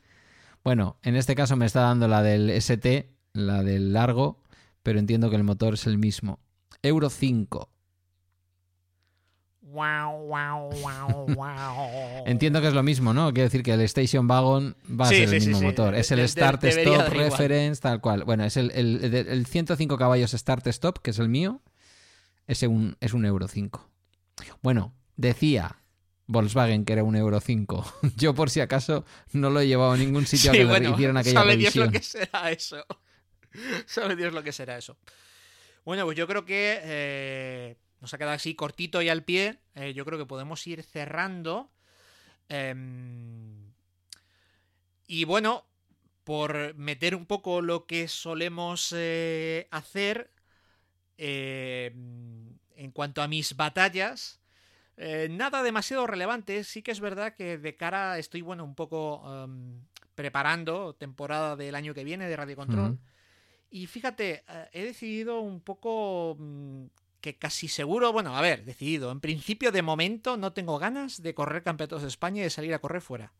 [0.64, 4.41] Bueno, en este caso me está dando la del ST, la del largo,
[4.84, 6.40] pero entiendo que el motor es el mismo.
[6.82, 7.73] Euro 5.
[12.26, 13.34] Entiendo que es lo mismo, ¿no?
[13.34, 15.66] Quiero decir que el Station Wagon va a Sí, ser sí, el mismo sí.
[15.66, 15.95] motor.
[15.95, 17.12] Es el De- Start Stop igual.
[17.12, 18.24] Reference, tal cual.
[18.24, 21.62] Bueno, es el, el- el- el 105 caballos Start Stop, que es el mío.
[22.48, 23.90] Ese un, es un Euro 5.
[24.62, 25.78] Bueno, decía
[26.28, 27.94] Volkswagen que era un Euro 5.
[28.18, 30.91] Yo, por si acaso, no lo he llevado a ningún sitio a que le bueno,
[30.91, 31.86] hicieran aquella sabe Dios revisión.
[31.86, 32.86] lo que será eso.
[33.86, 34.98] sabe Dios lo que será eso.
[35.86, 39.59] Bueno, pues yo creo que eh, nos ha quedado así cortito y al pie.
[39.75, 41.71] Eh, yo creo que podemos ir cerrando.
[42.49, 43.71] Em,
[45.07, 45.65] y bueno,
[46.25, 50.31] por meter un poco lo que solemos eh, hacer
[51.17, 51.93] eh,
[52.75, 54.41] en cuanto a mis batallas.
[54.97, 56.65] eh, nada demasiado relevante.
[56.65, 59.80] Sí que es verdad que de cara estoy, bueno, un poco em,
[60.13, 62.99] preparando temporada del año que viene de Radio Control.
[63.69, 64.43] Y fíjate,
[64.73, 66.85] he decidido un poco mm,
[67.24, 69.10] que casi seguro, bueno, a ver, decidido.
[69.10, 72.74] En principio, de momento, no tengo ganas de correr campeonatos de España y de salir
[72.74, 73.32] a correr fuera.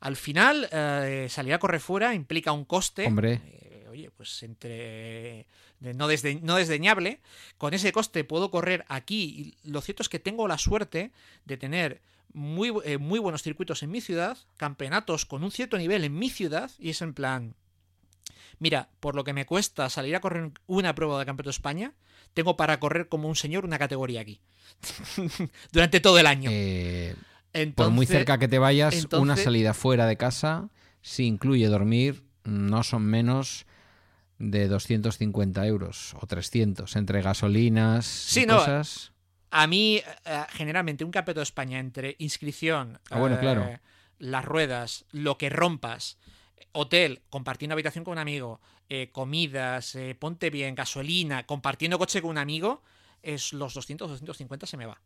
[0.00, 3.06] Al final, eh, salir a correr fuera implica un coste.
[3.06, 3.40] Hombre.
[3.44, 5.46] eh, oye, pues entre.
[5.78, 7.20] de- no, desde, no desdeñable.
[7.58, 9.54] Con ese coste puedo correr aquí.
[9.64, 11.12] Y lo cierto es que tengo la suerte
[11.44, 12.00] de tener
[12.32, 16.28] muy, eh, muy buenos circuitos en mi ciudad, campeonatos con un cierto nivel en mi
[16.28, 17.54] ciudad, y es en plan.
[18.58, 21.94] Mira, por lo que me cuesta salir a correr una prueba de Campeonato de España,
[22.34, 24.40] tengo para correr como un señor una categoría aquí.
[25.72, 26.50] Durante todo el año.
[26.52, 27.14] Eh,
[27.52, 30.68] Entonces, por muy cerca que te vayas, una salida fuera de casa,
[31.02, 33.66] si incluye dormir, no son menos
[34.38, 39.12] de 250 euros o 300 entre gasolinas Sí, y no, cosas.
[39.50, 43.68] A mí, eh, generalmente, un campeonato de España entre inscripción, Ah, bueno, eh, claro.
[44.18, 46.16] las ruedas, lo que rompas,
[46.72, 52.30] hotel, compartiendo habitación con un amigo, eh, comidas, eh, ponte bien, gasolina, compartiendo coche con
[52.30, 52.82] un amigo,
[53.22, 55.00] es los 200, 250 se me va.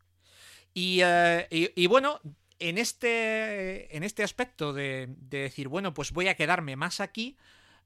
[0.73, 2.21] Y, eh, y- y bueno,
[2.59, 7.37] en este, en este aspecto de, de decir, bueno, pues voy a quedarme más aquí,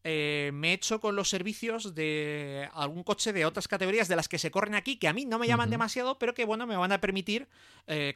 [0.05, 4.39] me he hecho con los servicios de algún coche de otras categorías de las que
[4.39, 6.93] se corren aquí, que a mí no me llaman demasiado, pero que bueno, me van
[6.93, 7.47] a permitir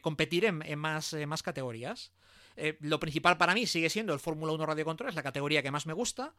[0.01, 2.11] competir en, en más, en más categorías.
[2.55, 5.61] Eh, lo principal para mí sigue siendo el Fórmula 1 Radio Control, es la categoría
[5.63, 6.33] que más me gusta.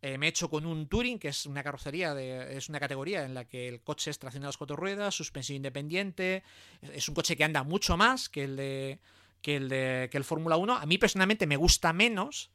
[0.00, 3.24] Eh, me he hecho con un Touring, que es una carrocería, de, es una categoría
[3.24, 6.44] en la que el coche es tracción a las cuatro ruedas, suspensión independiente.
[6.82, 8.98] Es, un coche que anda mucho más que el de
[9.42, 10.76] que el de que el Fórmula 1.
[10.76, 12.50] A mí personalmente me gusta menos,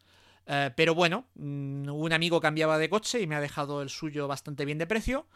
[0.48, 4.28] eh, pero bueno, mm, un amigo cambiaba de coche y me ha dejado el suyo
[4.28, 5.28] bastante bien de precio.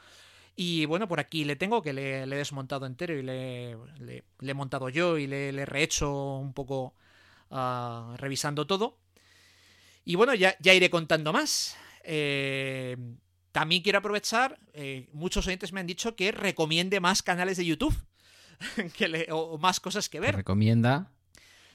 [0.56, 4.52] Y bueno, por aquí le tengo, que le, he desmontado entero y le, le- le
[4.52, 6.95] he montado yo y le, le he rehecho un poco
[8.18, 8.99] revisando todo.
[10.06, 11.76] Y bueno, ya, ya iré contando más.
[12.03, 12.98] Eh,
[13.52, 17.95] también quiero aprovechar, eh, muchos oyentes me han dicho que recomiende más canales de YouTube
[18.98, 20.36] que le- o, o más cosas que Te ver.
[20.36, 21.11] recomienda.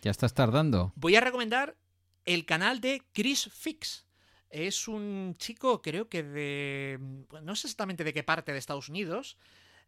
[0.03, 0.93] Ya estás tardando.
[0.97, 1.77] Voy a recomendar
[2.25, 4.07] el canal de Chris Fix.
[4.51, 6.99] Es un chico, creo que de.
[7.43, 9.39] No sé exactamente de qué parte de Estados Unidos.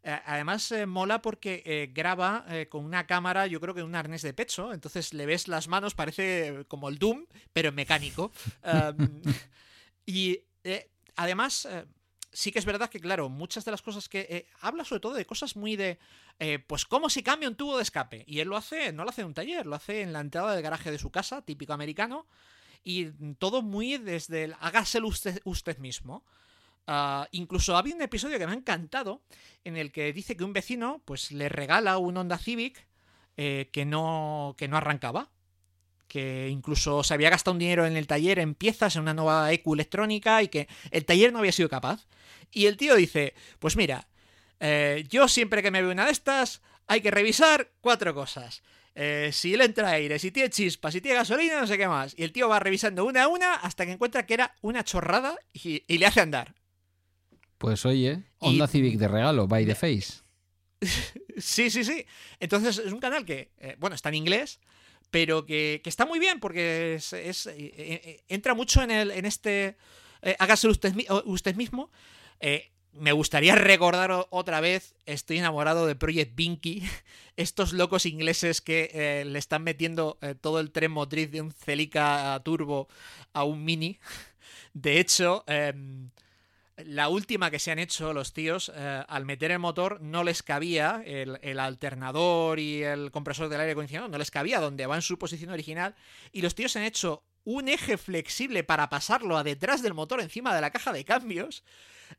[0.05, 3.95] Eh, además, eh, mola porque eh, graba eh, con una cámara, yo creo que un
[3.95, 4.71] arnés de pecho.
[4.71, 8.31] Entonces le ves las manos, parece como el Doom, pero en mecánico.
[8.63, 9.21] Um,
[10.05, 10.41] y
[11.15, 11.67] además,
[12.31, 14.47] sí que es verdad que, claro, muchas de las cosas que.
[14.61, 15.97] habla sobre todo de cosas muy de.
[16.67, 18.23] pues cómo se cambia un tubo de escape.
[18.27, 20.53] Y él lo hace, no lo hace en un taller, lo hace en la entrada
[20.53, 22.27] del garaje de su casa, típico americano.
[22.83, 23.05] Y
[23.39, 26.23] todo muy desde el hágaselo usted, usted mismo.
[26.87, 29.23] Ah, incluso había un episodio que me ha encantado
[29.63, 32.87] en el que dice que un vecino pues le regala un Honda Civic
[33.37, 35.31] eh, que, no, que no arrancaba.
[36.07, 39.51] Que incluso se había gastado un dinero en el taller en piezas, en una nueva
[39.51, 42.07] EQ electrónica y que el taller no había sido capaz.
[42.51, 44.07] Y el tío dice, pues mira,
[44.59, 48.61] eh, yo siempre que me veo una de estas hay que revisar cuatro cosas.
[48.93, 52.13] Eh, si le entra aire, si tiene chispa, si tiene gasolina, no sé qué más.
[52.17, 55.37] Y el tío va revisando una a una hasta que encuentra que era una chorrada
[55.51, 56.53] y, y le hace andar.
[57.65, 60.21] Pues oye, Y- Honda Civic de regalo, by the face.
[61.37, 62.05] Sí, sí, sí.
[62.39, 64.59] Entonces es un canal que, eh, bueno, está en inglés,
[65.09, 69.09] pero que, que está muy bien porque es, es, eh, eh, entra mucho en, el,
[69.09, 69.77] en este...
[70.21, 70.93] eh, hágase usted,
[71.25, 71.89] usted mismo.
[72.93, 76.83] Me gustaría recordar otra vez, estoy enamorado de Project Binky,
[77.35, 82.87] estos locos ingleses que le están metiendo todo el tren motriz de un Celica Turbo
[83.33, 83.97] a un Mini.
[84.75, 86.11] De hecho, em,
[86.77, 90.43] la última que se han hecho los tíos, eh, al meter el motor, no les
[90.43, 95.01] cabía el, alternador y el compresor del aire acondicionado, no les cabía donde va en
[95.01, 95.95] su posición original.
[96.31, 100.53] Y los tíos han hecho un eje flexible para pasarlo a detrás del motor encima
[100.53, 101.63] de la caja de cambios.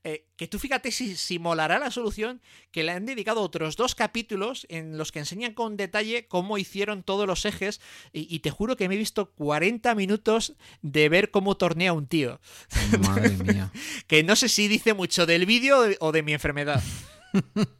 [0.04, 2.40] Eh, que tú fíjate si, si molará la solución
[2.70, 7.02] que le han dedicado otros dos capítulos en los que enseñan con detalle cómo hicieron
[7.02, 7.80] todos los ejes
[8.12, 12.06] y, y te juro que me he visto 40 minutos de ver cómo tornea un
[12.06, 12.40] tío.
[13.00, 13.72] Madre mía.
[14.06, 16.82] que no sé si dice mucho del vídeo o de mi enfermedad.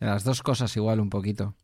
[0.00, 1.54] De las dos cosas igual un poquito.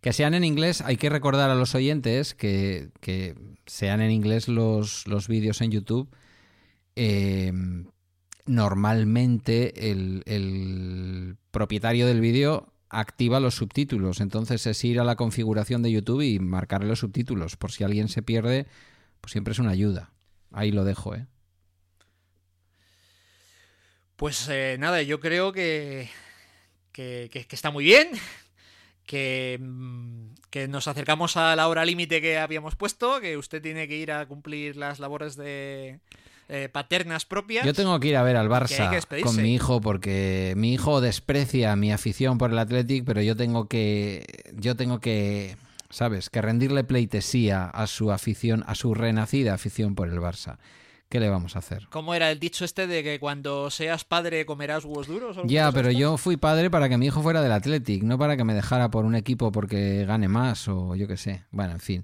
[0.00, 3.34] Que sean en inglés, hay que recordar a los oyentes que, que
[3.66, 6.08] sean en inglés los, los vídeos en YouTube.
[6.96, 7.52] Eh,
[8.46, 14.20] normalmente el, el propietario del vídeo activa los subtítulos.
[14.20, 17.56] Entonces es ir a la configuración de YouTube y marcarle los subtítulos.
[17.56, 18.66] Por si alguien se pierde,
[19.20, 20.12] pues siempre es una ayuda.
[20.52, 21.26] Ahí lo dejo, ¿eh?
[24.16, 26.08] Pues eh, nada, yo creo que,
[26.92, 28.08] que, que, que está muy bien.
[29.06, 33.88] Que, mm, que, nos acercamos a la hora límite que habíamos puesto, que usted tiene
[33.88, 35.98] que ir a cumplir las labores de
[36.52, 37.64] eh, paternas propias.
[37.64, 41.74] Yo tengo que ir a ver al Barça con mi hijo porque mi hijo desprecia
[41.76, 45.56] mi afición por el Athletic, pero yo tengo que yo tengo que,
[45.88, 50.58] sabes, que rendirle pleitesía a su afición, a su renacida afición por el Barça.
[51.08, 51.88] ¿Qué le vamos a hacer?
[51.90, 55.38] ¿Cómo era el dicho este de que cuando seas padre comerás huevos duros?
[55.44, 58.44] Ya, pero yo fui padre para que mi hijo fuera del Athletic, no para que
[58.44, 61.44] me dejara por un equipo porque gane más o yo qué sé.
[61.50, 62.02] Bueno, en fin.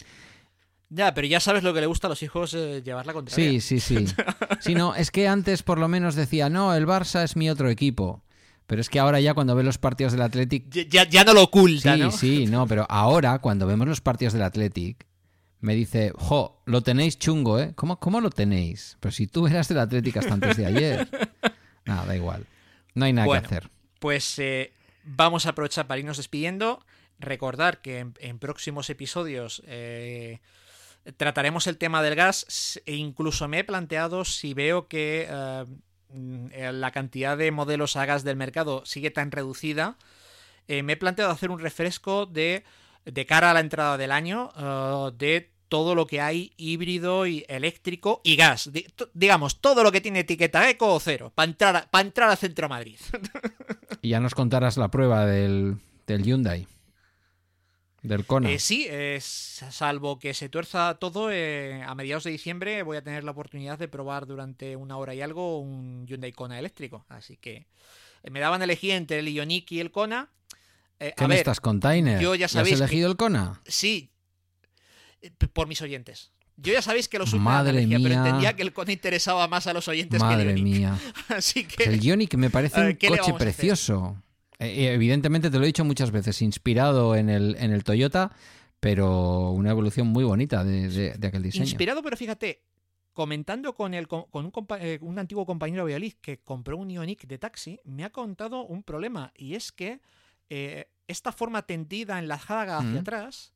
[0.90, 3.60] Ya, pero ya sabes lo que le gusta a los hijos eh, llevar la contraria.
[3.60, 4.06] Sí, sí, sí.
[4.60, 7.69] sí, no, es que antes por lo menos decía, no, el Barça es mi otro
[7.69, 8.24] equipo.
[8.66, 10.69] Pero es que ahora ya cuando ve los partidos del Athletic...
[10.69, 12.10] Ya, ya no lo oculta, sí, ¿no?
[12.10, 15.06] Sí, no, pero ahora cuando vemos los partidos del Athletic
[15.60, 17.73] me dice, jo, lo tenéis chungo, ¿eh?
[17.74, 18.97] ¿Cómo, cómo lo tenéis?
[19.01, 21.09] Pero si tú eras del Atlético hasta antes de ayer.
[21.86, 22.47] Nada, da igual.
[22.94, 23.70] No hay nada bueno, que hacer.
[23.98, 24.73] Pues eh,
[25.05, 26.85] vamos a aprovechar para irnos despidiendo.
[27.19, 30.40] Recordar que en, en próximos episodios eh,
[31.16, 36.90] trataremos el tema del gas e incluso me he planteado si veo que eh, la
[36.90, 39.96] cantidad de modelos a gas del mercado sigue tan reducida,
[40.66, 42.64] eh, me he planteado hacer un refresco de
[43.10, 47.44] de cara a la entrada del año uh, de todo lo que hay híbrido y
[47.48, 48.70] eléctrico y gas.
[49.12, 52.36] Digamos, todo lo que tiene etiqueta eco o cero, para entrar, a, pa entrar a
[52.36, 52.98] Centro Madrid.
[54.02, 55.76] y ya nos contarás la prueba del,
[56.06, 56.66] del Hyundai.
[58.09, 58.51] Del Kona.
[58.51, 63.02] Eh, sí, eh, salvo que se tuerza todo, eh, a mediados de diciembre voy a
[63.02, 67.05] tener la oportunidad de probar durante una hora y algo un Hyundai Kona eléctrico.
[67.09, 67.66] Así que
[68.30, 70.30] me daban a elegir entre el Ioniq y el Kona.
[71.01, 72.20] Eh, ¿Qué me ver, estás, container?
[72.20, 73.60] Yo ya sabéis ¿Has elegido que, el Kona?
[73.66, 74.10] Sí,
[75.22, 76.32] eh, por mis oyentes.
[76.56, 78.09] Yo ya sabéis que lo supe Madre energía, mía.
[78.09, 80.76] pero entendía que el Kona interesaba más a los oyentes Madre que el Ioniq.
[80.76, 80.98] mía.
[81.28, 81.85] Así que...
[81.85, 84.20] El Ioniq me parece un coche precioso.
[84.59, 88.32] Eh, evidentemente te lo he dicho muchas veces, inspirado en el, en el Toyota,
[88.80, 91.64] pero una evolución muy bonita de, de, de aquel diseño.
[91.64, 92.62] Inspirado, pero fíjate,
[93.18, 97.26] comentando con, el, con un, eh, un, antiguo compañero de Valladolid que compró un Ioniq
[97.26, 100.01] de taxi, me ha contado un problema y es que
[100.51, 102.98] eh, esta forma tendida, enlazada hacia mm.
[102.98, 103.52] atrás,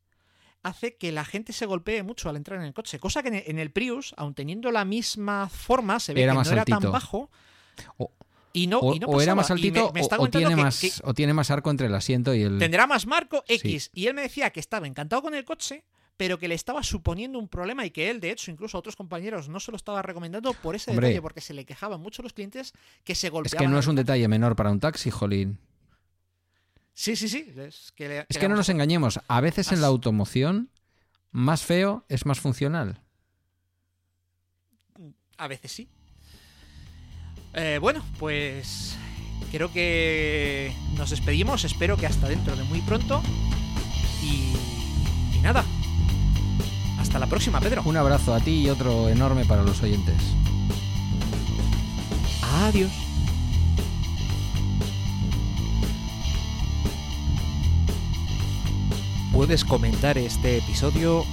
[0.64, 2.98] hace que la gente se golpee mucho al entrar en el coche.
[2.98, 6.50] Cosa que en el Prius, aun teniendo la misma forma, se ve era que más
[6.50, 6.76] no altito.
[6.76, 7.30] era tan bajo.
[7.98, 8.10] O,
[8.52, 10.56] y no, o, y no o era más altito me, me o, o, tiene que,
[10.56, 12.58] más, que o tiene más arco entre el asiento y el...
[12.58, 13.84] tendrá más marco X.
[13.84, 14.00] Sí.
[14.00, 15.84] Y él me decía que estaba encantado con el coche,
[16.16, 18.96] pero que le estaba suponiendo un problema y que él, de hecho, incluso a otros
[18.96, 22.22] compañeros no se lo estaba recomendando por ese Hombre, detalle, porque se le quejaban mucho
[22.22, 22.72] los clientes
[23.04, 23.66] que se Es golpeaban.
[23.66, 25.58] que no es un detalle menor para un taxi, Jolín.
[26.94, 27.52] Sí, sí, sí.
[27.56, 29.18] Es que, le, es que no nos engañemos.
[29.26, 30.68] A veces en la automoción,
[31.30, 33.00] más feo es más funcional.
[35.38, 35.88] A veces sí.
[37.54, 38.96] Eh, bueno, pues
[39.50, 41.64] creo que nos despedimos.
[41.64, 43.22] Espero que hasta dentro de muy pronto.
[44.22, 44.54] Y,
[45.36, 45.64] y nada.
[46.98, 47.82] Hasta la próxima, Pedro.
[47.84, 50.16] Un abrazo a ti y otro enorme para los oyentes.
[52.42, 52.90] Adiós.
[59.32, 61.24] Puedes comentar este episodio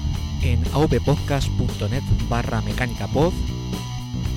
[0.42, 3.34] en avpodcast.net barra mecánicapod,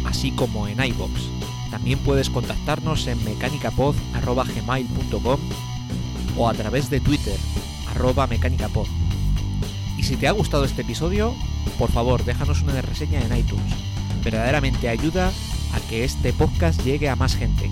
[0.04, 1.51] así como en iVoox.
[1.72, 5.40] También puedes contactarnos en mecanicapod.gmail.com
[6.36, 7.38] o a través de Twitter,
[7.88, 8.86] arroba mecanicapod.
[9.96, 11.34] Y si te ha gustado este episodio,
[11.78, 13.72] por favor déjanos una reseña en iTunes.
[14.22, 15.32] Verdaderamente ayuda
[15.72, 17.70] a que este podcast llegue a más gente.